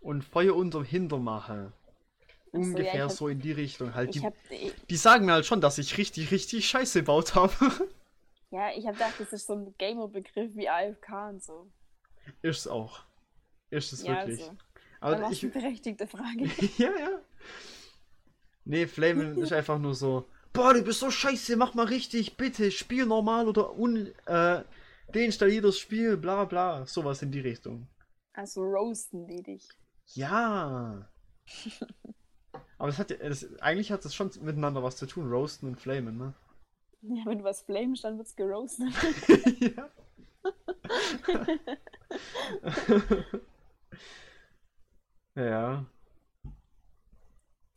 Und 0.00 0.24
Feuer 0.24 0.56
unterm 0.56 0.84
Hintermache. 0.84 1.72
Ach 1.72 2.52
so, 2.52 2.58
ja, 2.58 2.64
Ungefähr 2.64 2.94
ich 2.94 3.00
hab- 3.00 3.10
so 3.10 3.28
in 3.28 3.40
die 3.40 3.52
Richtung 3.52 3.94
halt. 3.94 4.14
Die, 4.14 4.20
hab, 4.22 4.34
ich, 4.48 4.74
die 4.88 4.96
sagen 4.96 5.26
mir 5.26 5.32
halt 5.32 5.46
schon, 5.46 5.60
dass 5.60 5.76
ich 5.78 5.98
richtig, 5.98 6.30
richtig 6.30 6.66
Scheiße 6.68 7.00
gebaut 7.00 7.34
habe. 7.34 7.52
ja, 8.50 8.70
ich 8.74 8.86
hab 8.86 8.94
gedacht, 8.94 9.14
das 9.18 9.32
ist 9.32 9.46
so 9.46 9.54
ein 9.54 9.74
Gamer-Begriff 9.76 10.52
wie 10.54 10.68
AFK 10.68 11.28
und 11.28 11.42
so. 11.42 11.68
Ist 12.42 12.60
es 12.60 12.68
auch. 12.68 13.00
Ist 13.70 13.92
es 13.92 14.02
ja, 14.02 14.16
wirklich. 14.16 14.40
also. 14.40 14.56
Aber 15.00 15.16
Aber 15.16 15.30
ich, 15.30 15.42
eine 15.42 15.52
berechtigte 15.52 16.06
Frage. 16.06 16.44
ja, 16.78 16.90
ja. 16.98 17.20
Nee, 18.64 18.86
Flamen 18.86 19.38
ist 19.42 19.52
einfach 19.52 19.78
nur 19.78 19.94
so, 19.94 20.28
boah, 20.52 20.74
du 20.74 20.82
bist 20.82 21.00
so 21.00 21.10
scheiße, 21.10 21.56
mach 21.56 21.74
mal 21.74 21.86
richtig, 21.86 22.36
bitte, 22.36 22.70
spiel 22.70 23.06
normal 23.06 23.48
oder 23.48 23.78
un, 23.78 24.12
äh, 24.26 24.64
deinstallier 25.14 25.62
das 25.62 25.78
Spiel, 25.78 26.16
bla 26.16 26.44
bla, 26.44 26.86
sowas 26.86 27.22
in 27.22 27.32
die 27.32 27.40
Richtung. 27.40 27.88
Also 28.32 28.62
roasten 28.62 29.26
die 29.26 29.42
dich. 29.42 29.68
Ja. 30.14 31.08
Aber 32.78 32.88
es 32.88 32.98
hat 32.98 33.10
das, 33.10 33.60
eigentlich 33.60 33.90
hat 33.90 34.04
das 34.04 34.14
schon 34.14 34.30
miteinander 34.42 34.82
was 34.82 34.96
zu 34.96 35.06
tun, 35.06 35.28
Roasten 35.28 35.68
und 35.68 35.80
Flamen, 35.80 36.16
ne? 36.16 36.34
Ja, 37.02 37.26
wenn 37.26 37.38
du 37.38 37.44
was 37.44 37.62
flamest, 37.62 38.04
dann 38.04 38.18
wird's 38.18 38.36
geroastet. 38.36 38.92
ja. 39.60 39.90
ja. 45.34 45.86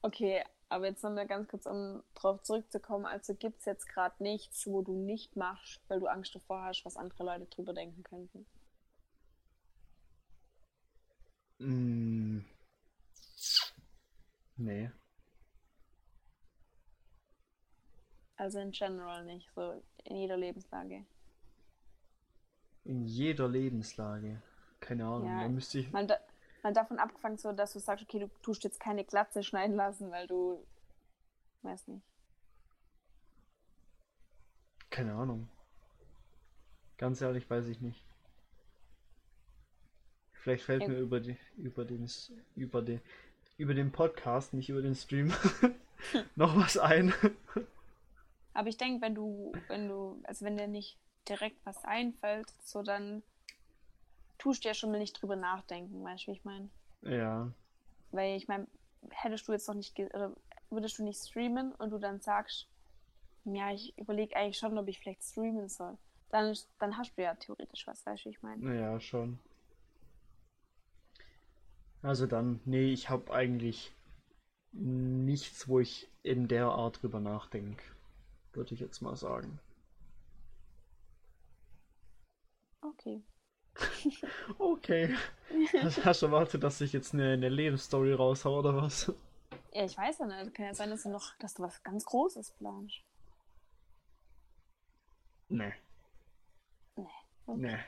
Okay, 0.04 0.44
aber 0.72 0.88
jetzt 0.88 1.04
nochmal 1.04 1.28
ganz 1.28 1.50
kurz, 1.50 1.66
um 1.66 2.02
drauf 2.16 2.42
zurückzukommen. 2.44 3.06
Also 3.06 3.36
gibt's 3.36 3.66
jetzt 3.66 3.88
gerade 3.88 4.16
nichts, 4.24 4.66
wo 4.68 4.82
du 4.82 4.94
nicht 4.94 5.36
machst, 5.36 5.82
weil 5.90 6.00
du 6.00 6.08
Angst 6.08 6.34
davor 6.34 6.64
hast, 6.64 6.86
was 6.86 6.96
andere 6.96 7.26
Leute 7.26 7.46
drüber 7.48 7.74
denken 7.74 8.04
könnten. 8.04 8.46
Mm. 11.60 12.46
Nee. 14.56 14.92
Also 18.38 18.60
in 18.60 18.72
general 18.72 19.26
nicht, 19.26 19.50
so 19.54 19.84
in 20.06 20.16
jeder 20.16 20.38
Lebenslage. 20.38 21.06
In 22.86 23.06
jeder 23.06 23.48
Lebenslage. 23.48 24.42
Keine 24.80 25.06
Ahnung, 25.06 25.28
Ja, 25.28 25.44
da 25.44 25.50
müsste 25.50 25.80
ich. 25.80 25.92
Mal, 25.92 26.08
da, 26.08 26.18
mal 26.64 26.74
davon 26.74 27.00
abgefangen, 27.00 27.38
so, 27.38 27.52
dass 27.52 27.74
du 27.74 27.80
sagst, 27.80 28.04
okay, 28.06 28.20
du 28.20 28.28
tust 28.42 28.64
jetzt 28.64 28.80
keine 28.80 29.04
Glatze 29.04 29.44
schneiden 29.44 29.76
lassen, 29.76 30.12
weil 30.12 30.28
du, 30.28 30.66
weiß 31.64 31.88
nicht. 31.88 32.04
Keine 34.90 35.14
Ahnung. 35.14 35.48
Ganz 36.98 37.22
ehrlich 37.22 37.50
weiß 37.50 37.68
ich 37.68 37.82
nicht. 37.82 38.04
Vielleicht 40.34 40.64
fällt 40.64 40.84
Ja. 40.84 40.90
mir 40.90 41.00
über 41.00 41.20
die, 41.20 41.38
über 41.58 41.86
den, 41.86 42.10
über 42.56 42.82
den, 42.82 43.02
über 43.58 43.74
den 43.74 43.92
Podcast, 43.92 44.54
nicht 44.54 44.70
über 44.70 44.82
den 44.82 44.96
Stream, 44.96 45.34
noch 46.36 46.56
was 46.58 46.78
ein. 46.78 47.14
Aber 48.54 48.68
ich 48.68 48.78
denke, 48.78 49.02
wenn 49.02 49.16
du, 49.16 49.54
wenn 49.68 49.88
du, 49.88 50.20
also 50.26 50.46
wenn 50.46 50.58
dir 50.58 50.68
nicht 50.68 50.98
direkt 51.30 51.64
was 51.66 51.84
einfällt, 51.86 52.50
so 52.64 52.82
dann 52.82 53.24
tust 54.42 54.64
du 54.64 54.70
ja 54.70 54.74
schon 54.74 54.92
mal 54.92 54.98
nicht 54.98 55.22
drüber 55.22 55.36
nachdenken, 55.36 56.04
weißt 56.04 56.24
du, 56.24 56.32
wie 56.32 56.36
ich 56.36 56.44
meine? 56.44 56.70
Ja. 57.04 57.52
Weil 58.12 58.36
ich 58.38 58.48
meine, 58.48 58.68
hättest 59.12 59.48
du 59.48 59.52
jetzt 59.52 59.68
noch 59.68 59.76
nicht, 59.76 59.98
oder 60.00 60.36
würdest 60.72 60.98
du 60.98 61.04
nicht 61.04 61.20
streamen 61.20 61.74
und 61.76 61.92
du 61.92 62.00
dann 62.00 62.20
sagst, 62.20 62.68
ja, 63.46 63.72
ich 63.72 63.96
überlege 63.98 64.36
eigentlich 64.36 64.58
schon, 64.58 64.78
ob 64.78 64.88
ich 64.88 65.00
vielleicht 65.00 65.24
streamen 65.24 65.70
soll, 65.70 65.96
dann, 66.30 66.58
dann 66.80 66.98
hast 66.98 67.16
du 67.16 67.22
ja 67.22 67.36
theoretisch 67.36 67.86
was, 67.86 68.04
weißt 68.06 68.26
du, 68.26 68.30
wie 68.30 68.34
ich 68.34 68.42
meine? 68.42 68.64
Naja, 68.64 69.00
schon. 69.00 69.38
Also 72.02 72.26
dann, 72.26 72.60
nee, 72.66 72.92
ich 72.92 73.10
habe 73.10 73.32
eigentlich 73.32 73.94
nichts, 74.72 75.68
wo 75.68 75.80
ich 75.80 76.10
in 76.24 76.48
der 76.48 76.66
Art 76.66 77.04
drüber 77.04 77.20
nachdenke. 77.20 77.84
Würde 78.54 78.74
ich 78.74 78.80
jetzt 78.80 79.02
mal 79.02 79.16
sagen. 79.16 79.60
Okay. 82.82 83.22
Okay. 84.58 85.16
Hast 85.82 86.06
hast 86.06 86.22
du 86.22 86.28
erwartet, 86.28 86.64
dass 86.64 86.82
ich 86.82 86.94
jetzt 86.94 87.14
eine, 87.14 87.34
eine 87.34 87.50
Lebensstory 87.50 88.14
raushau 88.14 88.60
oder 88.60 88.76
was? 88.76 89.12
Ja, 89.74 89.86
ich 89.86 89.98
weiß 89.98 90.20
ja 90.20 90.26
nicht. 90.26 90.54
Kann 90.54 90.66
ja 90.66 90.74
sein, 90.74 90.90
dass 90.90 91.04
du 91.04 91.10
noch, 91.10 91.36
dass 91.40 91.54
du 91.56 91.64
was 91.64 91.82
ganz 91.84 92.06
Großes 92.06 92.52
planst. 92.52 93.02
Nee. 95.50 95.74
Nee. 96.96 97.08
Okay. 97.46 97.60
Nee. 97.60 97.80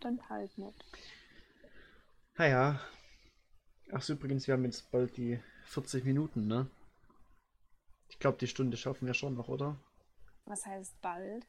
Dann 0.00 0.28
halt 0.28 0.56
nicht. 0.58 0.84
Naja. 2.36 2.80
Ach 3.92 4.02
so, 4.02 4.14
übrigens, 4.14 4.46
wir 4.46 4.54
haben 4.54 4.64
jetzt 4.64 4.90
bald 4.90 5.16
die 5.16 5.40
40 5.66 6.04
Minuten, 6.04 6.46
ne? 6.46 6.68
Ich 8.08 8.18
glaube, 8.18 8.38
die 8.38 8.46
Stunde 8.46 8.76
schaffen 8.76 9.06
wir 9.06 9.14
schon 9.14 9.34
noch, 9.34 9.48
oder? 9.48 9.76
Was 10.44 10.66
heißt 10.66 11.00
bald? 11.00 11.46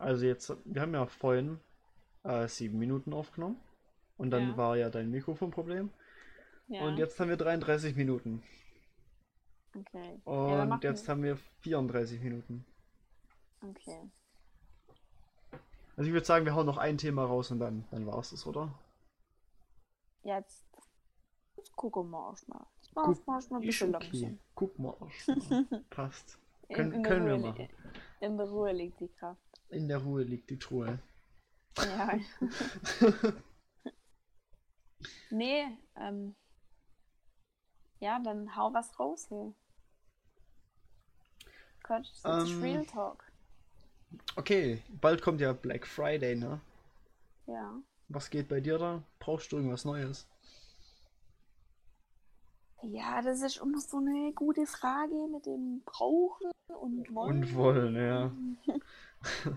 Also 0.00 0.24
jetzt, 0.24 0.52
wir 0.64 0.80
haben 0.80 0.94
ja 0.94 1.06
vorhin 1.06 1.60
äh, 2.24 2.48
sieben 2.48 2.78
Minuten 2.78 3.12
aufgenommen. 3.12 3.60
Und 4.16 4.30
dann 4.30 4.50
Ja. 4.50 4.56
war 4.56 4.76
ja 4.76 4.90
dein 4.90 5.10
Mikrofonproblem. 5.10 5.90
Ja. 6.68 6.82
Und 6.82 6.98
jetzt 6.98 7.18
haben 7.20 7.28
wir 7.28 7.36
33 7.36 7.96
Minuten. 7.96 8.42
Okay. 9.76 10.20
Ja, 10.26 10.32
Und 10.32 10.68
machen- 10.68 10.80
jetzt 10.82 11.08
haben 11.08 11.22
wir 11.22 11.36
34 11.60 12.20
Minuten. 12.20 12.64
Okay. 13.62 14.10
Also 15.96 16.08
ich 16.08 16.12
würde 16.14 16.26
sagen, 16.26 16.44
wir 16.46 16.54
hauen 16.54 16.66
noch 16.66 16.78
ein 16.78 16.96
Thema 16.96 17.24
raus 17.24 17.50
und 17.50 17.58
dann, 17.60 17.84
dann 17.90 18.06
war 18.06 18.18
es 18.18 18.30
das, 18.30 18.46
oder? 18.46 18.72
Jetzt, 20.22 20.64
jetzt 21.56 21.76
gucken 21.76 22.08
wir 22.10 22.30
erstmal. 22.30 22.64
Jetzt 22.80 22.94
machen 22.94 23.18
wir 23.26 23.34
erstmal 23.34 23.60
ein 23.60 23.66
bisschen 23.66 23.94
okay. 23.94 24.06
langsam. 24.10 24.38
Guck 24.54 24.78
mal. 24.78 24.96
erstmal. 25.26 25.64
Passt. 25.90 26.38
Können, 26.72 26.92
in, 26.92 27.02
der 27.02 27.10
können 27.12 27.26
wir 27.26 27.38
machen. 27.38 27.68
in 28.20 28.36
der 28.38 28.46
Ruhe 28.46 28.72
liegt 28.72 29.00
die 29.00 29.08
Kraft. 29.08 29.40
In 29.70 29.88
der 29.88 29.98
Ruhe 29.98 30.22
liegt 30.22 30.50
die 30.50 30.58
Truhe. 30.58 30.98
Ja. 31.78 32.18
nee, 35.30 35.64
ähm. 35.96 36.34
Ja, 38.00 38.18
dann 38.18 38.56
hau 38.56 38.72
was 38.72 38.98
raus, 38.98 39.26
hey. 39.30 39.54
Gott, 41.82 42.10
das 42.22 42.44
ist 42.44 42.52
Ähm. 42.52 42.62
Real 42.62 42.86
Talk. 42.86 43.24
Okay, 44.36 44.82
bald 45.00 45.22
kommt 45.22 45.40
ja 45.40 45.52
Black 45.52 45.86
Friday, 45.86 46.34
ne? 46.34 46.60
Ja. 47.46 47.80
Was 48.08 48.28
geht 48.30 48.48
bei 48.48 48.60
dir 48.60 48.78
da? 48.78 49.02
Brauchst 49.20 49.52
du 49.52 49.56
irgendwas 49.56 49.84
Neues? 49.84 50.26
Ja, 52.82 53.20
das 53.22 53.42
ist 53.42 53.58
immer 53.58 53.78
so 53.78 53.98
eine 53.98 54.32
gute 54.32 54.66
Frage 54.66 55.14
mit 55.30 55.46
dem 55.46 55.82
Brauchen 55.84 56.50
und 56.68 57.14
Wollen. 57.14 57.44
Und 57.44 57.54
wollen, 57.54 57.94
ja. 57.94 58.32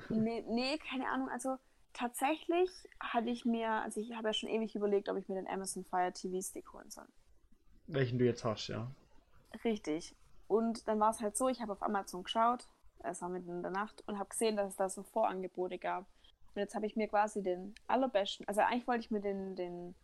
Nee, 0.09 0.43
nee, 0.47 0.77
keine 0.77 1.09
Ahnung. 1.09 1.29
Also 1.29 1.57
tatsächlich 1.93 2.69
hatte 2.99 3.29
ich 3.29 3.45
mir, 3.45 3.69
also 3.69 4.01
ich 4.01 4.13
habe 4.15 4.29
ja 4.29 4.33
schon 4.33 4.49
ewig 4.49 4.75
überlegt, 4.75 5.09
ob 5.09 5.17
ich 5.17 5.27
mir 5.29 5.35
den 5.35 5.47
Amazon 5.47 5.85
Fire 5.85 6.11
TV 6.11 6.41
Stick 6.41 6.71
holen 6.73 6.89
soll. 6.89 7.07
Welchen 7.87 8.17
du 8.17 8.25
jetzt 8.25 8.43
hast, 8.43 8.67
ja. 8.67 8.87
Richtig. 9.63 10.15
Und 10.47 10.87
dann 10.87 10.99
war 10.99 11.11
es 11.11 11.21
halt 11.21 11.37
so, 11.37 11.47
ich 11.47 11.61
habe 11.61 11.71
auf 11.71 11.83
Amazon 11.83 12.23
geschaut, 12.23 12.67
es 12.99 13.21
war 13.21 13.29
mitten 13.29 13.49
in 13.49 13.61
der 13.61 13.71
Nacht, 13.71 14.03
und 14.07 14.17
habe 14.17 14.29
gesehen, 14.29 14.55
dass 14.55 14.71
es 14.71 14.75
da 14.75 14.89
so 14.89 15.03
Vorangebote 15.03 15.77
gab. 15.77 16.05
Und 16.55 16.61
jetzt 16.61 16.75
habe 16.75 16.85
ich 16.85 16.95
mir 16.95 17.07
quasi 17.07 17.41
den 17.41 17.73
allerbesten, 17.87 18.47
also 18.47 18.61
eigentlich 18.61 18.87
wollte 18.87 19.01
ich 19.01 19.11
mir 19.11 19.21
den, 19.21 19.55
den, 19.55 19.95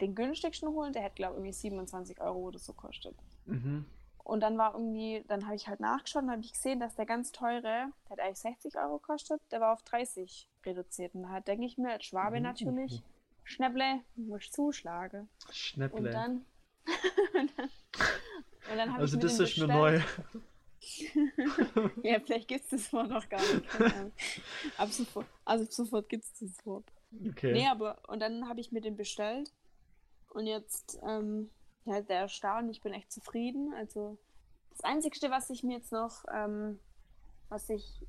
den 0.00 0.14
günstigsten 0.14 0.68
holen, 0.70 0.92
der 0.92 1.02
hätte, 1.02 1.16
glaube 1.16 1.34
ich, 1.34 1.38
irgendwie 1.38 1.52
27 1.52 2.20
Euro 2.20 2.38
oder 2.38 2.58
so 2.58 2.72
kostet. 2.72 3.14
Mhm. 3.46 3.84
Und 4.24 4.40
dann 4.40 4.56
war 4.56 4.74
irgendwie, 4.74 5.24
dann 5.28 5.46
habe 5.46 5.56
ich 5.56 5.66
halt 5.68 5.80
nachgeschaut 5.80 6.22
und 6.22 6.30
habe 6.30 6.40
ich 6.40 6.52
gesehen, 6.52 6.80
dass 6.80 6.94
der 6.94 7.06
ganz 7.06 7.32
teure, 7.32 7.62
der 7.62 7.92
hat 8.10 8.20
eigentlich 8.20 8.38
60 8.38 8.76
Euro 8.78 8.98
kostet, 8.98 9.40
der 9.50 9.60
war 9.60 9.72
auf 9.72 9.82
30 9.82 10.48
reduziert. 10.64 11.14
Und 11.14 11.22
da 11.24 11.40
denke 11.40 11.66
ich 11.66 11.76
mir 11.78 11.92
als 11.92 12.04
Schwabe 12.04 12.36
Mhm. 12.36 12.42
natürlich, 12.44 13.02
Schnäpple, 13.44 14.00
muss 14.16 14.50
zuschlagen. 14.50 15.28
Und 15.46 15.54
Schnäpple. 15.54 16.10
dann, 16.10 16.44
und 18.70 18.76
dann 18.76 18.90
habe 18.92 19.00
also 19.00 19.16
ich 19.16 19.22
mir 19.22 19.28
das 19.28 19.40
ist 19.40 19.58
mir 19.58 19.66
neu. 19.68 20.00
Ja, 22.02 22.18
vielleicht 22.18 22.48
gibt 22.48 22.64
es 22.64 22.70
das 22.70 22.92
Wort 22.92 23.08
noch 23.08 23.28
gar 23.28 23.40
nicht. 23.40 23.64
Ab 24.76 24.88
sofort, 24.90 25.26
also 25.44 25.64
ab 25.64 25.72
sofort 25.72 26.08
gibt 26.08 26.24
es 26.24 26.32
das 26.40 26.66
Wort. 26.66 26.84
Okay. 27.28 27.52
Nee, 27.52 27.68
aber 27.68 28.00
und 28.08 28.18
dann 28.20 28.48
habe 28.48 28.60
ich 28.60 28.72
mir 28.72 28.80
den 28.80 28.96
bestellt. 28.96 29.52
Und 30.30 30.46
jetzt, 30.46 30.98
ähm, 31.06 31.50
ja, 31.84 32.00
der 32.00 32.26
ist 32.26 32.42
da 32.42 32.58
und 32.58 32.68
ich 32.70 32.80
bin 32.80 32.92
echt 32.92 33.10
zufrieden. 33.12 33.72
Also 33.74 34.18
das 34.70 34.80
Einzige, 34.80 35.30
was 35.30 35.50
ich 35.50 35.62
mir 35.62 35.76
jetzt 35.78 35.92
noch, 35.92 36.24
ähm, 36.32 36.78
was 37.48 37.68
ich 37.68 38.06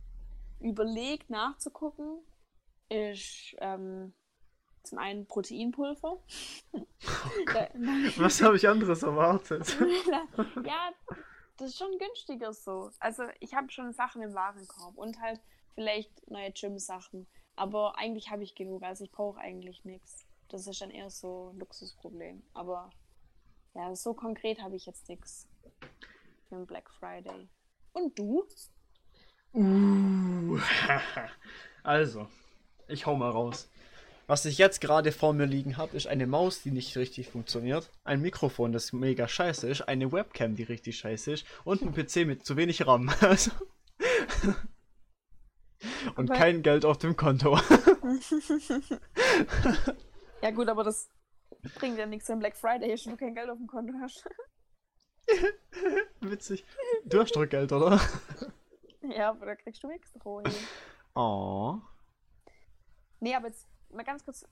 überlegt 0.60 1.30
nachzugucken, 1.30 2.20
ist 2.90 3.56
ähm, 3.60 4.14
zum 4.84 4.98
einen 5.00 5.26
Proteinpulver. 5.28 6.18
Da- 7.54 7.70
Was 8.18 8.42
habe 8.42 8.56
ich 8.56 8.68
anderes 8.68 9.04
erwartet? 9.04 9.78
ja, 10.66 10.92
das 11.58 11.70
ist 11.70 11.78
schon 11.78 11.98
günstiger 11.98 12.54
so. 12.54 12.92
Also 13.00 13.24
ich 13.40 13.54
habe 13.54 13.70
schon 13.72 13.94
Sachen 13.94 14.22
im 14.22 14.34
Warenkorb 14.34 14.98
und 14.98 15.20
halt 15.20 15.40
vielleicht 15.76 16.30
neue 16.30 16.52
Gym-Sachen. 16.52 17.28
Aber 17.56 17.98
eigentlich 17.98 18.30
habe 18.32 18.44
ich 18.44 18.56
genug, 18.56 18.84
also 18.84 19.04
ich 19.04 19.12
brauche 19.12 19.40
eigentlich 19.40 19.84
nichts. 19.86 20.26
Das 20.50 20.66
ist 20.68 20.82
dann 20.82 20.92
eher 20.92 21.10
so 21.10 21.52
ein 21.54 21.60
Luxusproblem. 21.60 22.44
Aber 22.54 22.90
ja, 23.76 23.96
so 23.96 24.14
konkret 24.14 24.62
habe 24.62 24.76
ich 24.76 24.86
jetzt 24.86 25.08
nichts 25.10 25.48
für 26.50 26.56
den 26.56 26.66
Black 26.66 26.90
Friday. 27.00 27.48
Und 27.94 28.18
du? 28.18 28.44
Uh. 29.54 30.60
Also, 31.86 32.30
ich 32.88 33.06
hau 33.06 33.16
mal 33.16 33.30
raus. 33.30 33.70
Was 34.26 34.46
ich 34.46 34.58
jetzt 34.58 34.80
gerade 34.80 35.12
vor 35.12 35.34
mir 35.34 35.46
liegen 35.46 35.76
habe, 35.76 35.98
ist 35.98 36.08
eine 36.08 36.26
Maus, 36.28 36.62
die 36.62 36.72
nicht 36.72 36.96
richtig 36.96 37.28
funktioniert, 37.28 37.92
ein 38.06 38.22
Mikrofon, 38.22 38.72
das 38.72 38.94
mega 38.94 39.28
scheiße 39.28 39.68
ist, 39.70 39.82
eine 39.82 40.14
Webcam, 40.14 40.56
die 40.56 40.64
richtig 40.64 40.98
scheiße 40.98 41.34
ist 41.34 41.46
und 41.66 41.82
ein 41.82 41.94
PC 41.94 42.26
mit 42.26 42.46
zu 42.46 42.56
wenig 42.56 42.88
RAM. 42.88 43.12
Also 43.22 43.52
und 46.16 46.30
Aber- 46.32 46.40
kein 46.40 46.64
Geld 46.64 46.86
auf 46.86 46.98
dem 47.00 47.18
Konto. 47.18 47.60
Ja 50.42 50.52
gut, 50.52 50.68
aber 50.68 50.84
das 50.84 51.08
bringt 51.76 51.98
ja 51.98 52.06
nichts, 52.06 52.30
wenn 52.30 52.40
Black 52.40 52.56
Friday 52.56 52.92
und 52.92 53.06
du 53.06 53.18
kein 53.18 53.36
Geld 53.36 53.50
auf 53.50 53.58
dem 53.58 53.68
Konto 53.68 53.94
hast. 54.02 54.28
Witzig. 56.22 56.66
Du 57.06 57.22
hast 57.22 57.36
doch 57.36 57.48
Geld, 57.48 57.72
oder? 57.72 58.00
ja, 59.02 59.30
aber 59.30 59.46
da 59.46 59.56
kriegst 59.56 59.84
du 59.84 59.90
extra 59.90 60.42
hin. 60.42 60.54
Oh. 61.16 61.80
Nee, 63.20 63.36
aber 63.36 63.48
jetzt 63.48 63.68
mal 63.92 64.04
ganz 64.04 64.24
kurz. 64.26 64.46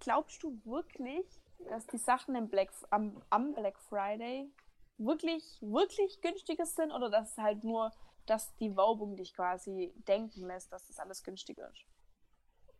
Glaubst 0.00 0.42
du 0.42 0.58
wirklich, 0.64 1.26
dass 1.68 1.86
die 1.86 1.98
Sachen 1.98 2.48
Black, 2.48 2.70
am, 2.90 3.22
am 3.30 3.54
Black 3.54 3.78
Friday 3.78 4.50
wirklich, 4.98 5.58
wirklich 5.60 6.20
günstiger 6.20 6.66
sind 6.66 6.92
oder 6.92 7.10
dass 7.10 7.32
es 7.32 7.38
halt 7.38 7.64
nur, 7.64 7.92
dass 8.26 8.54
die 8.56 8.76
Werbung 8.76 9.16
dich 9.16 9.34
quasi 9.34 9.92
denken 10.08 10.46
lässt, 10.46 10.72
dass 10.72 10.86
das 10.86 10.98
alles 10.98 11.22
günstiger 11.22 11.70
ist? 11.70 11.84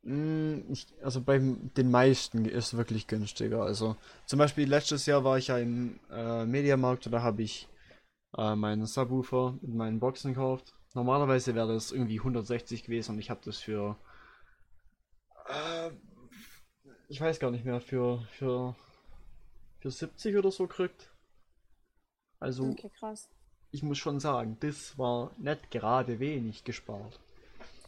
Mm, 0.07 0.72
also 1.02 1.20
bei 1.20 1.38
den 1.40 1.90
meisten 1.90 2.44
ist 2.44 2.66
es 2.68 2.76
wirklich 2.76 3.09
günstiger. 3.09 3.62
Also 3.62 3.96
zum 4.26 4.38
Beispiel 4.38 4.68
letztes 4.68 5.04
Jahr 5.07 5.24
war 5.24 5.36
ich 5.36 5.48
ja 5.48 5.59
im 5.59 5.98
äh, 6.12 6.46
Mediamarkt 6.46 7.07
und 7.07 7.12
da 7.12 7.22
habe 7.22 7.42
ich 7.42 7.68
äh, 8.38 8.54
meinen 8.54 8.86
Subwoofer 8.86 9.59
mit 9.62 9.74
meinen 9.74 9.98
Boxen 9.98 10.34
gekauft. 10.34 10.74
Normalerweise 10.94 11.57
wäre 11.57 11.74
das 11.74 11.90
irgendwie 11.90 12.20
160 12.20 12.84
gewesen 12.84 13.12
und 13.12 13.18
ich 13.18 13.30
habe 13.30 13.40
das 13.44 13.59
für 13.59 13.96
äh, 15.48 15.90
ich 17.09 17.20
weiß 17.20 17.40
gar 17.40 17.50
nicht 17.50 17.64
mehr 17.64 17.80
für 17.80 18.20
für 18.38 18.76
für 19.80 19.90
70 19.90 20.36
oder 20.36 20.52
so 20.52 20.68
gekriegt. 20.68 21.11
Also 22.38 22.70
Okay, 22.70 22.90
ich 23.72 23.82
muss 23.82 23.98
schon 23.98 24.20
sagen, 24.20 24.57
das 24.61 24.96
war 24.98 25.32
nicht 25.36 25.72
gerade 25.72 26.20
wenig 26.20 26.62
gespart. 26.62 27.18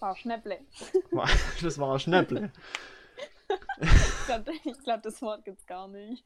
Wow, 0.01 0.17
Schnäpple. 0.17 0.59
War- 1.11 1.29
Das 1.63 1.79
war 1.79 1.99
Schnäpple. 1.99 2.51
Ich 3.81 4.27
glaube, 4.27 4.53
glaub, 4.85 5.03
das 5.03 5.23
Wort 5.23 5.45
gibt's 5.45 5.67
gar 5.67 5.89
nicht. 5.89 6.23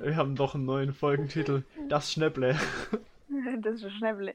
Wir 0.00 0.16
haben 0.16 0.36
doch 0.36 0.54
einen 0.54 0.64
neuen 0.64 0.94
Folgentitel. 0.94 1.64
Das 1.88 2.12
Schnäpple. 2.12 2.58
Das 3.62 3.80
ist 3.80 3.92
Schnäpple. 3.92 4.34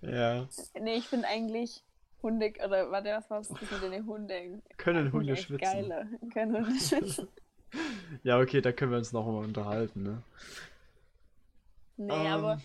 Ja. 0.00 0.48
Nee, 0.80 0.96
ich 0.96 1.06
finde 1.06 1.28
eigentlich 1.28 1.80
Hunde, 2.24 2.52
oder 2.64 2.90
warte, 2.90 3.10
was 3.10 3.30
war 3.30 3.38
das 3.38 3.50
mit 3.50 3.70
den 3.92 4.04
Hunden? 4.04 4.62
Können 4.78 5.12
Hunde 5.12 5.36
schwitzen. 5.36 5.58
Geiler. 5.58 6.06
Können 6.32 6.66
Hunde 6.66 6.80
schwitzen. 6.80 7.28
Ja, 8.24 8.40
okay, 8.40 8.60
da 8.62 8.72
können 8.72 8.90
wir 8.90 8.98
uns 8.98 9.12
noch 9.12 9.24
mal 9.26 9.44
unterhalten, 9.44 10.02
ne? 10.02 10.22
Nee, 11.98 12.12
Ähm. 12.12 12.26
aber 12.26 12.60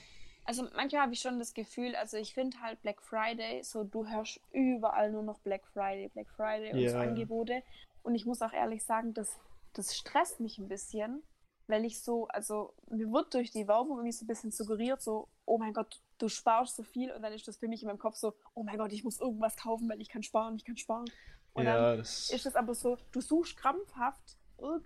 also 0.46 0.68
manchmal 0.76 1.02
habe 1.02 1.14
ich 1.14 1.20
schon 1.20 1.40
das 1.40 1.54
Gefühl, 1.54 1.96
also 1.96 2.18
ich 2.18 2.34
finde 2.34 2.60
halt 2.62 2.82
Black 2.82 3.02
Friday, 3.02 3.64
so 3.64 3.84
du 3.84 4.08
hörst 4.08 4.40
überall 4.52 5.12
nur 5.12 5.24
noch 5.24 5.40
Black 5.40 5.66
Friday, 5.74 6.08
Black 6.10 6.30
Friday 6.30 6.72
und 6.72 6.80
so 6.80 6.98
Ja. 6.98 7.02
Angebote. 7.02 7.64
Und 8.04 8.14
ich 8.14 8.26
muss 8.26 8.42
auch 8.44 8.54
ehrlich 8.54 8.84
sagen, 8.84 9.14
das, 9.16 9.40
das 9.74 9.96
stresst 9.96 10.40
mich 10.40 10.60
ein 10.60 10.68
bisschen, 10.68 11.24
weil 11.68 11.84
ich 11.84 12.00
so, 12.02 12.28
also 12.28 12.74
mir 12.90 13.12
wird 13.12 13.34
durch 13.34 13.50
die 13.52 13.68
Werbung 13.68 13.98
irgendwie 13.98 14.12
so 14.12 14.24
ein 14.24 14.28
bisschen 14.28 14.52
suggeriert, 14.52 15.02
so, 15.02 15.28
oh 15.46 15.58
mein 15.58 15.74
Gott, 15.74 16.00
du 16.20 16.30
sparst 16.30 16.76
so 16.76 16.84
viel 16.84 17.12
und 17.12 17.24
dann 17.24 17.34
ist 17.34 17.48
das 17.48 17.58
für 17.58 17.68
mich 17.68 17.82
in 17.82 17.88
meinem 17.88 17.98
Kopf 17.98 18.16
so, 18.16 18.36
oh 18.54 18.64
mein 18.64 18.78
Gott, 18.78 18.94
ich 18.94 19.04
muss 19.04 19.20
irgendwas 19.20 19.58
kaufen, 19.58 19.90
weil 19.90 20.00
ich 20.00 20.10
kann 20.10 20.22
sparen, 20.22 20.56
ich 20.56 20.64
kann 20.64 20.78
sparen. 20.78 21.06
Und 21.54 21.66
dann 21.66 21.76
ja, 21.76 21.96
das. 21.96 22.30
ist 22.30 22.46
es 22.46 22.56
aber 22.56 22.76
so, 22.76 22.98
du 23.12 23.22
suchst 23.22 23.58
krampfhaft, 23.58 24.38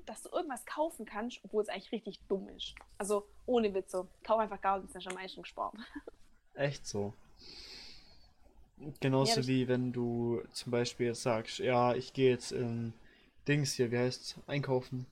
dass 0.05 0.24
du 0.24 0.30
irgendwas 0.30 0.65
kaufen 0.65 1.05
kannst, 1.05 1.39
obwohl 1.43 1.61
es 1.63 1.70
eigentlich 1.70 1.91
richtig 1.91 2.20
dumm 2.28 2.47
ist. 2.49 2.76
Also 2.97 3.28
ohne 3.45 3.74
Witze. 3.74 4.07
Kauf 4.24 4.39
einfach 4.39 4.61
gar 4.61 4.78
nichts, 4.80 4.93
dann 4.93 4.99
hast 5.01 5.05
du 5.05 5.15
am 5.15 5.22
meisten 5.22 5.41
gespart. 5.41 5.76
Echt 6.55 6.86
so. 6.88 7.13
Genauso 8.99 9.32
Ja, 9.32 9.36
das- 9.38 9.47
wie 9.47 9.67
wenn 9.67 9.91
du 9.91 10.41
zum 10.53 10.72
Beispiel 10.72 11.07
jetzt 11.07 11.22
sagst, 11.24 11.59
ja, 11.59 11.93
ich 11.95 12.13
gehe 12.13 12.32
jetzt 12.32 12.51
in 12.51 12.93
Dings 13.47 13.74
hier, 13.74 13.91
wie 13.91 13.97
heißt 13.97 14.38
einkaufen, 14.47 15.05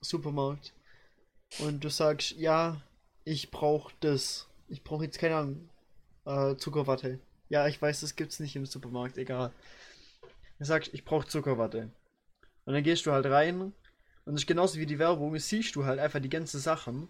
Supermarkt. 0.00 0.72
Und 1.58 1.82
du 1.84 1.90
sagst, 1.90 2.32
ja, 2.32 2.80
ich 3.24 3.50
brauche 3.50 3.92
das. 4.00 4.48
Ich 4.68 4.82
brauche 4.84 5.04
jetzt 5.04 5.18
keine 5.18 5.36
Ahnung, 5.36 5.68
äh, 6.24 6.56
Zuckerwatte. 6.56 7.18
Ja, 7.48 7.66
ich 7.68 7.80
weiß, 7.82 8.00
das 8.00 8.16
gibt's 8.16 8.40
nicht 8.40 8.56
im 8.56 8.64
Supermarkt, 8.66 9.18
egal. 9.18 9.52
Du 10.58 10.64
sagst, 10.64 10.94
ich 10.94 11.04
brauche 11.04 11.26
Zuckerwatte. 11.26 11.90
Und 12.64 12.74
dann 12.74 12.82
gehst 12.84 13.04
du 13.06 13.12
halt 13.12 13.26
rein 13.26 13.72
und 14.24 14.34
das 14.34 14.42
ist 14.42 14.46
genauso 14.46 14.78
wie 14.78 14.86
die 14.86 14.98
Werbung, 14.98 15.38
siehst 15.38 15.76
du 15.76 15.84
halt 15.84 15.98
einfach 16.00 16.20
die 16.20 16.28
ganze 16.30 16.58
Sachen. 16.58 17.04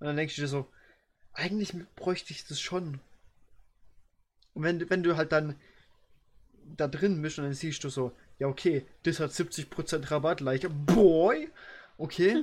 Und 0.00 0.06
dann 0.06 0.16
denkst 0.16 0.36
du 0.36 0.42
dir 0.42 0.48
so, 0.48 0.66
eigentlich 1.34 1.74
bräuchte 1.96 2.32
ich 2.32 2.46
das 2.46 2.60
schon. 2.60 3.00
Und 4.54 4.62
wenn, 4.62 4.78
du- 4.78 4.90
wenn 4.90 5.02
du 5.02 5.16
halt 5.16 5.32
dann 5.32 5.56
da 6.76 6.88
drin 6.88 7.20
bist 7.22 7.38
und 7.38 7.44
dann 7.44 7.54
siehst 7.54 7.82
du 7.84 7.88
so, 7.88 8.12
ja 8.38 8.46
okay, 8.46 8.84
das 9.02 9.20
hat 9.20 9.32
70% 9.32 10.10
Rabatt, 10.10 10.40
like, 10.40 10.66
boy, 10.86 11.48
okay. 11.98 12.42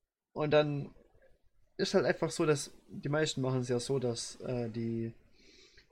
und 0.32 0.50
dann 0.52 0.90
ist 1.78 1.94
halt 1.94 2.06
einfach 2.06 2.30
so, 2.30 2.46
dass 2.46 2.72
die 2.88 3.10
meisten 3.10 3.42
machen 3.42 3.60
es 3.60 3.68
ja 3.68 3.80
so, 3.80 3.98
dass 3.98 4.40
äh, 4.42 4.70
die 4.70 5.12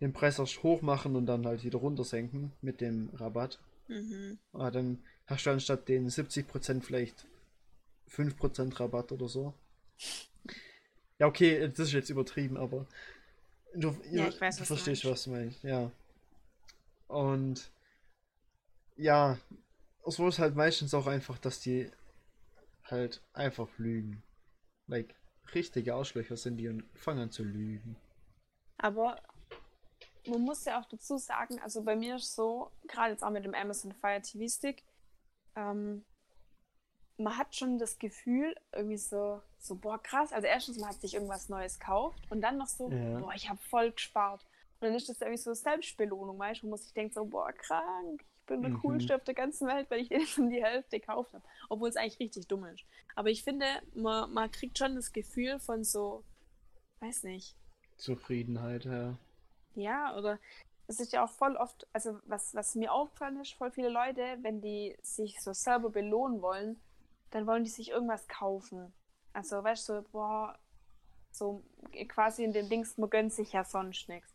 den 0.00 0.12
Preis 0.12 0.38
erst 0.38 0.62
hoch 0.62 0.82
machen 0.82 1.16
und 1.16 1.26
dann 1.26 1.46
halt 1.46 1.64
wieder 1.64 1.78
runter 1.78 2.04
senken 2.04 2.52
mit 2.62 2.80
dem 2.80 3.10
Rabatt. 3.14 3.58
Mhm. 3.88 4.38
Aber 4.52 4.70
dann 4.70 4.98
hast 5.30 5.46
du 5.46 5.50
anstatt 5.50 5.88
den 5.88 6.08
70% 6.08 6.82
vielleicht 6.82 7.26
5% 8.08 8.78
Rabatt 8.80 9.12
oder 9.12 9.28
so. 9.28 9.54
Ja, 11.18 11.26
okay, 11.26 11.68
das 11.68 11.78
ist 11.88 11.92
jetzt 11.92 12.10
übertrieben, 12.10 12.56
aber 12.56 12.86
du, 13.74 13.94
Ja, 14.10 14.28
ich 14.28 14.40
weiß, 14.40 14.56
du 14.56 14.60
was 14.62 14.68
du 14.68 14.74
verstehst, 14.74 15.04
meinst. 15.04 15.04
was 15.04 15.24
du 15.24 15.30
meinst. 15.30 15.62
Ja. 15.62 15.90
Und 17.08 17.70
ja, 18.96 19.38
so 20.04 20.28
ist 20.28 20.38
halt 20.38 20.56
meistens 20.56 20.94
auch 20.94 21.06
einfach, 21.06 21.38
dass 21.38 21.60
die 21.60 21.90
halt 22.84 23.22
einfach 23.32 23.68
lügen. 23.78 24.22
Like, 24.86 25.14
richtige 25.54 25.94
Arschlöcher 25.94 26.36
sind 26.36 26.56
die 26.56 26.68
und 26.68 26.84
fangen 26.94 27.20
an 27.20 27.30
zu 27.30 27.44
lügen. 27.44 27.96
Aber 28.78 29.20
man 30.26 30.40
muss 30.40 30.64
ja 30.64 30.80
auch 30.80 30.86
dazu 30.86 31.18
sagen, 31.18 31.60
also 31.60 31.82
bei 31.82 31.96
mir 31.96 32.16
ist 32.16 32.34
so, 32.34 32.70
gerade 32.88 33.12
jetzt 33.12 33.22
auch 33.22 33.30
mit 33.30 33.44
dem 33.44 33.54
Amazon 33.54 33.92
Fire 33.92 34.20
TV 34.20 34.48
Stick, 34.48 34.84
ähm, 35.56 36.04
man 37.18 37.36
hat 37.36 37.54
schon 37.54 37.78
das 37.78 37.98
Gefühl, 37.98 38.54
irgendwie 38.72 38.96
so, 38.96 39.42
so, 39.58 39.74
boah, 39.76 40.02
krass. 40.02 40.32
Also 40.32 40.46
erstens, 40.46 40.78
man 40.78 40.88
hat 40.90 41.00
sich 41.00 41.14
irgendwas 41.14 41.48
Neues 41.48 41.78
gekauft 41.78 42.20
und 42.30 42.40
dann 42.40 42.56
noch 42.56 42.66
so, 42.66 42.88
Ja. 42.88 43.20
boah, 43.20 43.32
ich 43.34 43.48
habe 43.48 43.60
voll 43.68 43.92
gespart. 43.92 44.42
Und 44.80 44.86
dann 44.88 44.94
ist 44.94 45.08
das 45.08 45.20
irgendwie 45.20 45.36
so 45.36 45.52
Selbstbelohnung, 45.52 46.38
weißt 46.38 46.62
du, 46.62 46.66
wo 46.66 46.70
man 46.70 46.78
sich 46.78 46.92
denkt 46.94 47.14
so, 47.14 47.24
boah, 47.26 47.52
krank, 47.52 48.22
ich 48.22 48.46
bin 48.46 48.62
der 48.62 48.70
Mhm. 48.70 48.80
coolste 48.80 49.14
auf 49.14 49.24
der 49.24 49.34
ganzen 49.34 49.68
Welt, 49.68 49.90
weil 49.90 50.00
ich 50.00 50.08
den 50.08 50.26
um 50.38 50.48
die 50.50 50.64
Hälfte 50.64 50.98
gekauft 50.98 51.34
habe. 51.34 51.44
Obwohl 51.68 51.90
es 51.90 51.96
eigentlich 51.96 52.18
richtig 52.20 52.48
dumm 52.48 52.64
ist. 52.64 52.84
Aber 53.14 53.28
ich 53.28 53.44
finde, 53.44 53.66
man, 53.94 54.32
man 54.32 54.50
kriegt 54.50 54.78
schon 54.78 54.94
das 54.96 55.12
Gefühl 55.12 55.58
von 55.60 55.84
so, 55.84 56.24
weiß 57.00 57.24
nicht, 57.24 57.54
Zufriedenheit, 57.98 58.86
ja. 58.86 59.18
ja, 59.74 60.16
oder 60.16 60.38
es 60.90 60.98
ist 60.98 61.12
ja 61.12 61.24
auch 61.24 61.30
voll 61.30 61.54
oft, 61.56 61.86
also 61.92 62.18
was, 62.24 62.52
was 62.52 62.74
mir 62.74 62.92
aufgefallen 62.92 63.40
ist, 63.40 63.54
voll 63.54 63.70
viele 63.70 63.90
Leute, 63.90 64.38
wenn 64.42 64.60
die 64.60 64.96
sich 65.02 65.40
so 65.40 65.52
selber 65.52 65.88
belohnen 65.88 66.42
wollen, 66.42 66.80
dann 67.30 67.46
wollen 67.46 67.62
die 67.62 67.70
sich 67.70 67.90
irgendwas 67.90 68.26
kaufen. 68.26 68.92
Also, 69.32 69.62
weißt 69.62 69.88
du, 69.88 69.92
so, 69.94 70.02
boah, 70.10 70.58
so 71.30 71.62
quasi 72.08 72.42
in 72.42 72.52
dem 72.52 72.68
Dings, 72.68 72.98
man 72.98 73.08
gönnt 73.08 73.32
sich 73.32 73.52
ja 73.52 73.62
sonst 73.62 74.08
nichts. 74.08 74.34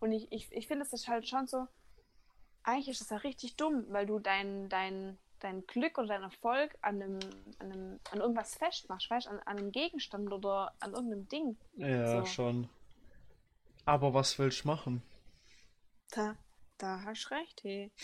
Und 0.00 0.10
ich, 0.10 0.26
ich, 0.32 0.50
ich 0.50 0.66
finde, 0.66 0.84
es 0.84 0.92
ist 0.92 1.06
halt 1.06 1.28
schon 1.28 1.46
so, 1.46 1.68
eigentlich 2.64 2.88
ist 2.88 3.00
das 3.00 3.10
ja 3.10 3.18
richtig 3.18 3.54
dumm, 3.54 3.84
weil 3.90 4.04
du 4.04 4.18
dein, 4.18 4.68
dein, 4.68 5.16
dein 5.38 5.64
Glück 5.68 5.98
oder 5.98 6.08
dein 6.08 6.24
Erfolg 6.24 6.76
an, 6.82 7.00
einem, 7.00 7.18
an, 7.60 7.70
einem, 7.70 8.00
an 8.10 8.18
irgendwas 8.18 8.56
festmachst, 8.56 9.08
weißt 9.08 9.26
du, 9.26 9.30
an, 9.30 9.38
an 9.44 9.58
einem 9.58 9.70
Gegenstand 9.70 10.32
oder 10.32 10.74
an 10.80 10.94
irgendeinem 10.94 11.28
Ding. 11.28 11.56
Ja, 11.76 12.22
So. 12.22 12.26
schon. 12.26 12.68
Aber 13.84 14.14
was 14.14 14.36
willst 14.40 14.64
du 14.64 14.68
machen? 14.68 15.02
Da, 16.12 16.36
da 16.78 17.00
hast 17.04 17.24
du 17.30 17.34
recht, 17.34 17.64
hey. 17.64 17.90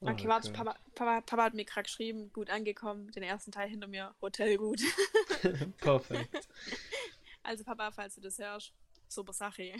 Oh 0.00 0.10
Okay, 0.10 0.28
warte, 0.28 0.48
Gott. 0.52 0.56
Papa, 0.58 0.78
Papa, 0.94 1.20
Papa 1.22 1.42
hat 1.44 1.54
mir 1.54 1.64
gerade 1.64 1.84
geschrieben, 1.84 2.30
gut 2.34 2.50
angekommen, 2.50 3.10
den 3.12 3.22
ersten 3.22 3.50
Teil 3.50 3.70
hinter 3.70 3.86
mir, 3.86 4.14
Hotel 4.20 4.58
gut. 4.58 4.80
Perfekt. 5.78 6.48
Also 7.42 7.62
Papa, 7.62 7.92
falls 7.92 8.16
du 8.16 8.20
das 8.20 8.38
hörst, 8.38 8.72
super 9.06 9.32
Sache. 9.32 9.72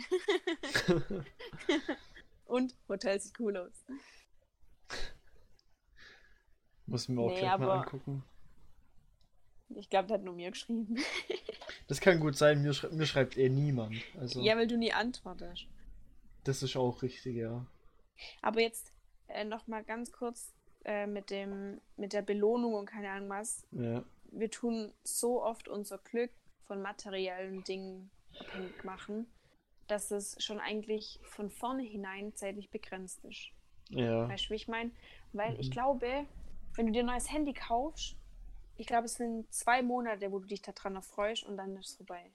Und 2.45 2.73
Hotel 2.87 3.19
sieht 3.19 3.37
cool 3.41 3.57
aus. 3.57 3.83
Muss 6.85 7.09
mir 7.09 7.19
auch 7.21 7.27
Nee, 7.27 7.39
gleich 7.39 7.57
mal 7.57 7.71
angucken. 7.79 8.23
Ich 9.75 9.89
glaube, 9.89 10.07
der 10.07 10.15
hat 10.15 10.23
nur 10.23 10.33
mir 10.33 10.51
geschrieben. 10.51 10.97
Das 11.87 11.99
kann 11.99 12.21
gut 12.21 12.37
sein, 12.37 12.61
mir, 12.61 12.73
schrei 12.73 12.89
mir 12.89 13.05
schreibt 13.05 13.37
eh 13.37 13.49
niemand. 13.49 13.97
Also, 14.17 14.41
Ja, 14.41 14.55
weil 14.55 14.67
du 14.67 14.77
nie 14.77 14.93
antwortest. 14.93 15.67
Das 16.47 16.63
ist 16.63 16.75
auch 16.75 17.01
richtig, 17.01 17.35
ja. 17.35 17.65
Aber 18.41 18.61
jetzt 18.61 18.93
äh, 19.27 19.43
noch 19.45 19.67
mal 19.67 19.83
ganz 19.83 20.11
kurz 20.11 20.53
äh, 20.85 21.07
mit 21.07 21.29
dem 21.29 21.81
mit 21.95 22.13
der 22.13 22.21
Belohnung 22.21 22.73
und 22.73 22.85
keine 22.85 23.11
Ahnung 23.11 23.29
was. 23.29 23.65
Ja, 23.71 24.03
Wir 24.31 24.49
tun 24.51 24.93
so 25.03 25.43
oft 25.43 25.67
unser 25.67 25.97
Glück 25.99 26.31
von 26.65 26.81
materiellen 26.81 27.63
Dingen 27.63 28.11
abhängig 28.39 28.83
machen, 28.83 29.33
dass 29.87 30.11
es 30.11 30.35
schon 30.43 30.59
eigentlich 30.59 31.19
von 31.23 31.49
vornherein 31.49 32.33
zeitlich 32.35 32.69
begrenzt 32.69 33.23
ist. 33.25 33.51
ja. 33.89 34.29
Weißt 34.29 34.45
du, 34.45 34.49
wie 34.51 34.55
ich 34.55 34.67
meine? 34.67 34.91
Weil 35.33 35.59
ich 35.59 35.69
Mhm. 35.69 35.71
glaube, 35.71 36.27
wenn 36.75 36.87
du 36.87 36.91
dir 36.93 37.01
ein 37.01 37.07
neues 37.07 37.31
Handy 37.31 37.53
kaufst, 37.53 38.17
ich 38.75 38.87
glaube, 38.87 39.05
es 39.05 39.15
sind 39.15 39.51
zwei 39.53 39.81
Monate, 39.81 40.31
wo 40.31 40.39
du 40.39 40.47
dich 40.47 40.61
daran 40.61 40.95
erfreust 40.95 41.43
und 41.45 41.57
dann 41.57 41.75
ist 41.77 41.89
es 41.91 41.95
vorbei. 41.97 42.31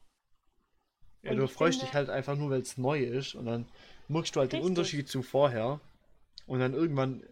Ja, 1.23 1.35
du 1.35 1.47
freust 1.49 1.79
finde- 1.79 1.87
dich 1.87 1.95
halt 1.95 2.11
einfach 2.11 2.37
nur, 2.37 2.51
weil 2.51 2.62
es 2.62 2.77
neu 2.79 3.01
ist 3.03 3.35
und 3.35 3.47
dann 3.47 3.66
merkst 4.09 4.35
du 4.35 4.41
halt 4.41 4.53
den 4.53 4.59
Richtig. 4.61 4.70
Unterschied 4.70 5.09
zu 5.09 5.23
vorher 5.23 5.81
und 6.47 6.59
dann 6.61 6.75
irgendwann 6.75 7.23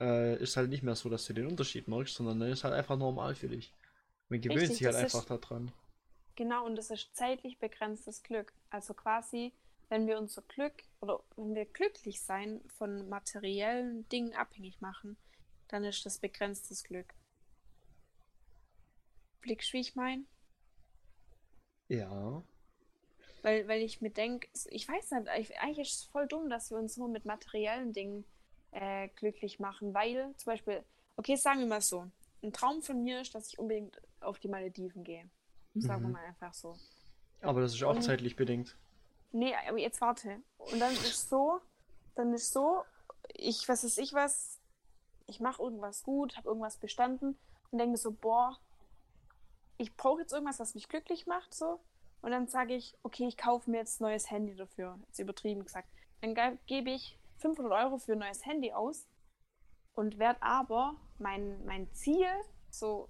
äh, 0.00 0.36
ist 0.42 0.56
halt 0.56 0.68
nicht 0.68 0.82
mehr 0.82 0.94
so, 0.96 1.08
dass 1.08 1.24
du 1.26 1.32
den 1.32 1.46
Unterschied 1.46 1.88
merkst, 1.88 2.14
sondern 2.14 2.40
dann 2.40 2.50
ist 2.50 2.64
halt 2.64 2.74
einfach 2.74 2.96
normal 2.98 3.34
für 3.34 3.48
dich. 3.48 3.72
Man 4.28 4.40
gewöhnt 4.40 4.60
Richtig, 4.60 4.78
sich 4.78 4.86
halt 4.86 4.96
das 4.96 5.04
ist- 5.04 5.14
einfach 5.14 5.38
daran. 5.40 5.72
Genau, 6.34 6.66
und 6.66 6.76
das 6.76 6.90
ist 6.90 7.16
zeitlich 7.16 7.58
begrenztes 7.58 8.22
Glück. 8.22 8.52
Also 8.68 8.92
quasi, 8.92 9.52
wenn 9.88 10.06
wir 10.06 10.18
unser 10.18 10.42
Glück 10.42 10.74
oder 11.00 11.20
wenn 11.36 11.54
wir 11.54 11.64
glücklich 11.64 12.20
sein 12.20 12.60
von 12.76 13.08
materiellen 13.08 14.06
Dingen 14.10 14.34
abhängig 14.34 14.80
machen, 14.82 15.16
dann 15.68 15.82
ist 15.84 16.04
das 16.04 16.18
begrenztes 16.18 16.84
Glück. 16.84 17.14
Blickst 19.40 19.70
du, 19.72 19.78
wie 19.78 19.80
ich 19.80 19.94
meine? 19.94 20.24
Ja. 21.88 22.42
Weil, 23.46 23.68
weil 23.68 23.80
ich 23.82 24.00
mir 24.00 24.10
denke, 24.10 24.48
ich 24.70 24.88
weiß 24.88 25.12
nicht, 25.12 25.28
ich- 25.38 25.60
eigentlich 25.60 25.86
ist 25.92 26.00
es 26.00 26.04
voll 26.06 26.26
dumm, 26.26 26.50
dass 26.50 26.72
wir 26.72 26.78
uns 26.78 26.96
nur 26.96 27.06
mit 27.08 27.24
materiellen 27.26 27.92
Dingen 27.92 28.24
äh, 28.72 29.06
glücklich 29.14 29.60
machen, 29.60 29.94
weil 29.94 30.34
zum 30.36 30.50
Beispiel, 30.52 30.82
okay, 31.16 31.36
sagen 31.36 31.60
wir 31.60 31.66
mal 31.68 31.80
so, 31.80 32.10
ein 32.42 32.52
Traum 32.52 32.82
von 32.82 33.04
mir 33.04 33.20
ist, 33.20 33.36
dass 33.36 33.46
ich 33.46 33.58
unbedingt 33.60 34.02
auf 34.20 34.40
die 34.40 34.48
Malediven 34.48 35.04
gehe. 35.04 35.30
Sagen 35.76 36.02
wir 36.02 36.08
Mhm. 36.08 36.12
mal 36.14 36.24
einfach 36.24 36.52
so. 36.54 36.76
Aber 37.40 37.60
das 37.60 37.72
ist 37.72 37.82
auch 37.84 37.94
Und- 37.94 38.02
zeitlich 38.02 38.34
bedingt. 38.34 38.76
Nee, 39.30 39.54
aber 39.68 39.78
jetzt 39.78 40.00
warte. 40.00 40.42
Und 40.58 40.80
dann 40.80 40.92
ist 40.92 41.28
so, 41.30 41.60
dann 42.16 42.34
ist 42.34 42.52
so, 42.52 42.82
ich, 43.32 43.68
was 43.68 43.84
ist 43.84 43.96
ich 43.98 44.12
was, 44.12 44.58
ich 45.28 45.38
mache 45.38 45.62
irgendwas 45.62 46.02
gut, 46.02 46.36
habe 46.36 46.48
irgendwas 46.48 46.78
bestanden 46.78 47.38
und 47.70 47.78
denke 47.78 47.96
so, 47.96 48.10
boah, 48.10 48.58
ich 49.78 49.94
brauche 49.96 50.22
jetzt 50.22 50.32
irgendwas, 50.32 50.58
was 50.58 50.74
mich 50.74 50.88
glücklich 50.88 51.26
macht, 51.28 51.54
so. 51.54 51.78
Und 52.22 52.30
dann 52.30 52.48
sage 52.48 52.74
ich, 52.74 52.96
okay, 53.02 53.26
ich 53.26 53.36
kaufe 53.36 53.70
mir 53.70 53.78
jetzt 53.78 54.00
ein 54.00 54.04
neues 54.04 54.30
Handy 54.30 54.56
dafür. 54.56 54.98
Jetzt 55.06 55.18
übertrieben 55.18 55.64
gesagt. 55.64 55.88
Dann 56.20 56.34
ge 56.34 56.58
gebe 56.66 56.90
ich 56.90 57.18
500 57.38 57.72
Euro 57.72 57.98
für 57.98 58.12
ein 58.12 58.18
neues 58.18 58.44
Handy 58.44 58.72
aus 58.72 59.06
und 59.94 60.18
werde 60.18 60.42
aber 60.42 60.96
mein, 61.18 61.64
mein 61.64 61.92
Ziel, 61.92 62.26
so, 62.70 63.08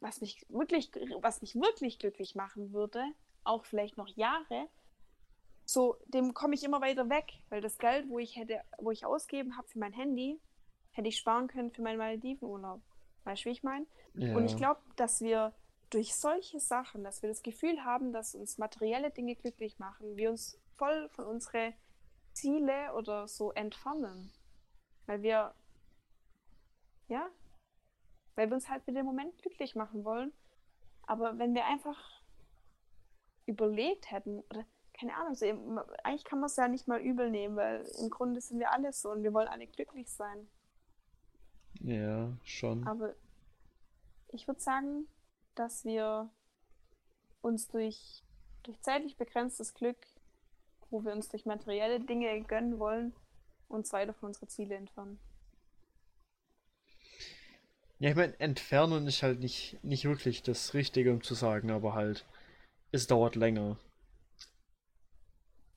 was 0.00 0.20
mich 0.20 0.44
wirklich, 0.48 0.90
was 1.20 1.40
mich 1.40 1.54
wirklich 1.54 1.98
glücklich 1.98 2.34
machen 2.34 2.72
würde, 2.72 3.04
auch 3.44 3.64
vielleicht 3.64 3.96
noch 3.96 4.08
Jahre, 4.08 4.68
so, 5.64 5.96
dem 6.06 6.32
komme 6.32 6.54
ich 6.54 6.62
immer 6.62 6.80
weiter 6.80 7.10
weg, 7.10 7.32
weil 7.48 7.60
das 7.60 7.78
Geld, 7.78 8.08
wo 8.08 8.20
ich 8.20 8.36
hätte, 8.36 8.60
wo 8.78 8.92
ich 8.92 9.04
ausgeben 9.04 9.56
habe 9.56 9.66
für 9.66 9.80
mein 9.80 9.92
Handy, 9.92 10.40
hätte 10.92 11.08
ich 11.08 11.16
sparen 11.18 11.48
können 11.48 11.72
für 11.72 11.82
meinen 11.82 11.98
Maledivenurlaub. 11.98 12.80
Weißt 13.24 13.44
du, 13.44 13.48
wie 13.48 13.52
ich 13.52 13.64
meine? 13.64 13.86
Ja. 14.14 14.36
Und 14.36 14.46
ich 14.46 14.56
glaube, 14.56 14.80
dass 14.94 15.20
wir 15.20 15.52
durch 15.90 16.14
solche 16.14 16.60
Sachen, 16.60 17.04
dass 17.04 17.22
wir 17.22 17.28
das 17.28 17.42
Gefühl 17.42 17.84
haben, 17.84 18.12
dass 18.12 18.34
uns 18.34 18.58
materielle 18.58 19.10
Dinge 19.10 19.36
glücklich 19.36 19.78
machen, 19.78 20.16
wir 20.16 20.30
uns 20.30 20.60
voll 20.74 21.08
von 21.10 21.26
unsere 21.26 21.74
Ziele 22.32 22.92
oder 22.94 23.28
so 23.28 23.52
entfernen. 23.52 24.32
Weil 25.06 25.22
wir, 25.22 25.54
ja, 27.08 27.28
weil 28.34 28.48
wir 28.48 28.54
uns 28.54 28.68
halt 28.68 28.86
mit 28.86 28.96
dem 28.96 29.06
Moment 29.06 29.38
glücklich 29.38 29.74
machen 29.74 30.04
wollen. 30.04 30.32
Aber 31.02 31.38
wenn 31.38 31.54
wir 31.54 31.64
einfach 31.66 32.20
überlegt 33.46 34.10
hätten, 34.10 34.40
oder 34.50 34.66
keine 34.92 35.14
Ahnung, 35.14 35.34
so, 35.34 35.46
eben, 35.46 35.78
eigentlich 36.02 36.24
kann 36.24 36.40
man 36.40 36.46
es 36.46 36.56
ja 36.56 36.68
nicht 36.68 36.88
mal 36.88 37.00
übel 37.00 37.30
nehmen, 37.30 37.56
weil 37.56 37.86
im 38.00 38.10
Grunde 38.10 38.40
sind 38.40 38.58
wir 38.58 38.72
alle 38.72 38.92
so 38.92 39.10
und 39.10 39.22
wir 39.22 39.32
wollen 39.32 39.48
alle 39.48 39.66
glücklich 39.66 40.10
sein. 40.10 40.48
Ja, 41.80 42.36
schon. 42.42 42.86
Aber 42.86 43.14
ich 44.32 44.48
würde 44.48 44.60
sagen, 44.60 45.06
dass 45.56 45.84
wir 45.84 46.30
uns 47.42 47.68
durch, 47.68 48.22
durch 48.62 48.80
zeitlich 48.82 49.16
begrenztes 49.16 49.74
Glück, 49.74 49.98
wo 50.90 51.04
wir 51.04 51.12
uns 51.12 51.28
durch 51.28 51.46
materielle 51.46 52.00
Dinge 52.00 52.40
gönnen 52.42 52.78
wollen, 52.78 53.12
uns 53.68 53.92
weiter 53.92 54.14
von 54.14 54.28
unsere 54.28 54.46
Ziele 54.46 54.76
entfernen. 54.76 55.18
Ja, 57.98 58.10
ich 58.10 58.16
meine, 58.16 58.38
entfernen 58.40 59.06
ist 59.06 59.22
halt 59.22 59.40
nicht, 59.40 59.82
nicht 59.82 60.04
wirklich 60.04 60.42
das 60.42 60.74
Richtige, 60.74 61.12
um 61.12 61.22
zu 61.22 61.34
sagen, 61.34 61.70
aber 61.70 61.94
halt, 61.94 62.24
es 62.92 63.06
dauert 63.06 63.36
länger. 63.36 63.78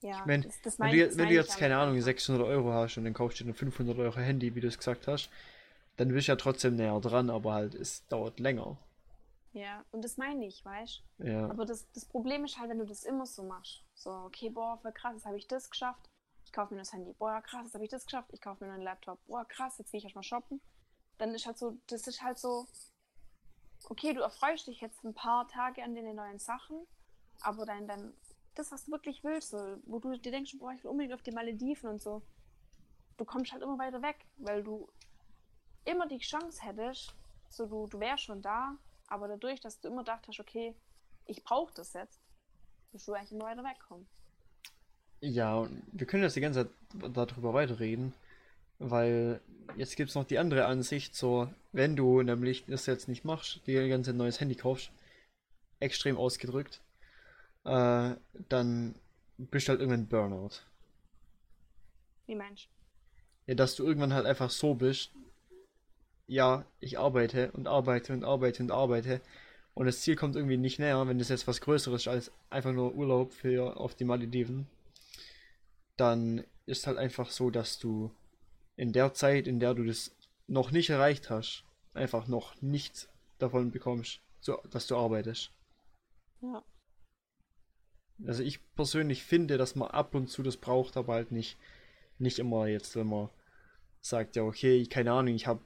Ja, 0.02 0.20
Ich 0.20 0.26
meine, 0.26 0.44
das, 0.44 0.62
das 0.62 0.80
wenn 0.80 0.88
mein- 0.88 0.92
du, 0.92 0.98
das 0.98 1.08
jetzt- 1.08 1.18
wenn 1.18 1.24
mein 1.26 1.28
du 1.30 1.34
jetzt, 1.36 1.58
keine 1.58 1.78
Ahnung, 1.78 1.96
einfach. 1.96 2.06
600 2.06 2.46
Euro 2.46 2.74
hast 2.74 2.98
und 2.98 3.06
dann 3.06 3.14
kaufst 3.14 3.40
du 3.40 3.44
dir 3.46 3.52
ein 3.52 3.54
500 3.56 3.98
Euro 3.98 4.18
Handy, 4.18 4.54
wie 4.56 4.62
du 4.62 4.68
es 4.68 4.78
gesagt 4.78 5.08
hast, 5.08 5.30
dann 5.98 6.10
bist 6.10 6.28
du 6.28 6.32
ja 6.34 6.36
trotzdem 6.38 6.76
näher 6.76 7.00
dran, 7.00 7.30
aber 7.30 7.54
halt, 7.54 7.76
es 7.76 8.06
dauert 8.08 8.40
länger. 8.40 8.78
Ja, 9.60 9.84
und 9.92 10.04
das 10.06 10.16
meine 10.16 10.46
ich, 10.46 10.64
weißt 10.64 11.04
Ja. 11.18 11.50
Aber 11.50 11.66
das, 11.66 11.92
das 11.92 12.06
Problem 12.06 12.46
ist 12.46 12.58
halt, 12.58 12.70
wenn 12.70 12.80
du 12.80 12.86
das 12.86 13.04
immer 13.04 13.26
so 13.26 13.44
machst. 13.44 13.84
So, 13.94 14.10
okay, 14.10 14.50
boah, 14.50 14.78
voll 14.78 14.94
krass, 14.94 15.16
jetzt 15.16 15.26
habe 15.26 15.38
ich 15.38 15.48
das 15.48 15.70
geschafft. 15.70 16.10
Ich 16.46 16.54
kaufe 16.54 16.74
mir 16.74 16.80
das 16.80 16.94
Handy. 16.94 17.14
Boah, 17.14 17.42
krass, 17.42 17.66
jetzt 17.66 17.74
habe 17.74 17.84
ich 17.84 17.90
das 17.90 18.06
geschafft. 18.06 18.30
Ich 18.32 18.40
kaufe 18.40 18.64
mir 18.64 18.72
einen 18.72 18.84
Laptop. 18.84 19.20
Boah, 19.28 19.46
krass, 19.46 19.78
jetzt 19.78 19.92
gehe 19.92 19.98
ich 19.98 20.06
erstmal 20.06 20.24
shoppen. 20.24 20.62
Dann 21.18 21.36
ist 21.36 21.46
halt 21.46 21.58
so, 21.58 21.78
das 21.88 22.08
ist 22.08 22.24
halt 22.24 22.40
so, 22.40 22.68
okay, 23.90 24.14
du 24.14 24.22
erfreust 24.22 24.68
dich 24.68 24.80
jetzt 24.80 25.04
ein 25.04 25.14
paar 25.14 25.48
Tage 25.50 25.84
an 25.84 25.94
den 25.94 26.16
neuen 26.16 26.40
Sachen, 26.40 26.88
aber 27.42 27.66
dann, 27.66 27.86
dann, 27.86 28.14
das, 28.56 28.72
was 28.72 28.86
du 28.86 28.92
wirklich 28.92 29.24
willst, 29.26 29.50
so, 29.50 29.78
wo 29.84 30.00
du 30.00 30.18
dir 30.18 30.32
denkst, 30.32 30.58
boah, 30.58 30.72
ich 30.72 30.84
will 30.84 30.92
unbedingt 30.92 31.14
auf 31.14 31.22
die 31.22 31.32
Malediven 31.32 31.90
und 31.90 32.02
so, 32.02 32.22
du 33.18 33.26
kommst 33.26 33.52
halt 33.52 33.62
immer 33.62 33.78
weiter 33.78 34.02
weg, 34.02 34.26
weil 34.38 34.64
du 34.64 34.90
immer 35.84 36.08
die 36.08 36.20
Chance 36.20 36.62
hättest, 36.64 37.14
so 37.50 37.66
du, 37.66 37.88
du 37.88 38.00
wärst 38.00 38.24
schon 38.24 38.42
da, 38.42 38.78
aber 39.10 39.28
dadurch, 39.28 39.60
dass 39.60 39.80
du 39.80 39.90
immer 39.90 40.04
gedacht 40.04 40.28
hast, 40.28 40.40
okay, 40.40 40.76
ich 41.26 41.44
brauche 41.44 41.74
das 41.74 41.94
jetzt, 41.94 42.22
wirst 42.92 43.08
du 43.08 43.14
eigentlich 43.14 43.32
immer 43.32 43.46
weiter 43.46 43.64
wegkommen. 43.64 44.08
Ja, 45.22 45.68
wir 45.92 46.08
können 46.08 46.24
jetzt 46.24 46.36
die 46.36 46.42
ganze 46.42 46.70
Zeit 46.94 47.16
darüber 47.16 47.54
weiterreden, 47.54 48.14
weil 48.80 49.42
jetzt 49.76 49.96
gibt 49.96 50.10
es 50.10 50.16
noch 50.16 50.24
die 50.24 50.40
andere 50.40 50.66
Ansicht, 50.66 51.16
so, 51.16 51.50
wenn 51.72 51.96
du 51.96 52.22
nämlich 52.22 52.66
das 52.66 52.86
jetzt 52.86 53.08
nicht 53.08 53.26
machst, 53.26 53.66
dir 53.68 53.84
die 53.84 53.90
ganze 53.90 54.10
Zeit 54.10 54.16
ein 54.16 54.20
neues 54.20 54.40
Handy 54.40 54.56
kaufst, 54.56 54.92
extrem 55.80 56.18
ausgedrückt, 56.18 56.82
äh, 57.66 58.16
dann 58.48 58.96
bist 59.38 59.68
du 59.68 59.72
halt 59.72 59.82
irgendwann 59.82 60.08
Burnout. 60.08 60.62
Wie 62.26 62.36
Mensch. 62.36 62.70
Ja, 63.48 63.56
dass 63.56 63.76
du 63.76 63.86
irgendwann 63.86 64.14
halt 64.14 64.26
einfach 64.26 64.50
so 64.50 64.74
bist, 64.74 65.12
ja, 66.30 66.64
ich 66.80 67.00
arbeite 67.00 67.52
und 67.52 67.68
arbeite 67.68 68.14
und 68.14 68.24
arbeite 68.24 68.64
und 68.64 68.72
arbeite 68.72 69.22
und 69.74 69.88
das 69.88 70.02
Ziel 70.02 70.16
kommt 70.16 70.36
irgendwie 70.36 70.58
nicht 70.58 70.78
näher, 70.78 71.08
wenn 71.08 71.18
das 71.18 71.30
jetzt 71.30 71.48
was 71.48 71.60
Größeres 71.62 72.04
ist 72.04 72.08
als 72.08 72.32
einfach 72.50 72.72
nur 72.72 72.94
Urlaub 72.94 73.34
für 73.34 73.78
auf 73.78 73.96
die 73.96 74.06
Malediven, 74.06 74.68
dann 75.98 76.44
ist 76.66 76.86
halt 76.86 76.98
einfach 76.98 77.32
so, 77.32 77.50
dass 77.50 77.80
du 77.80 78.12
in 78.76 78.94
der 78.94 79.14
Zeit, 79.14 79.48
in 79.48 79.60
der 79.60 79.74
du 79.74 79.84
das 79.84 80.16
noch 80.48 80.72
nicht 80.72 80.92
erreicht 80.92 81.30
hast, 81.30 81.64
einfach 81.94 82.28
noch 82.28 82.62
nichts 82.62 83.10
davon 83.40 83.72
bekommst, 83.72 84.22
so, 84.40 84.62
dass 84.70 84.86
du 84.86 84.98
arbeitest. 84.98 85.52
Ja. 86.42 86.64
Also 88.26 88.44
ich 88.44 88.60
persönlich 88.76 89.24
finde, 89.24 89.58
dass 89.58 89.76
man 89.76 89.90
ab 89.90 90.14
und 90.14 90.30
zu 90.30 90.44
das 90.44 90.58
braucht, 90.58 90.96
aber 90.96 91.14
halt 91.14 91.32
nicht, 91.32 91.58
nicht 92.20 92.38
immer 92.38 92.68
jetzt, 92.68 92.96
wenn 92.96 93.08
man 93.08 93.30
sagt, 94.02 94.36
ja, 94.36 94.44
okay, 94.44 94.86
keine 94.86 95.14
Ahnung, 95.14 95.34
ich 95.34 95.48
habe 95.48 95.62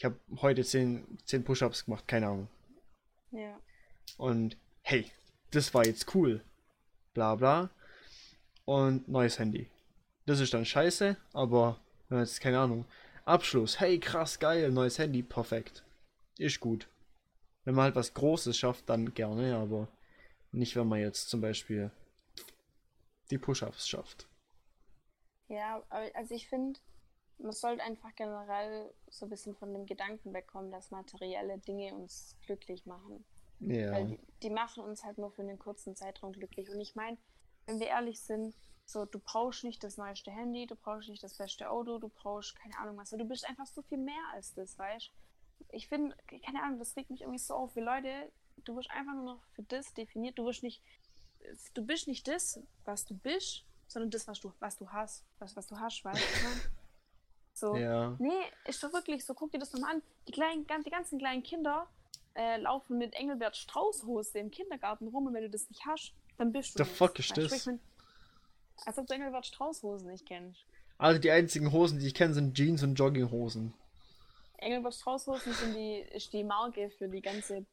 ich 0.00 0.06
hab 0.06 0.14
heute 0.40 0.64
10, 0.64 1.18
10 1.26 1.44
Push-Ups 1.44 1.84
gemacht, 1.84 2.08
keine 2.08 2.28
Ahnung. 2.28 2.48
Ja. 3.32 3.60
Und 4.16 4.56
hey, 4.80 5.04
das 5.50 5.74
war 5.74 5.84
jetzt 5.84 6.14
cool. 6.14 6.42
Bla 7.12 7.34
bla. 7.34 7.68
Und 8.64 9.08
neues 9.08 9.38
Handy. 9.38 9.68
Das 10.24 10.40
ist 10.40 10.54
dann 10.54 10.64
scheiße, 10.64 11.18
aber 11.34 11.78
wenn 12.08 12.16
man 12.16 12.24
jetzt, 12.24 12.40
keine 12.40 12.60
Ahnung, 12.60 12.86
Abschluss, 13.26 13.78
hey, 13.78 14.00
krass, 14.00 14.38
geil, 14.38 14.70
neues 14.70 14.98
Handy, 14.98 15.22
perfekt. 15.22 15.84
Ist 16.38 16.60
gut. 16.60 16.88
Wenn 17.64 17.74
man 17.74 17.84
halt 17.84 17.94
was 17.94 18.14
Großes 18.14 18.56
schafft, 18.56 18.88
dann 18.88 19.12
gerne, 19.12 19.54
aber 19.56 19.86
nicht, 20.50 20.76
wenn 20.76 20.88
man 20.88 21.00
jetzt 21.00 21.28
zum 21.28 21.42
Beispiel 21.42 21.90
die 23.30 23.36
Push-Ups 23.36 23.86
schafft. 23.86 24.28
Ja, 25.48 25.82
also 25.90 26.34
ich 26.34 26.48
finde, 26.48 26.80
man 27.42 27.52
sollte 27.52 27.82
einfach 27.82 28.14
generell 28.16 28.92
so 29.08 29.26
ein 29.26 29.30
bisschen 29.30 29.54
von 29.54 29.72
dem 29.72 29.86
Gedanken 29.86 30.32
wegkommen, 30.32 30.70
dass 30.70 30.90
materielle 30.90 31.58
Dinge 31.58 31.94
uns 31.94 32.36
glücklich 32.44 32.86
machen. 32.86 33.24
Ja. 33.60 33.92
Weil 33.92 34.06
die, 34.06 34.18
die 34.42 34.50
machen 34.50 34.82
uns 34.84 35.04
halt 35.04 35.18
nur 35.18 35.30
für 35.30 35.42
einen 35.42 35.58
kurzen 35.58 35.96
Zeitraum 35.96 36.32
glücklich. 36.32 36.70
Und 36.70 36.80
ich 36.80 36.94
meine, 36.94 37.18
wenn 37.66 37.78
wir 37.78 37.88
ehrlich 37.88 38.20
sind, 38.20 38.54
so 38.84 39.04
du 39.04 39.18
brauchst 39.18 39.64
nicht 39.64 39.84
das 39.84 39.96
neueste 39.96 40.30
Handy, 40.30 40.66
du 40.66 40.74
brauchst 40.74 41.08
nicht 41.08 41.22
das 41.22 41.36
beste 41.36 41.70
Auto, 41.70 41.98
du 41.98 42.08
brauchst 42.08 42.56
keine 42.56 42.76
Ahnung 42.78 42.96
was. 42.96 43.10
Du 43.10 43.24
bist 43.24 43.48
einfach 43.48 43.66
so 43.66 43.82
viel 43.82 43.98
mehr 43.98 44.22
als 44.32 44.54
das, 44.54 44.78
weißt 44.78 45.10
Ich 45.70 45.88
finde, 45.88 46.16
keine 46.44 46.62
Ahnung, 46.62 46.78
das 46.78 46.96
regt 46.96 47.10
mich 47.10 47.20
irgendwie 47.20 47.38
so 47.38 47.54
auf, 47.54 47.76
wie 47.76 47.80
Leute, 47.80 48.32
du 48.64 48.76
wirst 48.76 48.90
einfach 48.90 49.14
nur 49.14 49.34
noch 49.34 49.42
für 49.52 49.62
das 49.62 49.92
definiert. 49.94 50.38
Du 50.38 50.44
wirst 50.44 50.62
nicht, 50.62 50.82
du 51.74 51.84
bist 51.84 52.08
nicht 52.08 52.26
das, 52.26 52.60
was 52.84 53.04
du 53.04 53.14
bist, 53.14 53.64
sondern 53.86 54.10
das, 54.10 54.26
was 54.26 54.40
du, 54.40 54.52
was 54.58 54.76
du 54.76 54.88
hast, 54.88 55.24
was, 55.38 55.56
was 55.56 55.66
du 55.66 55.78
hast, 55.78 56.04
weißt 56.04 56.20
du? 56.20 56.70
So. 57.60 57.76
Ja. 57.76 58.16
Nee, 58.18 58.42
ist 58.64 58.82
doch 58.82 58.92
wirklich 58.92 59.24
so. 59.24 59.34
Guck 59.34 59.52
dir 59.52 59.58
das 59.58 59.72
nochmal 59.72 59.96
an. 59.96 60.02
Die, 60.26 60.32
kleinen, 60.32 60.66
die 60.84 60.90
ganzen 60.90 61.18
kleinen 61.18 61.42
Kinder 61.42 61.86
äh, 62.34 62.56
laufen 62.58 62.98
mit 62.98 63.14
Engelbert 63.14 63.56
Strauß-Hose 63.56 64.38
im 64.38 64.50
Kindergarten 64.50 65.08
rum 65.08 65.26
und 65.26 65.34
wenn 65.34 65.42
du 65.42 65.50
das 65.50 65.68
nicht 65.68 65.84
hast, 65.86 66.14
dann 66.38 66.52
bist 66.52 66.78
du 66.78 66.84
The 66.84 66.88
nichts. 66.88 66.98
fuck 66.98 67.18
ist 67.18 67.36
das? 67.36 67.68
als 68.86 68.98
ob 68.98 69.06
du 69.06 69.14
Engelbert 69.14 69.44
Strauß-Hosen 69.46 70.10
nicht 70.10 70.24
kennst. 70.26 70.64
Also 70.96 71.20
die 71.20 71.30
einzigen 71.30 71.70
Hosen, 71.72 71.98
die 71.98 72.06
ich 72.06 72.14
kenne, 72.14 72.32
sind 72.34 72.54
Jeans 72.56 72.82
und 72.82 72.94
Jogginghosen. 72.94 73.74
Engelbert 74.58 74.94
Strauß-Hosen 74.94 75.52
sind 75.52 75.74
die, 75.74 75.98
ist 76.14 76.32
die 76.32 76.44
Marke 76.44 76.90
für 76.90 77.08
die 77.08 77.20
ganze 77.20 77.66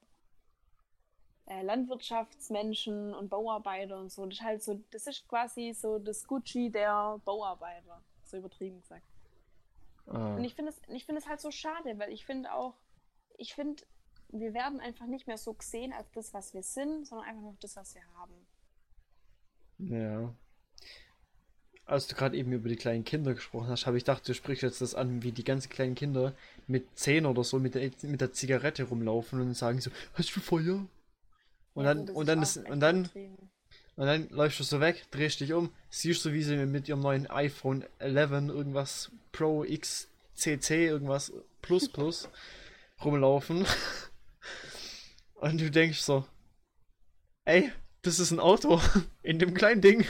äh, 1.45 1.61
Landwirtschaftsmenschen 1.61 3.13
und 3.13 3.29
Bauarbeiter 3.29 3.99
und 3.99 4.11
so. 4.11 4.25
Das 4.25 4.35
ist 4.35 4.43
halt 4.43 4.63
so, 4.63 4.81
das 4.91 5.07
ist 5.07 5.27
quasi 5.27 5.73
so 5.73 5.99
das 5.99 6.25
Gucci 6.25 6.69
der 6.69 7.19
Bauarbeiter, 7.23 8.01
so 8.23 8.37
übertrieben 8.37 8.81
gesagt. 8.81 9.05
Ah. 10.07 10.35
Und 10.35 10.43
ich 10.43 10.55
finde 10.55 10.71
es, 10.71 10.81
ich 10.87 11.05
finde 11.05 11.21
es 11.21 11.27
halt 11.27 11.41
so 11.41 11.51
schade, 11.51 11.99
weil 11.99 12.11
ich 12.11 12.25
finde 12.25 12.53
auch, 12.53 12.75
ich 13.37 13.53
finde, 13.53 13.83
wir 14.29 14.53
werden 14.53 14.79
einfach 14.79 15.05
nicht 15.05 15.27
mehr 15.27 15.37
so 15.37 15.53
gesehen 15.53 15.93
als 15.93 16.11
das, 16.11 16.33
was 16.33 16.53
wir 16.53 16.63
sind, 16.63 17.05
sondern 17.05 17.27
einfach 17.27 17.41
nur 17.41 17.57
das, 17.59 17.75
was 17.75 17.95
wir 17.95 18.03
haben. 18.17 18.33
Ja. 19.79 20.33
Als 21.85 22.07
du 22.07 22.15
gerade 22.15 22.35
eben 22.35 22.51
über 22.51 22.67
die 22.67 22.75
kleinen 22.75 23.05
Kinder 23.05 23.33
gesprochen 23.33 23.69
hast, 23.69 23.85
habe 23.85 23.97
ich 23.97 24.03
gedacht, 24.03 24.27
du 24.27 24.33
sprichst 24.33 24.63
jetzt 24.63 24.81
das 24.81 24.95
an, 24.95 25.23
wie 25.23 25.31
die 25.31 25.45
ganzen 25.45 25.69
kleinen 25.69 25.95
Kinder 25.95 26.35
mit 26.67 26.97
10 26.97 27.25
oder 27.25 27.43
so 27.45 27.59
mit 27.59 27.75
der, 27.75 27.91
mit 28.01 28.19
der 28.19 28.33
Zigarette 28.33 28.83
rumlaufen 28.83 29.39
und 29.39 29.53
sagen 29.53 29.79
so, 29.79 29.91
hast 30.13 30.35
du 30.35 30.41
Feuer? 30.41 30.85
Und 31.73 31.85
Ja, 31.85 31.93
dann, 31.93 32.09
und 32.09 32.27
dann, 32.27 32.41
ist, 32.41 32.57
und 32.57 32.79
dann. 32.79 33.09
Und 33.97 34.05
dann 34.05 34.29
läufst 34.29 34.59
du 34.59 34.63
so 34.63 34.79
weg, 34.79 35.05
drehst 35.09 35.39
dich 35.39 35.53
um, 35.53 35.73
siehst 35.89 36.23
du, 36.23 36.31
wie 36.31 36.43
sie 36.43 36.55
mit 36.55 36.87
ihrem 36.87 37.01
neuen 37.01 37.27
iPhone 37.27 37.83
11 37.97 38.31
irgendwas 38.49 39.11
Pro 39.31 39.63
X 39.63 40.07
CC 40.35 40.85
irgendwas 40.85 41.33
Plus 41.63 41.89
Plus 41.89 42.29
rumlaufen. 43.03 43.65
Und 45.35 45.59
du 45.59 45.69
denkst 45.69 46.01
so, 46.01 46.25
ey, 47.45 47.71
das 48.03 48.19
ist 48.19 48.31
ein 48.31 48.39
Auto 48.39 48.79
in 49.23 49.39
dem 49.39 49.55
kleinen 49.55 49.81
Ding. 49.81 50.05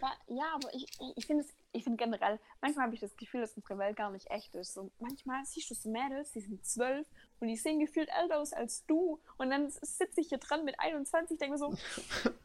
War, 0.00 0.16
ja, 0.28 0.54
aber 0.54 0.72
ich, 0.74 0.86
ich, 1.16 1.26
finde 1.26 1.44
es, 1.44 1.54
ich 1.72 1.84
finde 1.84 2.02
generell, 2.02 2.38
manchmal 2.60 2.86
habe 2.86 2.94
ich 2.94 3.00
das 3.00 3.16
Gefühl, 3.16 3.42
dass 3.42 3.54
unsere 3.54 3.78
Welt 3.78 3.96
gar 3.96 4.10
nicht 4.10 4.30
echt 4.30 4.54
ist. 4.54 4.72
So, 4.74 4.90
manchmal 4.98 5.44
siehst 5.44 5.70
du 5.70 5.74
so 5.74 5.90
Mädels, 5.90 6.32
die 6.32 6.40
sind 6.40 6.64
zwölf 6.64 7.06
und 7.40 7.48
die 7.48 7.56
sehen 7.56 7.78
gefühlt 7.78 8.08
älter 8.08 8.38
aus 8.38 8.52
als 8.52 8.84
du. 8.86 9.20
Und 9.36 9.50
dann 9.50 9.70
sitze 9.70 10.20
ich 10.20 10.28
hier 10.28 10.38
dran 10.38 10.64
mit 10.64 10.78
21, 10.80 11.38
denke 11.38 11.52
mir 11.52 11.58
so, 11.58 11.72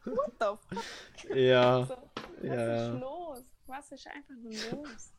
what 0.04 0.32
the 0.40 0.76
fuck? 0.76 0.84
Ja, 1.36 1.84
So, 1.88 1.96
was 1.96 2.42
Ja. 2.42 2.94
ist 2.94 3.00
los? 3.00 3.44
Was 3.66 3.92
ist 3.92 4.06
einfach 4.06 4.34
nur 4.34 4.52
los? 4.52 5.12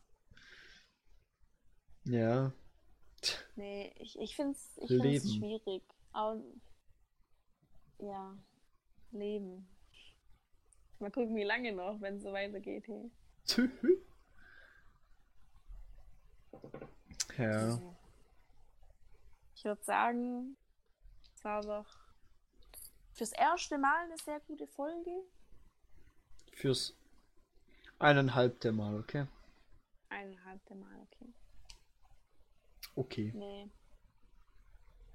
ja. 2.04 2.52
Nee, 3.56 3.92
ich, 3.98 4.18
ich 4.20 4.36
finde 4.36 4.52
es 4.52 4.78
ich 4.78 4.88
find's 4.88 5.34
schwierig. 5.34 5.82
Aber, 6.12 6.40
ja, 7.98 8.36
Leben. 9.10 9.68
Mal 10.98 11.10
gucken, 11.10 11.34
wie 11.34 11.42
lange 11.44 11.72
noch, 11.72 12.00
wenn 12.00 12.16
es 12.16 12.22
so 12.22 12.32
weitergeht. 12.32 12.86
Hey. 12.86 13.10
Ja. 17.38 17.95
Ich 19.56 19.64
würde 19.64 19.82
sagen, 19.82 20.56
es 21.34 21.42
war 21.42 21.62
doch 21.62 21.86
fürs 23.14 23.32
erste 23.32 23.78
Mal 23.78 24.04
eine 24.04 24.18
sehr 24.18 24.38
gute 24.40 24.66
Folge. 24.66 25.10
Fürs 26.52 26.94
eineinhalbte 27.98 28.70
Mal, 28.70 28.98
okay? 28.98 29.26
Eineinhalb 30.10 30.60
Mal, 30.70 31.08
okay. 31.10 31.32
Okay. 32.96 33.32
Nee. 33.34 33.70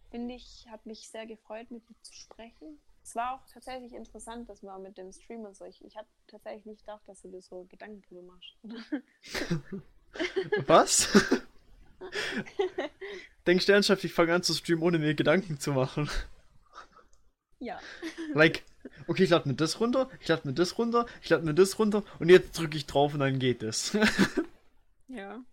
Finde 0.10 0.34
ich, 0.34 0.68
hat 0.70 0.86
mich 0.88 1.08
sehr 1.08 1.28
gefreut, 1.28 1.70
mit 1.70 1.88
dir 1.88 2.02
zu 2.02 2.14
sprechen. 2.14 2.80
Es 3.04 3.16
war 3.16 3.36
auch 3.36 3.46
tatsächlich 3.46 3.94
interessant, 3.94 4.50
dass 4.50 4.64
wir 4.64 4.78
mit 4.80 4.98
dem 4.98 5.12
Stream 5.12 5.46
und 5.46 5.56
so. 5.56 5.66
Ich, 5.66 5.84
ich 5.86 5.96
hatte 5.96 6.10
tatsächlich 6.28 6.66
nicht 6.66 6.82
gedacht, 6.82 7.08
dass 7.08 7.22
du 7.22 7.30
dir 7.30 7.42
so 7.42 7.66
Gedanken 7.66 8.02
drüber 8.02 8.24
machst. 8.24 8.58
Was? 10.68 11.32
Denkst 13.48 13.66
du 13.66 13.72
ernsthaft, 13.74 14.04
ich 14.04 14.14
fange 14.14 14.34
an 14.34 14.44
zu 14.44 14.54
streamen, 14.54 14.84
ohne 14.84 15.00
mir 15.00 15.14
Gedanken 15.16 15.60
zu 15.60 15.72
machen? 15.74 16.10
ja. 17.60 17.80
Like, 18.34 18.64
Okay, 19.08 19.24
ich 19.24 19.30
lade 19.30 19.48
mir 19.48 19.54
das 19.56 19.80
runter, 19.80 20.10
ich 20.22 20.28
lade 20.28 20.48
mir 20.48 20.54
das 20.56 20.78
runter, 20.78 21.06
ich 21.22 21.30
lade 21.30 21.46
mir 21.46 21.54
das 21.54 21.78
runter 21.78 22.04
und 22.20 22.30
jetzt 22.30 22.58
drücke 22.58 22.78
ich 22.78 22.86
drauf 22.88 23.14
und 23.14 23.20
dann 23.20 23.40
geht 23.40 23.62
es. 23.64 23.96
Ja. 25.08 25.44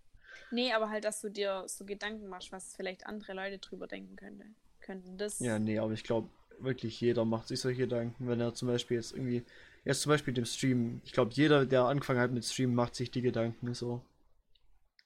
Nee, 0.52 0.72
aber 0.72 0.88
halt, 0.88 1.04
dass 1.04 1.20
du 1.20 1.28
dir 1.30 1.64
so 1.66 1.84
Gedanken 1.84 2.28
machst, 2.28 2.52
was 2.52 2.76
vielleicht 2.76 3.06
andere 3.06 3.32
Leute 3.34 3.58
drüber 3.58 3.88
denken 3.88 4.14
könnte, 4.14 4.44
könnten. 4.80 5.18
Das. 5.18 5.40
ja, 5.40 5.58
nee, 5.58 5.78
aber 5.80 5.92
ich 5.94 6.04
glaube, 6.04 6.28
wirklich 6.60 7.00
jeder 7.00 7.24
macht 7.24 7.48
sich 7.48 7.58
solche 7.60 7.82
Gedanken, 7.82 8.28
wenn 8.28 8.40
er 8.40 8.54
zum 8.54 8.68
Beispiel 8.68 8.96
jetzt 8.98 9.12
irgendwie, 9.12 9.42
jetzt 9.84 10.02
zum 10.02 10.10
Beispiel 10.10 10.32
dem 10.32 10.44
Stream, 10.46 11.00
ich 11.04 11.12
glaube, 11.12 11.32
jeder, 11.34 11.66
der 11.66 11.82
angefangen 11.86 12.20
hat 12.20 12.30
mit 12.30 12.44
Stream, 12.44 12.72
macht 12.74 12.94
sich 12.94 13.10
die 13.10 13.20
Gedanken 13.20 13.74
so. 13.74 14.00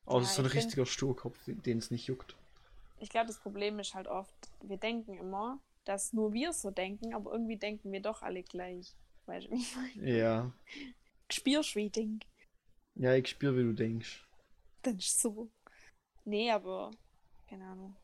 Außer 0.05 0.27
Ja, 0.27 0.33
so 0.35 0.43
ein 0.43 0.47
ich 0.47 0.53
find- 0.53 0.65
richtiger 0.67 0.87
Sturkopf, 0.87 1.39
den 1.47 1.79
es 1.79 1.91
nicht 1.91 2.07
juckt. 2.07 2.37
Ich 3.03 3.09
glaube, 3.09 3.27
das 3.27 3.41
Problem 3.41 3.81
ist 3.81 3.95
halt 3.95 4.07
oft, 4.07 4.33
wir 4.63 4.77
denken 4.77 5.15
immer, 5.15 5.59
dass 5.85 6.13
nur 6.13 6.33
wir 6.33 6.53
so 6.53 6.71
denken, 6.71 7.15
aber 7.15 7.33
irgendwie 7.33 7.57
denken 7.57 7.91
wir 7.91 8.01
doch 8.01 8.23
alle 8.23 8.45
gleich. 8.45 8.95
Weißt 9.27 9.49
du, 9.49 9.51
wie 9.51 9.57
ich 9.57 9.75
meine? 9.75 10.19
Ja. 10.19 10.53
Spürst, 11.29 11.75
wie 11.75 11.87
ich 11.87 11.93
denk. 11.93 12.23
Ja, 12.95 13.13
ich 13.15 13.27
spüre, 13.27 13.57
wie 13.57 13.65
du 13.65 13.73
denkst. 13.73 14.25
Dann 14.83 14.99
ist 14.99 15.21
so. 15.21 15.51
Nee, 16.25 16.53
aber 16.53 16.93
keine 17.49 17.65
Ahnung. 17.65 17.97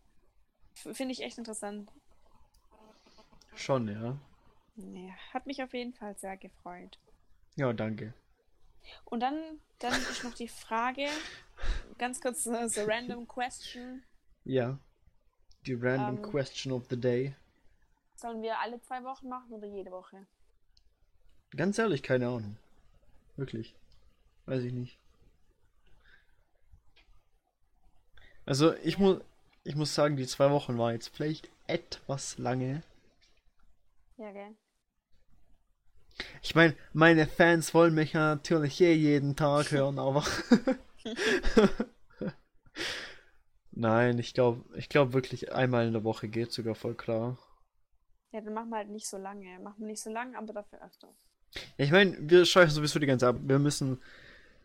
Finde 0.75 1.13
ich 1.13 1.23
echt 1.23 1.39
interessant. 1.39 1.93
Schon, 3.55 3.87
ja. 3.87 4.19
Nee, 4.75 5.15
hat 5.33 5.47
mich 5.47 5.63
auf 5.63 5.75
jeden 5.75 5.93
Fall 5.93 6.19
sehr 6.19 6.37
gefreut. 6.37 6.99
Ja, 7.55 7.73
danke. 7.73 8.15
Und 9.05 9.21
dann, 9.21 9.61
dann 9.79 9.93
ist 9.93 10.25
noch 10.25 10.35
die 10.35 10.49
Frage, 10.49 11.07
ganz 11.99 12.21
kurz 12.21 12.43
so, 12.43 12.67
so 12.67 12.83
random 12.85 13.29
question. 13.29 14.03
Ja. 14.43 14.81
Die 15.69 15.75
random 15.75 16.17
Ähm. 16.17 16.23
question 16.23 16.73
of 16.73 16.87
the 16.89 16.99
day. 16.99 17.35
Sollen 18.17 18.41
wir 18.41 18.59
alle 18.59 18.81
zwei 18.81 19.05
Wochen 19.05 19.29
machen 19.29 19.53
oder 19.53 19.67
jede 19.67 19.91
Woche? 19.91 20.27
Ganz 21.55 21.79
ehrlich, 21.79 22.03
keine 22.03 22.27
Ahnung. 22.29 22.57
Wirklich. 23.37 23.75
Weiß 24.47 24.65
ich 24.65 24.73
nicht. 24.73 24.99
Also, 28.47 28.75
ich 28.77 28.99
muss, 28.99 29.21
ich 29.65 29.77
muss 29.77 29.95
sagen, 29.95 30.17
die 30.17 30.27
zwei 30.27 30.51
Wochen 30.51 30.79
war 30.79 30.93
jetzt 30.93 31.09
vielleicht 31.15 31.51
etwas 31.67 32.39
lange. 32.39 32.83
Ja, 34.17 34.33
gell? 34.33 34.57
Ich 36.43 36.55
meine, 36.55 36.75
meine 36.95 37.27
Fans 37.27 37.75
wollen 37.75 37.95
mich 37.95 38.15
ja 38.15 38.35
natürlich 38.35 38.81
eh 38.81 38.95
jeden 38.95 39.37
Tag 39.37 39.71
hören, 39.71 39.99
aber. 39.99 40.25
Nein, 43.81 44.19
ich 44.19 44.35
glaube, 44.35 44.65
ich 44.77 44.89
glaube 44.89 45.13
wirklich 45.13 45.53
einmal 45.53 45.87
in 45.87 45.93
der 45.93 46.03
Woche 46.03 46.27
geht 46.27 46.51
sogar 46.51 46.75
voll 46.75 46.97
klar. 46.97 47.39
Ja, 48.33 48.41
dann 48.41 48.53
machen 48.53 48.71
wir 48.71 48.79
halt 48.79 48.91
nicht 48.91 49.07
so 49.07 49.19
lange. 49.19 49.57
Machen 49.61 49.77
wir 49.79 49.87
nicht 49.87 50.03
so 50.03 50.11
lange, 50.11 50.37
aber 50.37 50.53
dafür 50.53 50.85
öfter. 50.85 51.15
Ja, 51.77 51.85
ich 51.85 51.93
meine, 51.93 52.17
wir 52.21 52.45
schweifen 52.45 52.73
sowieso 52.73 52.99
die 52.99 53.07
ganze 53.07 53.29
ab. 53.29 53.37
Wir 53.41 53.61
müssen 53.61 54.03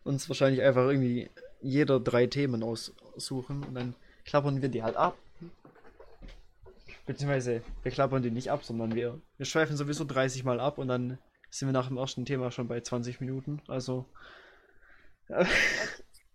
uns 0.02 0.28
wahrscheinlich 0.28 0.62
einfach 0.62 0.88
irgendwie 0.88 1.30
jeder 1.60 2.00
drei 2.00 2.26
Themen 2.26 2.64
aussuchen 2.64 3.62
und 3.62 3.74
dann 3.76 3.94
klappern 4.24 4.60
wir 4.60 4.68
die 4.68 4.82
halt 4.82 4.96
ab. 4.96 5.16
Beziehungsweise, 7.06 7.62
wir 7.84 7.92
klappern 7.92 8.24
die 8.24 8.32
nicht 8.32 8.50
ab, 8.50 8.64
sondern 8.64 8.96
wir, 8.96 9.20
wir 9.36 9.46
schweifen 9.46 9.76
sowieso 9.76 10.04
30 10.04 10.42
Mal 10.42 10.58
ab 10.58 10.76
und 10.76 10.88
dann 10.88 11.18
sind 11.50 11.68
wir 11.68 11.72
nach 11.72 11.86
dem 11.86 11.98
ersten 11.98 12.24
Thema 12.24 12.50
schon 12.50 12.66
bei 12.66 12.80
20 12.80 13.20
Minuten. 13.20 13.62
Also, 13.68 14.06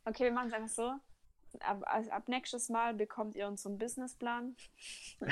Okay, 0.06 0.24
wir 0.24 0.32
machen 0.32 0.48
es 0.48 0.54
einfach 0.54 0.70
so. 0.70 0.94
Ab, 1.62 1.84
ab 1.86 2.28
nächstes 2.28 2.70
Mal 2.70 2.94
bekommt 2.94 3.36
ihr 3.36 3.48
unseren 3.48 3.78
Businessplan. 3.78 4.56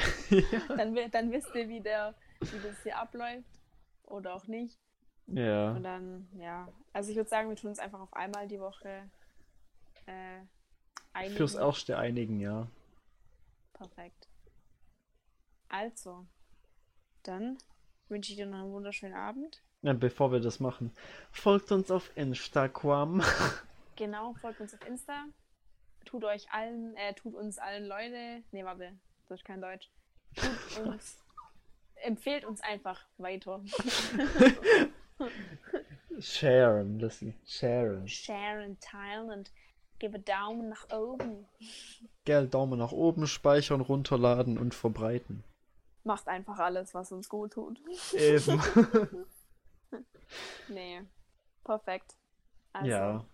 dann, 0.76 0.96
wi- 0.96 1.10
dann 1.10 1.32
wisst 1.32 1.54
ihr, 1.56 1.70
wie, 1.70 1.82
der, 1.82 2.16
wie 2.42 2.60
das 2.60 2.82
hier 2.84 2.98
abläuft. 2.98 3.50
Oder 4.04 4.36
auch 4.36 4.48
nicht. 4.48 4.78
ja. 5.28 5.72
Und 5.72 5.84
dann, 5.84 6.28
ja. 6.38 6.68
Also 6.94 7.12
ich 7.12 7.18
würde 7.18 7.30
sagen, 7.30 7.50
wir 7.50 7.56
tun 7.58 7.70
uns 7.70 7.80
einfach 7.80 8.00
auf 8.00 8.14
einmal 8.14 8.48
die 8.48 8.60
Woche 8.60 9.10
äh, 10.06 10.40
einigen. 11.14 11.36
Fürs 11.38 11.56
erste 11.56 11.98
einigen, 11.98 12.40
ja. 12.40 12.68
Perfekt. 13.74 14.28
Also, 15.70 16.26
dann 17.24 17.58
wünsche 18.08 18.32
ich 18.32 18.38
dir 18.38 18.46
noch 18.46 18.60
einen 18.60 18.72
wunderschönen 18.72 19.16
Abend. 19.16 19.62
ja. 19.82 19.94
Bevor 19.94 20.32
wir 20.32 20.40
das 20.40 20.60
machen, 20.60 20.92
folgt 21.32 21.72
uns 21.72 21.92
auf 21.92 22.10
Instagram. 22.16 23.22
Genau, 23.98 24.34
folgt 24.36 24.62
uns 24.62 24.74
auf 24.74 24.88
Insta. 24.88 25.26
Tut 26.08 26.24
euch 26.24 26.50
allen, 26.52 26.96
äh, 26.96 27.14
tut 27.14 27.36
uns 27.36 27.60
allen 27.60 27.86
Leute, 27.86 28.42
nee, 28.52 28.64
warte, 28.64 28.94
das 29.28 29.40
ist 29.40 29.46
kein 29.46 29.62
Deutsch. 29.62 29.92
Tut 30.36 30.86
uns, 30.86 31.18
empfehlt 31.96 32.46
uns 32.46 32.62
einfach 32.62 33.06
weiter. 33.18 33.62
Sharon. 36.20 37.12
Sharon. 37.46 38.08
Share 38.08 38.64
and 38.64 38.80
teilen 38.82 39.30
und 39.32 39.52
gebe 40.00 40.20
Daumen 40.20 40.70
nach 40.70 40.90
oben. 40.92 41.46
Gell, 42.24 42.48
Daumen 42.48 42.80
nach 42.80 42.94
oben, 42.94 43.28
speichern, 43.28 43.82
runterladen 43.82 44.58
und 44.58 44.74
verbreiten. 44.74 45.44
Macht 46.04 46.30
einfach 46.30 46.60
alles, 46.60 46.94
was 46.94 47.12
uns 47.12 47.28
gut 47.28 47.54
tut. 47.54 47.82
Eben. 48.14 48.62
Nee, 50.68 51.02
perfekt. 51.64 52.18
Also, 52.74 52.90
ja. 52.90 53.26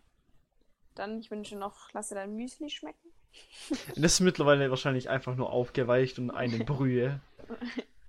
Dann, 0.96 1.20
ich 1.20 1.32
wünsche 1.32 1.56
noch, 1.56 1.92
lasse 1.94 2.16
dein 2.16 2.36
Müsli 2.36 2.70
schmecken. 2.70 3.10
Das 3.96 4.14
ist 4.14 4.20
mittlerweile 4.20 4.70
wahrscheinlich 4.70 5.10
einfach 5.10 5.36
nur 5.36 5.52
aufgeweicht 5.52 6.20
und 6.20 6.30
eine 6.32 6.58
Brühe. 6.66 7.20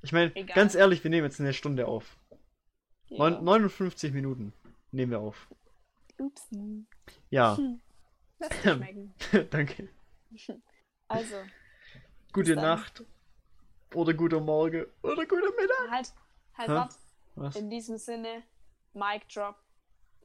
Ich 0.03 0.12
meine, 0.12 0.30
ganz 0.45 0.74
ehrlich, 0.74 1.03
wir 1.03 1.11
nehmen 1.11 1.24
jetzt 1.26 1.41
eine 1.41 1.55
Stunde 1.55 1.87
auf. 1.89 2.18
Ja. 3.09 3.18
Neun- 3.30 3.43
59 3.43 4.12
Minuten 4.12 4.53
nehmen 4.93 5.12
wir 5.12 5.20
auf. 5.20 5.49
Ups. 6.18 6.47
Ja, 7.30 7.57
schmecken. 8.62 9.14
danke. 9.51 9.89
Also, 11.09 11.37
Gute. 12.32 12.55
Nacht. 12.57 13.03
Oder 13.95 14.12
guter 14.12 14.41
Morgen. 14.41 14.87
Oder 15.03 15.24
guter 15.26 15.51
Mittag. 15.59 15.91
halt, 15.91 16.14
halt. 16.59 16.99
Was? 17.37 17.57
In 17.57 17.70
diesem 17.70 17.97
Sinne, 17.97 18.43
Mic 18.93 19.22
drop. 19.32 19.57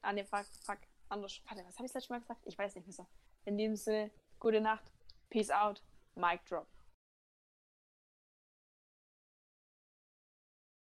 Ah, 0.01 0.12
ne, 0.14 0.26
fuck, 0.26 0.45
fuck. 0.66 0.78
Anders. 1.10 1.41
Warte, 1.47 1.66
was 1.66 1.76
habe 1.76 1.88
ich 1.88 1.93
letztes 1.93 2.10
Mal 2.10 2.20
gesagt? 2.20 2.41
Ich 2.45 2.57
weiß 2.57 2.76
nicht 2.76 2.86
mehr 2.86 2.93
so. 2.93 3.05
In 3.45 3.57
diesem 3.57 3.76
Sinne, 3.76 4.12
gute 4.39 4.62
Nacht. 4.62 4.91
Peace 5.30 5.49
out. 5.49 5.84
Mic 6.16 6.45
drop. 6.45 6.68